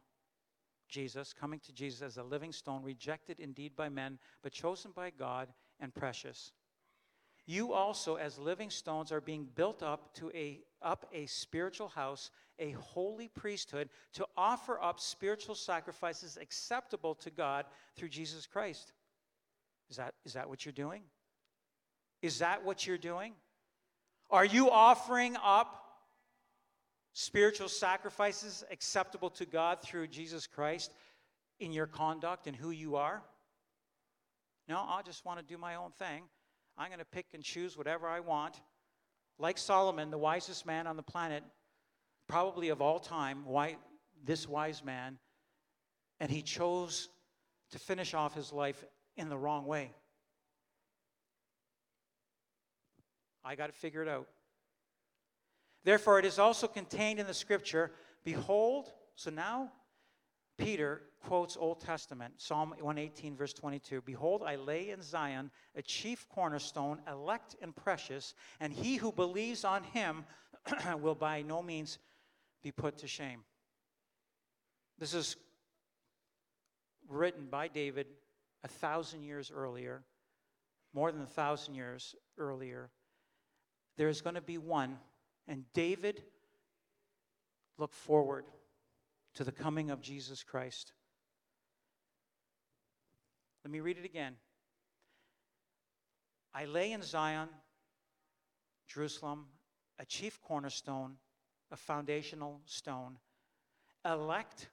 Jesus, 0.88 1.32
coming 1.32 1.60
to 1.60 1.72
Jesus 1.72 2.02
as 2.02 2.16
a 2.16 2.22
living 2.22 2.52
stone, 2.52 2.82
rejected 2.82 3.38
indeed 3.38 3.76
by 3.76 3.88
men, 3.88 4.18
but 4.42 4.52
chosen 4.52 4.90
by 4.94 5.10
God 5.10 5.48
and 5.78 5.94
precious. 5.94 6.52
You 7.46 7.72
also, 7.72 8.16
as 8.16 8.38
living 8.38 8.70
stones, 8.70 9.12
are 9.12 9.20
being 9.20 9.48
built 9.54 9.82
up 9.82 10.14
to 10.14 10.30
a 10.34 10.60
up 10.82 11.06
a 11.12 11.26
spiritual 11.26 11.88
house, 11.88 12.30
a 12.58 12.70
holy 12.72 13.28
priesthood, 13.28 13.90
to 14.14 14.26
offer 14.36 14.80
up 14.80 14.98
spiritual 14.98 15.54
sacrifices 15.54 16.38
acceptable 16.40 17.14
to 17.16 17.30
God 17.30 17.66
through 17.96 18.08
Jesus 18.08 18.46
Christ. 18.46 18.92
Is 19.90 19.96
that, 19.96 20.14
is 20.24 20.32
that 20.34 20.48
what 20.48 20.64
you're 20.64 20.72
doing? 20.72 21.02
Is 22.22 22.38
that 22.38 22.64
what 22.64 22.86
you're 22.86 22.98
doing? 22.98 23.34
Are 24.30 24.44
you 24.44 24.70
offering 24.70 25.36
up 25.42 25.89
spiritual 27.12 27.68
sacrifices 27.68 28.64
acceptable 28.70 29.30
to 29.30 29.46
God 29.46 29.82
through 29.82 30.08
Jesus 30.08 30.46
Christ 30.46 30.92
in 31.58 31.72
your 31.72 31.86
conduct 31.86 32.46
and 32.46 32.56
who 32.56 32.70
you 32.70 32.96
are? 32.96 33.22
No, 34.68 34.78
I 34.78 35.02
just 35.02 35.24
want 35.24 35.38
to 35.40 35.44
do 35.44 35.58
my 35.58 35.74
own 35.74 35.90
thing. 35.98 36.22
I'm 36.78 36.88
going 36.88 37.00
to 37.00 37.04
pick 37.04 37.26
and 37.34 37.42
choose 37.42 37.76
whatever 37.76 38.06
I 38.08 38.20
want. 38.20 38.60
Like 39.38 39.58
Solomon, 39.58 40.10
the 40.10 40.18
wisest 40.18 40.64
man 40.66 40.86
on 40.86 40.96
the 40.96 41.02
planet, 41.02 41.42
probably 42.28 42.68
of 42.68 42.80
all 42.80 43.00
time, 43.00 43.44
why, 43.44 43.76
this 44.24 44.48
wise 44.48 44.84
man, 44.84 45.18
and 46.20 46.30
he 46.30 46.42
chose 46.42 47.08
to 47.72 47.78
finish 47.78 48.14
off 48.14 48.34
his 48.34 48.52
life 48.52 48.84
in 49.16 49.28
the 49.28 49.36
wrong 49.36 49.66
way. 49.66 49.92
I 53.44 53.54
got 53.54 53.68
to 53.68 53.72
figure 53.72 54.02
it 54.02 54.08
out. 54.08 54.28
Therefore, 55.84 56.18
it 56.18 56.24
is 56.24 56.38
also 56.38 56.66
contained 56.66 57.18
in 57.18 57.26
the 57.26 57.34
scripture 57.34 57.92
Behold, 58.24 58.92
so 59.14 59.30
now 59.30 59.72
Peter 60.58 61.02
quotes 61.24 61.56
Old 61.56 61.80
Testament, 61.80 62.34
Psalm 62.36 62.70
118, 62.70 63.36
verse 63.36 63.52
22 63.52 64.02
Behold, 64.02 64.42
I 64.44 64.56
lay 64.56 64.90
in 64.90 65.02
Zion 65.02 65.50
a 65.74 65.82
chief 65.82 66.28
cornerstone, 66.28 67.00
elect 67.10 67.56
and 67.62 67.74
precious, 67.74 68.34
and 68.60 68.72
he 68.72 68.96
who 68.96 69.12
believes 69.12 69.64
on 69.64 69.82
him 69.84 70.24
will 71.00 71.14
by 71.14 71.42
no 71.42 71.62
means 71.62 71.98
be 72.62 72.70
put 72.70 72.98
to 72.98 73.08
shame. 73.08 73.42
This 74.98 75.14
is 75.14 75.36
written 77.08 77.46
by 77.50 77.68
David 77.68 78.06
a 78.62 78.68
thousand 78.68 79.22
years 79.22 79.50
earlier, 79.54 80.02
more 80.92 81.10
than 81.10 81.22
a 81.22 81.26
thousand 81.26 81.74
years 81.74 82.14
earlier. 82.36 82.90
There's 83.96 84.20
going 84.20 84.34
to 84.34 84.42
be 84.42 84.58
one, 84.58 84.98
and 85.48 85.64
David 85.72 86.22
looked 87.78 87.94
forward 87.94 88.44
to 89.34 89.44
the 89.44 89.52
coming 89.52 89.90
of 89.90 90.00
Jesus 90.00 90.42
Christ. 90.42 90.92
Let 93.64 93.72
me 93.72 93.80
read 93.80 93.98
it 93.98 94.04
again. 94.04 94.36
I 96.54 96.64
lay 96.64 96.92
in 96.92 97.02
Zion, 97.02 97.48
Jerusalem, 98.88 99.46
a 99.98 100.04
chief 100.04 100.40
cornerstone, 100.40 101.16
a 101.70 101.76
foundational 101.76 102.60
stone, 102.64 103.18
elect, 104.04 104.68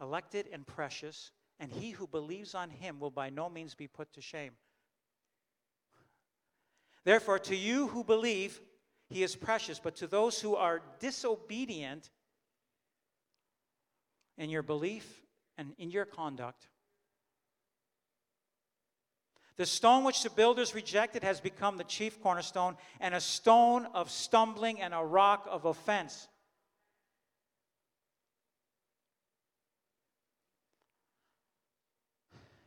elected 0.00 0.46
and 0.52 0.66
precious, 0.66 1.32
and 1.58 1.72
he 1.72 1.90
who 1.90 2.06
believes 2.06 2.54
on 2.54 2.70
him 2.70 3.00
will 3.00 3.10
by 3.10 3.30
no 3.30 3.48
means 3.48 3.74
be 3.74 3.88
put 3.88 4.12
to 4.12 4.20
shame. 4.20 4.52
Therefore, 7.04 7.38
to 7.40 7.56
you 7.56 7.88
who 7.88 8.04
believe, 8.04 8.60
he 9.12 9.22
is 9.22 9.36
precious, 9.36 9.78
but 9.78 9.96
to 9.96 10.06
those 10.06 10.40
who 10.40 10.56
are 10.56 10.82
disobedient, 10.98 12.10
in 14.38 14.50
your 14.50 14.62
belief 14.62 15.22
and 15.58 15.72
in 15.78 15.90
your 15.90 16.04
conduct. 16.04 16.68
The 19.56 19.66
stone 19.66 20.04
which 20.04 20.22
the 20.22 20.30
builders 20.30 20.74
rejected 20.74 21.22
has 21.22 21.40
become 21.40 21.76
the 21.76 21.84
chief 21.84 22.20
cornerstone, 22.22 22.76
and 23.00 23.14
a 23.14 23.20
stone 23.20 23.86
of 23.94 24.10
stumbling 24.10 24.80
and 24.80 24.94
a 24.94 25.04
rock 25.04 25.46
of 25.48 25.66
offense. 25.66 26.26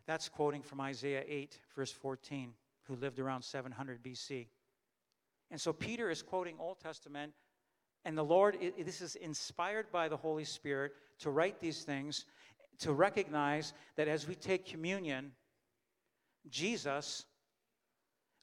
That's 0.05 0.29
quoting 0.29 0.61
from 0.61 0.79
Isaiah 0.79 1.23
8, 1.27 1.59
verse 1.75 1.91
14, 1.91 2.53
who 2.83 2.95
lived 2.95 3.19
around 3.19 3.41
700 3.41 4.03
BC. 4.03 4.45
And 5.51 5.59
so 5.59 5.71
Peter 5.73 6.09
is 6.09 6.21
quoting 6.21 6.55
Old 6.59 6.79
Testament, 6.79 7.33
and 8.03 8.17
the 8.17 8.23
Lord, 8.23 8.57
this 8.77 9.01
is 9.01 9.15
inspired 9.15 9.91
by 9.91 10.07
the 10.07 10.17
Holy 10.17 10.43
Spirit 10.43 10.93
to 11.19 11.31
write 11.31 11.59
these 11.59 11.83
things, 11.83 12.25
to 12.79 12.93
recognize 12.93 13.73
that 13.95 14.07
as 14.07 14.27
we 14.27 14.35
take 14.35 14.65
communion, 14.65 15.31
Jesus 16.49 17.25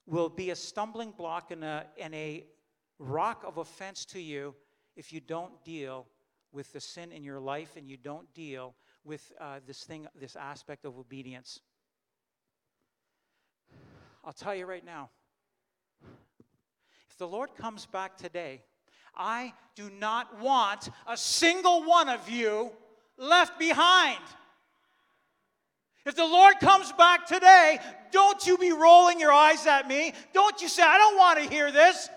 will 0.06 0.28
be 0.28 0.50
a 0.50 0.56
stumbling 0.56 1.12
block 1.12 1.50
and 1.50 1.62
a, 1.62 1.86
and 1.98 2.14
a 2.14 2.44
rock 2.98 3.44
of 3.46 3.58
offense 3.58 4.04
to 4.06 4.20
you 4.20 4.54
if 4.96 5.12
you 5.12 5.20
don't 5.20 5.64
deal 5.64 6.06
with 6.50 6.72
the 6.72 6.80
sin 6.80 7.12
in 7.12 7.22
your 7.22 7.40
life 7.40 7.76
and 7.76 7.88
you 7.88 7.96
don't 7.96 8.32
deal 8.34 8.74
with 9.04 9.32
uh, 9.40 9.60
this 9.66 9.84
thing, 9.84 10.06
this 10.18 10.36
aspect 10.36 10.84
of 10.84 10.98
obedience. 10.98 11.60
I'll 14.24 14.32
tell 14.32 14.54
you 14.54 14.66
right 14.66 14.84
now 14.84 15.10
if 17.12 17.18
the 17.18 17.28
Lord 17.28 17.54
comes 17.56 17.84
back 17.84 18.16
today 18.16 18.62
I 19.14 19.52
do 19.74 19.90
not 20.00 20.40
want 20.40 20.88
a 21.06 21.18
single 21.18 21.84
one 21.84 22.08
of 22.08 22.30
you 22.30 22.70
left 23.18 23.58
behind. 23.58 24.18
If 26.06 26.16
the 26.16 26.24
Lord 26.24 26.54
comes 26.60 26.90
back 26.92 27.26
today, 27.26 27.78
don't 28.10 28.46
you 28.46 28.56
be 28.56 28.72
rolling 28.72 29.20
your 29.20 29.30
eyes 29.30 29.66
at 29.66 29.86
me. 29.86 30.14
Don't 30.32 30.62
you 30.62 30.68
say, 30.68 30.82
I 30.82 30.96
don't 30.96 31.18
want 31.18 31.38
to 31.40 31.50
hear 31.50 31.70
this. 31.70 32.08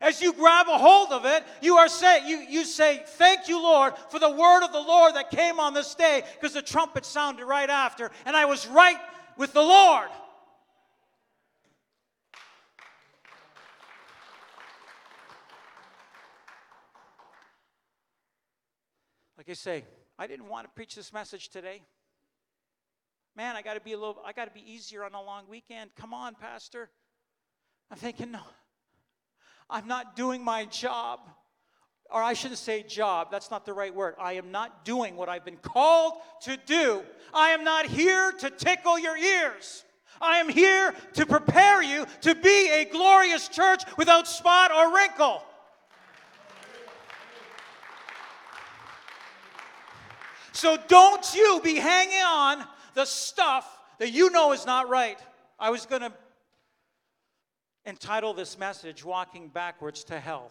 As 0.00 0.22
you 0.22 0.32
grab 0.32 0.68
a 0.68 0.78
hold 0.78 1.12
of 1.12 1.26
it, 1.26 1.44
you 1.60 1.76
are 1.76 1.88
say, 1.88 2.26
you, 2.26 2.38
you 2.38 2.64
say, 2.64 3.02
Thank 3.06 3.48
you, 3.48 3.62
Lord, 3.62 3.92
for 4.08 4.18
the 4.18 4.30
word 4.30 4.64
of 4.64 4.72
the 4.72 4.80
Lord 4.80 5.14
that 5.16 5.30
came 5.30 5.60
on 5.60 5.74
this 5.74 5.94
day, 5.94 6.22
because 6.34 6.54
the 6.54 6.62
trumpet 6.62 7.04
sounded 7.04 7.44
right 7.44 7.68
after, 7.68 8.10
and 8.24 8.34
I 8.34 8.46
was 8.46 8.66
right 8.66 8.98
with 9.36 9.52
the 9.52 9.62
Lord. 9.62 10.08
Like 19.46 19.52
I 19.52 19.54
say, 19.54 19.84
I 20.18 20.26
didn't 20.26 20.48
want 20.48 20.66
to 20.66 20.72
preach 20.74 20.96
this 20.96 21.12
message 21.12 21.50
today. 21.50 21.82
Man, 23.36 23.54
I 23.54 23.62
got 23.62 23.74
to 23.74 23.80
be 23.80 23.92
a 23.92 23.98
little, 23.98 24.20
I 24.24 24.32
got 24.32 24.46
to 24.46 24.50
be 24.50 24.64
easier 24.68 25.04
on 25.04 25.14
a 25.14 25.22
long 25.22 25.44
weekend. 25.48 25.90
Come 25.94 26.12
on, 26.12 26.34
Pastor. 26.34 26.90
I'm 27.88 27.96
thinking, 27.96 28.32
no, 28.32 28.40
I'm 29.70 29.86
not 29.86 30.16
doing 30.16 30.42
my 30.42 30.64
job. 30.64 31.20
Or 32.10 32.20
I 32.22 32.32
shouldn't 32.32 32.58
say 32.58 32.82
job, 32.82 33.28
that's 33.30 33.50
not 33.50 33.64
the 33.64 33.72
right 33.72 33.94
word. 33.94 34.14
I 34.18 34.32
am 34.32 34.50
not 34.50 34.84
doing 34.84 35.14
what 35.14 35.28
I've 35.28 35.44
been 35.44 35.58
called 35.58 36.14
to 36.42 36.56
do. 36.66 37.02
I 37.32 37.50
am 37.50 37.62
not 37.62 37.86
here 37.86 38.32
to 38.32 38.50
tickle 38.50 38.98
your 38.98 39.16
ears. 39.16 39.84
I 40.20 40.38
am 40.38 40.48
here 40.48 40.92
to 41.14 41.26
prepare 41.26 41.82
you 41.82 42.06
to 42.22 42.34
be 42.34 42.70
a 42.72 42.84
glorious 42.84 43.46
church 43.48 43.82
without 43.96 44.26
spot 44.26 44.72
or 44.72 44.92
wrinkle. 44.94 45.42
So 50.56 50.78
don't 50.88 51.34
you 51.34 51.60
be 51.62 51.74
hanging 51.74 52.22
on 52.24 52.64
the 52.94 53.04
stuff 53.04 53.68
that 53.98 54.10
you 54.12 54.30
know 54.30 54.52
is 54.52 54.64
not 54.64 54.88
right. 54.88 55.18
I 55.58 55.68
was 55.68 55.84
going 55.84 56.00
to 56.00 56.12
entitle 57.84 58.32
this 58.32 58.58
message 58.58 59.04
Walking 59.04 59.48
Backwards 59.48 60.02
to 60.04 60.18
Hell. 60.18 60.50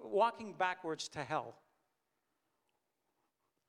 Walking, 0.00 0.54
backwards 0.56 1.08
to 1.08 1.24
hell. 1.24 1.56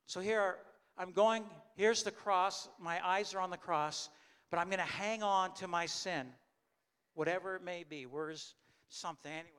So 0.06 0.22
here 0.22 0.56
I'm 0.98 1.12
going, 1.12 1.44
here's 1.76 2.04
the 2.04 2.12
cross. 2.12 2.70
My 2.80 3.06
eyes 3.06 3.34
are 3.34 3.40
on 3.40 3.50
the 3.50 3.58
cross, 3.58 4.10
but 4.50 4.60
I'm 4.60 4.68
going 4.68 4.78
to 4.78 4.86
hang 4.86 5.24
on 5.24 5.54
to 5.56 5.68
my 5.68 5.88
sin, 5.88 6.28
whatever 7.16 7.56
it 7.56 7.64
may 7.64 7.84
be. 7.84 8.06
Where's 8.06 8.54
something, 8.90 9.32
anyways? 9.32 9.57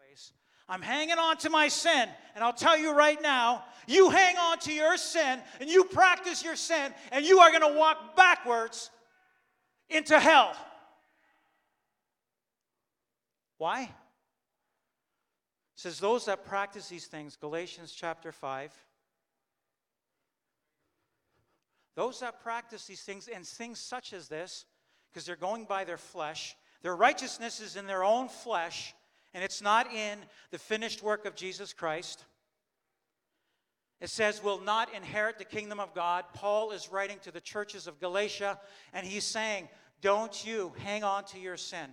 I'm 0.68 0.82
hanging 0.82 1.18
on 1.18 1.38
to 1.38 1.50
my 1.50 1.68
sin. 1.68 2.08
And 2.34 2.44
I'll 2.44 2.52
tell 2.52 2.76
you 2.76 2.92
right 2.92 3.20
now, 3.20 3.64
you 3.86 4.10
hang 4.10 4.36
on 4.36 4.58
to 4.60 4.72
your 4.72 4.96
sin 4.96 5.40
and 5.60 5.70
you 5.70 5.84
practice 5.84 6.44
your 6.44 6.56
sin, 6.56 6.92
and 7.10 7.24
you 7.24 7.38
are 7.40 7.50
going 7.50 7.72
to 7.72 7.78
walk 7.78 8.16
backwards 8.16 8.90
into 9.88 10.18
hell. 10.20 10.54
Why? 13.56 13.82
It 13.82 13.90
says, 15.76 15.98
Those 15.98 16.26
that 16.26 16.44
practice 16.44 16.88
these 16.88 17.06
things, 17.06 17.36
Galatians 17.36 17.92
chapter 17.92 18.30
5. 18.30 18.72
Those 21.96 22.20
that 22.20 22.40
practice 22.40 22.86
these 22.86 23.02
things 23.02 23.26
and 23.26 23.44
things 23.44 23.80
such 23.80 24.12
as 24.12 24.28
this, 24.28 24.66
because 25.10 25.26
they're 25.26 25.34
going 25.34 25.64
by 25.64 25.82
their 25.82 25.96
flesh, 25.96 26.56
their 26.82 26.94
righteousness 26.94 27.60
is 27.60 27.74
in 27.74 27.88
their 27.88 28.04
own 28.04 28.28
flesh, 28.28 28.94
and 29.38 29.44
it's 29.44 29.62
not 29.62 29.94
in 29.94 30.18
the 30.50 30.58
finished 30.58 31.00
work 31.00 31.24
of 31.24 31.36
Jesus 31.36 31.72
Christ. 31.72 32.24
It 34.00 34.10
says, 34.10 34.42
will 34.42 34.60
not 34.60 34.92
inherit 34.92 35.38
the 35.38 35.44
kingdom 35.44 35.78
of 35.78 35.94
God. 35.94 36.24
Paul 36.34 36.72
is 36.72 36.90
writing 36.90 37.20
to 37.22 37.30
the 37.30 37.40
churches 37.40 37.86
of 37.86 38.00
Galatia, 38.00 38.58
and 38.92 39.06
he's 39.06 39.22
saying, 39.22 39.68
Don't 40.00 40.44
you 40.44 40.72
hang 40.78 41.04
on 41.04 41.22
to 41.26 41.38
your 41.38 41.56
sin. 41.56 41.90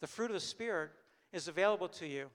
The 0.00 0.06
fruit 0.06 0.30
of 0.30 0.34
the 0.34 0.38
Spirit 0.38 0.90
is 1.32 1.48
available 1.48 1.88
to 1.88 2.06
you. 2.06 2.30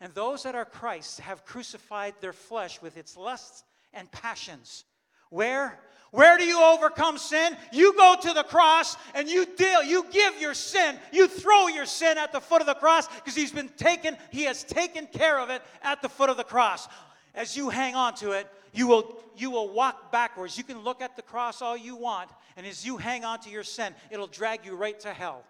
And 0.00 0.14
those 0.14 0.44
that 0.44 0.54
are 0.54 0.64
Christ 0.64 1.20
have 1.20 1.44
crucified 1.44 2.14
their 2.22 2.32
flesh 2.32 2.80
with 2.80 2.96
its 2.96 3.18
lusts 3.18 3.64
and 3.92 4.10
passions. 4.10 4.86
Where? 5.30 5.78
Where 6.10 6.38
do 6.38 6.44
you 6.44 6.62
overcome 6.62 7.18
sin? 7.18 7.56
You 7.70 7.92
go 7.94 8.16
to 8.22 8.32
the 8.32 8.42
cross 8.42 8.96
and 9.14 9.28
you 9.28 9.44
deal, 9.44 9.82
you 9.82 10.06
give 10.10 10.40
your 10.40 10.54
sin, 10.54 10.96
you 11.12 11.28
throw 11.28 11.68
your 11.68 11.84
sin 11.84 12.16
at 12.16 12.32
the 12.32 12.40
foot 12.40 12.62
of 12.62 12.66
the 12.66 12.74
cross 12.74 13.06
because 13.08 13.34
he's 13.34 13.52
been 13.52 13.68
taken, 13.76 14.16
he 14.30 14.44
has 14.44 14.64
taken 14.64 15.06
care 15.06 15.38
of 15.38 15.50
it 15.50 15.62
at 15.82 16.00
the 16.00 16.08
foot 16.08 16.30
of 16.30 16.38
the 16.38 16.44
cross. 16.44 16.88
As 17.34 17.56
you 17.56 17.68
hang 17.68 17.94
on 17.94 18.14
to 18.16 18.32
it, 18.32 18.48
you 18.72 18.86
will 18.86 19.20
you 19.36 19.50
will 19.50 19.72
walk 19.72 20.10
backwards. 20.10 20.58
You 20.58 20.64
can 20.64 20.80
look 20.80 21.00
at 21.00 21.14
the 21.14 21.22
cross 21.22 21.62
all 21.62 21.76
you 21.76 21.94
want, 21.94 22.30
and 22.56 22.66
as 22.66 22.84
you 22.84 22.96
hang 22.96 23.24
on 23.24 23.38
to 23.40 23.50
your 23.50 23.62
sin, 23.62 23.94
it'll 24.10 24.26
drag 24.26 24.66
you 24.66 24.74
right 24.74 24.98
to 25.00 25.12
hell. 25.12 25.44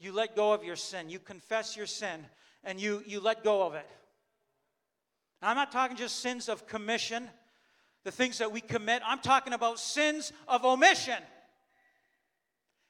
You 0.00 0.12
let 0.12 0.34
go 0.34 0.52
of 0.52 0.64
your 0.64 0.74
sin, 0.74 1.08
you 1.08 1.20
confess 1.20 1.76
your 1.76 1.86
sin, 1.86 2.26
and 2.64 2.80
you, 2.80 3.04
you 3.06 3.20
let 3.20 3.44
go 3.44 3.64
of 3.64 3.74
it. 3.74 3.88
Now, 5.42 5.50
I'm 5.50 5.56
not 5.56 5.72
talking 5.72 5.96
just 5.96 6.20
sins 6.20 6.48
of 6.48 6.68
commission 6.68 7.28
the 8.04 8.12
things 8.12 8.38
that 8.38 8.50
we 8.52 8.60
commit. 8.60 9.02
I'm 9.04 9.18
talking 9.18 9.52
about 9.52 9.78
sins 9.78 10.32
of 10.48 10.64
omission. 10.64 11.18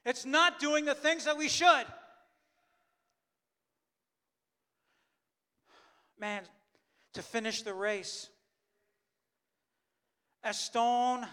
It's 0.05 0.25
not 0.25 0.59
doing 0.59 0.85
the 0.85 0.95
things 0.95 1.25
that 1.25 1.37
we 1.37 1.49
should. 1.49 1.85
Man, 6.19 6.43
to 7.15 7.23
finish 7.23 7.63
the 7.63 7.75
race, 7.75 8.29
a 10.45 10.55
stone 10.55 11.27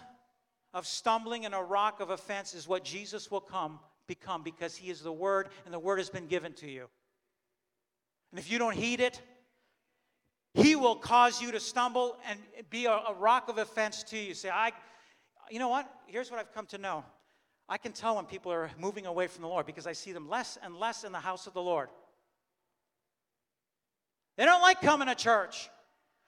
of 0.72 0.86
stumbling 0.86 1.44
and 1.44 1.54
a 1.54 1.62
rock 1.62 2.00
of 2.00 2.10
offense 2.10 2.54
is 2.54 2.68
what 2.68 2.84
Jesus 2.84 3.30
will 3.30 3.40
come 3.40 3.78
become 4.06 4.42
because 4.42 4.76
he 4.76 4.90
is 4.90 5.00
the 5.00 5.12
word 5.12 5.48
and 5.64 5.72
the 5.74 5.78
word 5.78 5.98
has 5.98 6.10
been 6.10 6.26
given 6.26 6.52
to 6.54 6.68
you. 6.68 6.88
And 8.30 8.38
if 8.38 8.50
you 8.50 8.58
don't 8.58 8.74
heed 8.74 9.00
it, 9.00 9.20
he 10.54 10.74
will 10.74 10.96
cause 10.96 11.40
you 11.40 11.52
to 11.52 11.60
stumble 11.60 12.16
and 12.28 12.38
be 12.70 12.86
a, 12.86 12.92
a 12.92 13.14
rock 13.18 13.48
of 13.48 13.58
offense 13.58 14.02
to 14.04 14.18
you. 14.18 14.34
Say, 14.34 14.50
I, 14.50 14.72
you 15.50 15.58
know 15.58 15.68
what? 15.68 15.88
Here's 16.06 16.30
what 16.30 16.40
I've 16.40 16.52
come 16.52 16.66
to 16.66 16.78
know. 16.78 17.04
I 17.68 17.78
can 17.78 17.92
tell 17.92 18.16
when 18.16 18.24
people 18.24 18.50
are 18.52 18.70
moving 18.78 19.06
away 19.06 19.28
from 19.28 19.42
the 19.42 19.48
Lord 19.48 19.64
because 19.64 19.86
I 19.86 19.92
see 19.92 20.12
them 20.12 20.28
less 20.28 20.58
and 20.62 20.76
less 20.76 21.04
in 21.04 21.12
the 21.12 21.20
house 21.20 21.46
of 21.46 21.54
the 21.54 21.62
Lord. 21.62 21.88
They 24.36 24.44
don't 24.44 24.62
like 24.62 24.80
coming 24.80 25.06
to 25.06 25.14
church. 25.14 25.70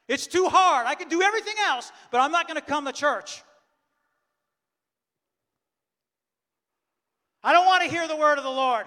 It's 0.07 0.27
too 0.27 0.49
hard. 0.49 0.87
I 0.87 0.95
can 0.95 1.09
do 1.09 1.23
everything 1.23 1.55
else, 1.67 1.91
but 2.11 2.21
I'm 2.21 2.31
not 2.31 2.47
going 2.47 2.61
to 2.61 2.67
come 2.67 2.85
to 2.85 2.93
church. 2.93 3.43
I 7.43 7.53
don't 7.53 7.67
want 7.67 7.83
to 7.83 7.91
hear 7.91 8.07
the 8.07 8.17
word 8.17 8.39
of 8.39 8.45
the 8.45 8.51
Lord 8.51 8.87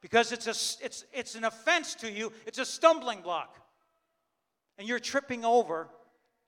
because 0.00 0.32
it's, 0.32 0.46
a, 0.46 0.84
it's, 0.84 1.04
it's 1.12 1.34
an 1.36 1.44
offense 1.44 1.94
to 1.96 2.10
you, 2.10 2.32
it's 2.46 2.58
a 2.58 2.64
stumbling 2.64 3.20
block. 3.20 3.56
And 4.78 4.88
you're 4.88 4.98
tripping 4.98 5.44
over 5.44 5.88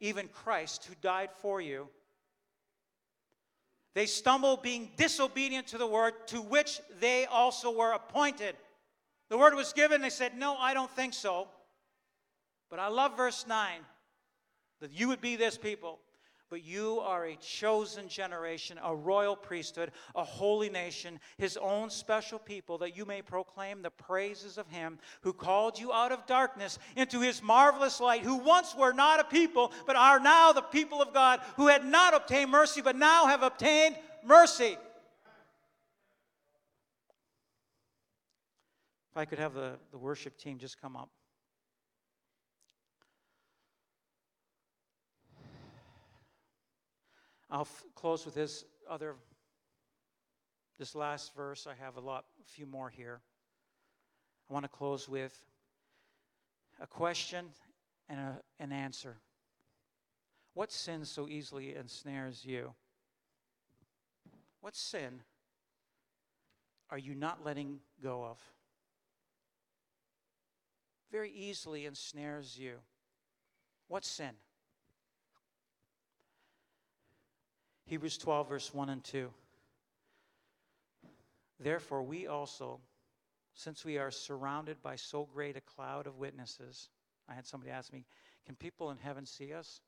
even 0.01 0.29
Christ 0.29 0.85
who 0.85 0.95
died 1.01 1.31
for 1.41 1.61
you. 1.61 1.89
They 3.95 4.07
stumble 4.07 4.59
being 4.59 4.91
disobedient 4.97 5.69
to 5.69 5.79
the 5.79 5.87
word 5.87 6.13
to 6.27 6.43
which 6.43 6.81
they 7.01 7.25
also 7.25 7.71
were 7.71 7.93
appointed. 7.93 8.55
The 9.31 9.39
word 9.39 9.55
was 9.55 9.73
given, 9.73 10.03
they 10.03 10.11
said, 10.11 10.37
No, 10.37 10.57
I 10.57 10.75
don't 10.75 10.91
think 10.91 11.15
so. 11.15 11.49
But 12.69 12.79
I 12.79 12.89
love 12.89 13.17
verse 13.17 13.47
9 13.47 13.81
that 14.81 14.93
you 14.93 15.09
would 15.09 15.21
be 15.21 15.37
this 15.37 15.57
people 15.57 15.99
but 16.49 16.65
you 16.65 17.01
are 17.01 17.27
a 17.27 17.37
chosen 17.37 18.09
generation, 18.09 18.79
a 18.83 18.95
royal 18.95 19.35
priesthood, 19.35 19.91
a 20.15 20.25
holy 20.25 20.71
nation, 20.71 21.19
his 21.39 21.57
own 21.57 21.91
special 21.91 22.39
people, 22.39 22.79
that 22.79 22.97
you 22.97 23.05
may 23.05 23.23
proclaim 23.23 23.83
the 23.83 23.91
praises 23.91 24.59
of 24.59 24.69
him 24.69 24.99
who 25.23 25.33
called 25.33 25.79
you 25.79 25.93
out 25.93 26.13
of 26.13 26.27
darkness 26.27 26.79
into 26.97 27.21
his 27.21 27.43
marvelous 27.43 28.01
light, 28.01 28.23
who 28.23 28.37
once 28.37 28.75
were 28.75 28.93
not 28.93 29.21
a 29.21 29.25
people, 29.25 29.73
but 29.87 29.97
are 29.97 30.21
now 30.21 30.53
the 30.53 30.63
people 30.63 31.03
of 31.03 31.13
God, 31.13 31.41
who 31.57 31.67
had 31.67 31.85
not 31.85 32.15
obtained 32.15 32.51
mercy, 32.51 32.81
but 32.81 32.97
now 32.97 33.27
have 33.27 33.43
obtained 33.43 33.97
mercy. 34.25 34.77
If 39.11 39.17
I 39.17 39.25
could 39.25 39.39
have 39.39 39.55
the, 39.55 39.79
the 39.91 39.99
worship 39.99 40.37
team 40.37 40.59
just 40.59 40.81
come 40.81 40.95
up. 40.95 41.09
I'll 47.51 47.63
f- 47.63 47.85
close 47.95 48.25
with 48.25 48.35
this 48.35 48.65
other, 48.89 49.15
this 50.79 50.95
last 50.95 51.35
verse. 51.35 51.67
I 51.67 51.75
have 51.83 51.97
a 51.97 52.01
lot, 52.01 52.25
a 52.41 52.49
few 52.49 52.67
more 52.67 52.91
here. 52.91 53.21
I 54.49 54.53
want 54.53 54.65
to 54.65 54.69
close 54.69 55.09
with 55.09 55.37
a 56.81 56.87
question 56.87 57.47
and 58.09 58.19
a, 58.19 58.41
an 58.61 58.73
answer. 58.73 59.17
What 60.55 60.73
sin 60.73 61.05
so 61.05 61.29
easily 61.29 61.75
ensnares 61.75 62.45
you? 62.45 62.73
What 64.61 64.75
sin 64.75 65.21
are 66.91 66.99
you 66.99 67.15
not 67.15 67.45
letting 67.45 67.79
go 68.03 68.25
of? 68.25 68.39
Very 71.13 71.31
easily 71.31 71.87
ensnares 71.87 72.59
you. 72.59 72.77
What 73.89 74.05
sin? 74.05 74.33
Hebrews 77.87 78.19
12, 78.19 78.49
verse 78.49 78.75
1 78.75 78.89
and 78.89 79.05
2. 79.05 79.31
Therefore, 81.61 82.03
we 82.03 82.27
also, 82.27 82.81
since 83.55 83.85
we 83.85 83.97
are 83.97 84.11
surrounded 84.11 84.83
by 84.83 84.97
so 84.97 85.29
great 85.33 85.57
a 85.57 85.61
cloud 85.61 86.09
of 86.09 86.19
witnesses, 86.19 86.89
I 87.29 87.35
had 87.35 87.47
somebody 87.47 87.71
ask 87.71 87.93
me, 87.93 88.05
Can 88.45 88.57
people 88.57 88.91
in 88.91 88.99
heaven 88.99 89.25
see 89.25 89.53
us? 89.53 89.81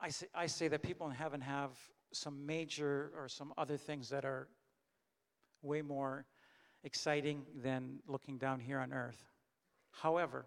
I 0.00 0.10
say, 0.10 0.26
I 0.34 0.46
say 0.46 0.68
that 0.68 0.82
people 0.82 1.06
in 1.06 1.14
heaven 1.14 1.40
have 1.40 1.70
some 2.12 2.44
major 2.46 3.12
or 3.16 3.28
some 3.28 3.52
other 3.56 3.76
things 3.76 4.08
that 4.10 4.24
are 4.24 4.48
way 5.62 5.82
more 5.82 6.26
exciting 6.82 7.44
than 7.62 8.00
looking 8.06 8.38
down 8.38 8.60
here 8.60 8.80
on 8.80 8.92
earth. 8.92 9.24
However, 9.90 10.46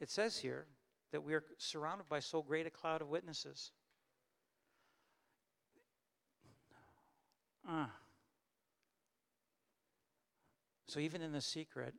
it 0.00 0.10
says 0.10 0.38
here 0.38 0.66
that 1.12 1.22
we 1.22 1.34
are 1.34 1.44
surrounded 1.58 2.08
by 2.08 2.20
so 2.20 2.42
great 2.42 2.66
a 2.66 2.70
cloud 2.70 3.00
of 3.00 3.08
witnesses. 3.08 3.72
Uh. 7.68 7.86
So 10.88 11.00
even 11.00 11.20
in 11.20 11.32
the 11.32 11.40
secret, 11.40 11.94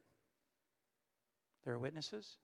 there 1.65 1.74
are 1.74 1.80
witnesses? 1.80 2.38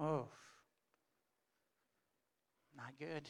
Oh, 0.00 0.26
not 2.76 2.92
good. 2.98 3.28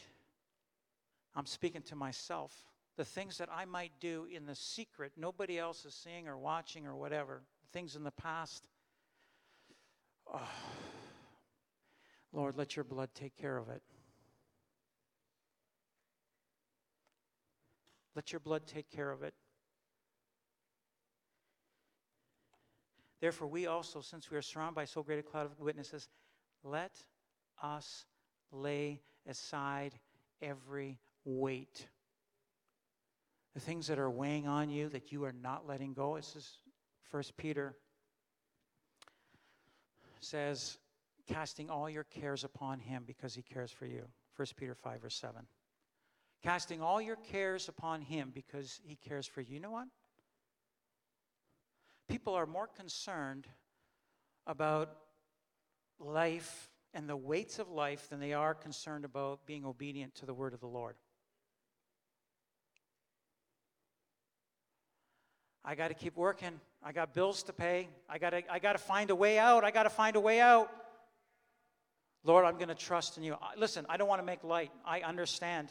I'm 1.35 1.47
speaking 1.47 1.83
to 1.83 1.97
myself. 1.97 2.55
The 2.97 3.05
things 3.05 3.39
that 3.39 3.49
I 3.53 3.65
might 3.65 3.93
do 4.01 4.27
in 4.35 4.47
the 4.47 4.55
secret, 4.55 5.13
nobody 5.17 5.59
else 5.59 5.85
is 5.85 5.95
seeing 5.95 6.29
or 6.29 6.39
watching 6.39 6.87
or 6.87 6.95
whatever, 6.95 7.43
things 7.73 7.97
in 7.97 8.05
the 8.05 8.11
past. 8.11 8.65
Oh, 10.33 10.49
Lord, 12.33 12.57
let 12.57 12.77
your 12.77 12.85
blood 12.85 13.11
take 13.15 13.37
care 13.37 13.59
of 13.59 13.69
it. 13.69 13.83
Let 18.15 18.33
your 18.33 18.41
blood 18.41 18.67
take 18.67 18.91
care 18.91 19.11
of 19.11 19.23
it. 19.23 19.35
Therefore, 23.21 23.49
we 23.49 23.67
also, 23.67 24.01
since 24.01 24.31
we 24.31 24.37
are 24.37 24.43
surrounded 24.43 24.75
by 24.75 24.85
so 24.85 25.03
great 25.03 25.19
a 25.19 25.23
cloud 25.23 25.47
of 25.47 25.59
witnesses, 25.61 26.09
let 26.65 27.05
us 27.63 28.05
lay 28.51 29.01
aside 29.29 29.95
every 30.41 30.99
weight. 31.25 31.87
The 33.55 33.61
things 33.61 33.87
that 33.87 33.99
are 33.99 34.11
weighing 34.11 34.49
on 34.49 34.71
you 34.71 34.89
that 34.89 35.13
you 35.13 35.25
are 35.25 35.33
not 35.33 35.67
letting 35.69 35.93
go. 35.93 36.17
This 36.17 36.35
is 36.35 36.59
First 37.11 37.37
Peter 37.37 37.77
says, 40.25 40.79
casting 41.27 41.69
all 41.69 41.91
your 41.91 42.05
cares 42.05 42.45
upon 42.45 42.79
him 42.79 43.05
because 43.07 43.35
he 43.35 43.43
cares 43.43 43.71
for 43.71 43.87
you. 43.87 44.05
First 44.33 44.57
Peter 44.57 44.75
5, 44.75 45.05
or 45.05 45.11
7 45.11 45.47
casting 46.43 46.81
all 46.83 47.01
your 47.01 47.17
cares 47.17 47.69
upon 47.69 48.03
Him 48.03 48.31
because 48.35 48.81
He 48.85 48.97
cares 48.97 49.27
for 49.27 49.41
you. 49.41 49.55
You 49.55 49.61
know 49.61 49.71
what? 49.71 49.89
People 52.09 52.35
are 52.35 52.47
more 52.47 52.67
concerned 52.67 53.47
about 54.47 54.97
life 55.99 56.69
and 56.95 57.09
the 57.09 57.17
weights 57.17 57.59
of 57.59 57.71
life 57.71 58.09
than 58.11 58.21
they 58.21 58.33
are 58.33 58.55
concerned 58.55 59.05
about 59.05 59.47
being 59.47 59.65
obedient 59.65 60.15
to 60.17 60.27
the 60.27 60.35
word 60.35 60.53
of 60.53 60.61
the 60.61 60.67
Lord. 60.67 60.97
I 65.65 65.75
got 65.75 65.89
to 65.89 65.95
keep 65.95 66.17
working. 66.17 66.61
I 66.83 66.93
got 66.93 67.15
bills 67.15 67.45
to 67.45 67.53
pay. 67.53 67.89
I 68.09 68.19
got 68.19 68.31
to 68.31 68.43
I 68.53 68.59
got 68.59 68.73
to 68.73 68.79
find 68.79 69.11
a 69.11 69.15
way 69.15 69.39
out. 69.39 69.65
I 69.65 69.71
got 69.71 69.85
to 69.85 69.91
find 69.91 70.17
a 70.17 70.21
way 70.21 70.41
out. 70.41 70.71
Lord, 72.25 72.45
I'm 72.45 72.57
going 72.57 72.69
to 72.69 72.75
trust 72.75 73.17
in 73.17 73.23
you. 73.23 73.37
Listen, 73.57 73.87
I 73.89 73.97
don't 73.97 74.09
want 74.09 74.21
to 74.21 74.27
make 74.27 74.45
light. 74.45 74.71
I 74.85 75.01
understand. 75.01 75.69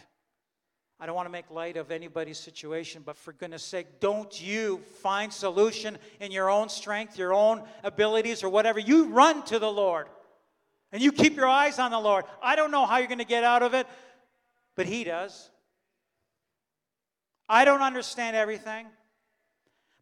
I 1.02 1.08
don't 1.08 1.16
want 1.16 1.26
to 1.26 1.32
make 1.32 1.50
light 1.50 1.78
of 1.78 1.90
anybody's 1.90 2.38
situation, 2.38 3.02
but 3.04 3.18
for 3.18 3.34
goodness 3.34 3.64
sake, 3.64 4.00
don't 4.00 4.40
you 4.40 4.82
find 5.02 5.34
solution 5.34 5.98
in 6.20 6.32
your 6.32 6.48
own 6.48 6.70
strength, 6.70 7.18
your 7.18 7.34
own 7.34 7.64
abilities, 7.84 8.44
or 8.44 8.50
whatever. 8.50 8.78
You 8.78 9.06
run 9.06 9.44
to 9.46 9.58
the 9.58 9.72
Lord 9.72 10.06
and 10.92 11.02
you 11.02 11.12
keep 11.12 11.36
your 11.36 11.48
eyes 11.48 11.80
on 11.80 11.90
the 11.90 12.00
Lord. 12.00 12.26
I 12.44 12.56
don't 12.56 12.70
know 12.70 12.86
how 12.86 13.00
you're 13.00 13.08
going 13.08 13.18
to 13.18 13.26
get 13.26 13.44
out 13.44 13.64
of 13.64 13.74
it, 13.74 13.88
but 14.76 14.86
He 14.86 15.04
does. 15.04 15.50
I 17.50 17.66
don't 17.66 17.82
understand 17.82 18.36
everything, 18.36 18.86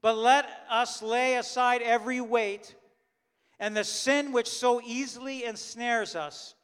but 0.02 0.18
let 0.18 0.50
us 0.70 1.02
lay 1.02 1.36
aside 1.36 1.82
every 1.82 2.20
weight 2.20 2.76
and 3.58 3.76
the 3.76 3.86
sin 3.86 4.34
which 4.34 4.50
so 4.50 4.82
easily 4.86 5.46
ensnares 5.46 6.18
us 6.18 6.56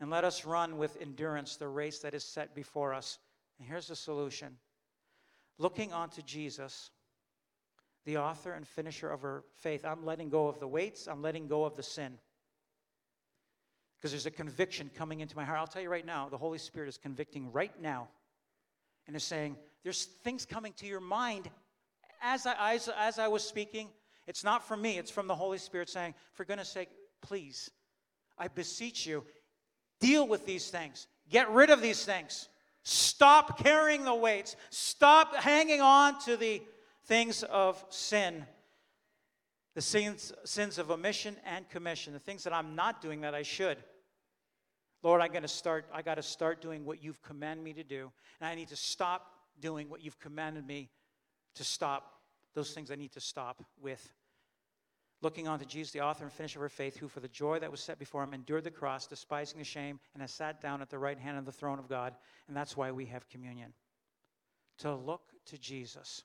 and 0.00 0.10
let 0.10 0.24
us 0.24 0.44
run 0.44 0.78
with 0.78 0.96
endurance 1.00 1.56
the 1.56 1.68
race 1.68 1.98
that 2.00 2.14
is 2.14 2.24
set 2.24 2.54
before 2.54 2.94
us. 2.94 3.18
And 3.58 3.68
here's 3.68 3.88
the 3.88 3.96
solution 3.96 4.56
looking 5.58 5.92
onto 5.92 6.22
Jesus, 6.22 6.90
the 8.04 8.18
author 8.18 8.52
and 8.52 8.66
finisher 8.66 9.10
of 9.10 9.24
our 9.24 9.44
faith. 9.56 9.84
I'm 9.84 10.04
letting 10.04 10.28
go 10.28 10.46
of 10.46 10.60
the 10.60 10.68
weights, 10.68 11.08
I'm 11.08 11.22
letting 11.22 11.48
go 11.48 11.64
of 11.64 11.76
the 11.76 11.82
sin. 11.82 12.18
because 13.98 14.12
there's 14.12 14.26
a 14.26 14.30
conviction 14.30 14.90
coming 14.94 15.20
into 15.20 15.36
my 15.36 15.44
heart. 15.44 15.58
I'll 15.58 15.66
tell 15.66 15.82
you 15.82 15.90
right 15.90 16.06
now, 16.06 16.28
the 16.28 16.38
Holy 16.38 16.58
Spirit 16.58 16.88
is 16.88 16.98
convicting 16.98 17.50
right 17.52 17.72
now 17.80 18.08
and 19.06 19.16
is 19.16 19.24
saying, 19.24 19.56
There's 19.82 20.04
things 20.22 20.46
coming 20.46 20.72
to 20.74 20.86
your 20.86 21.00
mind 21.00 21.50
as 22.22 22.46
I, 22.46 22.74
as, 22.74 22.88
as 22.96 23.18
I 23.18 23.28
was 23.28 23.42
speaking. 23.42 23.88
It's 24.28 24.44
not 24.44 24.66
from 24.66 24.82
me, 24.82 24.98
it's 24.98 25.10
from 25.10 25.26
the 25.26 25.34
Holy 25.34 25.58
Spirit 25.58 25.88
saying, 25.88 26.14
For 26.34 26.44
goodness 26.44 26.68
sake, 26.68 26.90
please, 27.22 27.70
I 28.38 28.48
beseech 28.48 29.06
you, 29.06 29.24
deal 30.00 30.26
with 30.26 30.46
these 30.46 30.68
things, 30.70 31.06
get 31.30 31.50
rid 31.50 31.70
of 31.70 31.80
these 31.80 32.04
things. 32.04 32.48
Stop 32.82 33.58
carrying 33.58 34.04
the 34.04 34.14
weights. 34.14 34.56
Stop 34.70 35.34
hanging 35.34 35.80
on 35.80 36.18
to 36.20 36.36
the 36.36 36.62
things 37.04 37.42
of 37.42 37.82
sin, 37.90 38.46
the 39.74 39.82
sins, 39.82 40.32
sins 40.44 40.78
of 40.78 40.90
omission 40.90 41.36
and 41.44 41.68
commission, 41.68 42.12
the 42.12 42.18
things 42.18 42.44
that 42.44 42.52
I'm 42.52 42.74
not 42.74 43.02
doing 43.02 43.22
that 43.22 43.34
I 43.34 43.42
should. 43.42 43.78
Lord, 45.02 45.20
I'm 45.20 45.30
going 45.30 45.42
to 45.42 45.48
start, 45.48 45.86
I 45.92 46.02
got 46.02 46.16
to 46.16 46.22
start 46.22 46.60
doing 46.60 46.84
what 46.84 47.02
you've 47.02 47.22
commanded 47.22 47.64
me 47.64 47.72
to 47.74 47.84
do. 47.84 48.10
And 48.40 48.48
I 48.48 48.54
need 48.54 48.68
to 48.68 48.76
stop 48.76 49.32
doing 49.60 49.88
what 49.88 50.02
you've 50.02 50.18
commanded 50.18 50.66
me 50.66 50.88
to 51.54 51.64
stop. 51.64 52.20
Those 52.54 52.72
things 52.72 52.90
I 52.90 52.96
need 52.96 53.12
to 53.12 53.20
stop 53.20 53.62
with. 53.80 54.12
Looking 55.20 55.48
on 55.48 55.58
to 55.58 55.66
Jesus, 55.66 55.92
the 55.92 56.00
author 56.00 56.24
and 56.24 56.32
finisher 56.32 56.60
of 56.60 56.62
our 56.62 56.68
faith, 56.68 56.96
who 56.96 57.08
for 57.08 57.18
the 57.18 57.28
joy 57.28 57.58
that 57.58 57.70
was 57.70 57.80
set 57.80 57.98
before 57.98 58.22
him 58.22 58.34
endured 58.34 58.62
the 58.62 58.70
cross, 58.70 59.06
despising 59.06 59.58
the 59.58 59.64
shame, 59.64 59.98
and 60.14 60.22
has 60.22 60.30
sat 60.30 60.60
down 60.60 60.80
at 60.80 60.90
the 60.90 60.98
right 60.98 61.18
hand 61.18 61.38
of 61.38 61.44
the 61.44 61.52
throne 61.52 61.80
of 61.80 61.88
God. 61.88 62.14
And 62.46 62.56
that's 62.56 62.76
why 62.76 62.92
we 62.92 63.06
have 63.06 63.28
communion. 63.28 63.72
To 64.78 64.94
look 64.94 65.22
to 65.46 65.58
Jesus. 65.58 66.22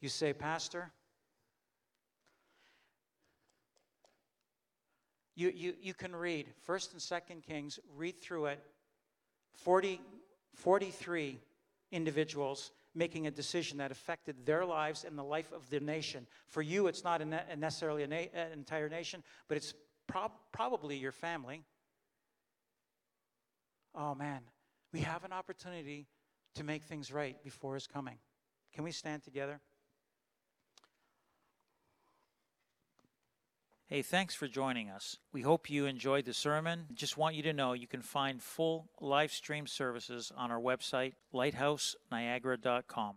You 0.00 0.08
say, 0.08 0.32
Pastor, 0.32 0.90
you, 5.34 5.52
you, 5.54 5.74
you 5.80 5.92
can 5.92 6.16
read 6.16 6.46
1st 6.66 6.92
and 6.92 7.00
2nd 7.00 7.42
Kings, 7.44 7.78
read 7.94 8.18
through 8.18 8.46
it. 8.46 8.60
40, 9.52 10.00
43 10.54 11.38
individuals 11.90 12.72
making 12.94 13.26
a 13.26 13.30
decision 13.30 13.78
that 13.78 13.90
affected 13.90 14.44
their 14.44 14.64
lives 14.64 15.04
and 15.04 15.18
the 15.18 15.24
life 15.24 15.52
of 15.52 15.68
the 15.70 15.80
nation. 15.80 16.26
For 16.48 16.62
you, 16.62 16.86
it's 16.86 17.04
not 17.04 17.26
ne- 17.26 17.40
necessarily 17.56 18.02
an 18.02 18.12
entire 18.52 18.88
nation, 18.88 19.22
but 19.48 19.56
it's 19.56 19.74
prob- 20.06 20.38
probably 20.52 20.96
your 20.96 21.12
family. 21.12 21.64
Oh 23.94 24.14
man, 24.14 24.42
we 24.92 25.00
have 25.00 25.24
an 25.24 25.32
opportunity 25.32 26.06
to 26.54 26.64
make 26.64 26.82
things 26.82 27.12
right 27.12 27.42
before 27.42 27.74
his 27.74 27.86
coming. 27.86 28.18
Can 28.74 28.84
we 28.84 28.92
stand 28.92 29.22
together? 29.22 29.60
Hey, 33.92 34.00
thanks 34.00 34.34
for 34.34 34.48
joining 34.48 34.88
us. 34.88 35.18
We 35.34 35.42
hope 35.42 35.68
you 35.68 35.84
enjoyed 35.84 36.24
the 36.24 36.32
sermon. 36.32 36.86
Just 36.94 37.18
want 37.18 37.34
you 37.34 37.42
to 37.42 37.52
know 37.52 37.74
you 37.74 37.86
can 37.86 38.00
find 38.00 38.42
full 38.42 38.88
live 39.02 39.30
stream 39.30 39.66
services 39.66 40.32
on 40.34 40.50
our 40.50 40.58
website, 40.58 41.12
lighthouseniagara.com. 41.34 43.16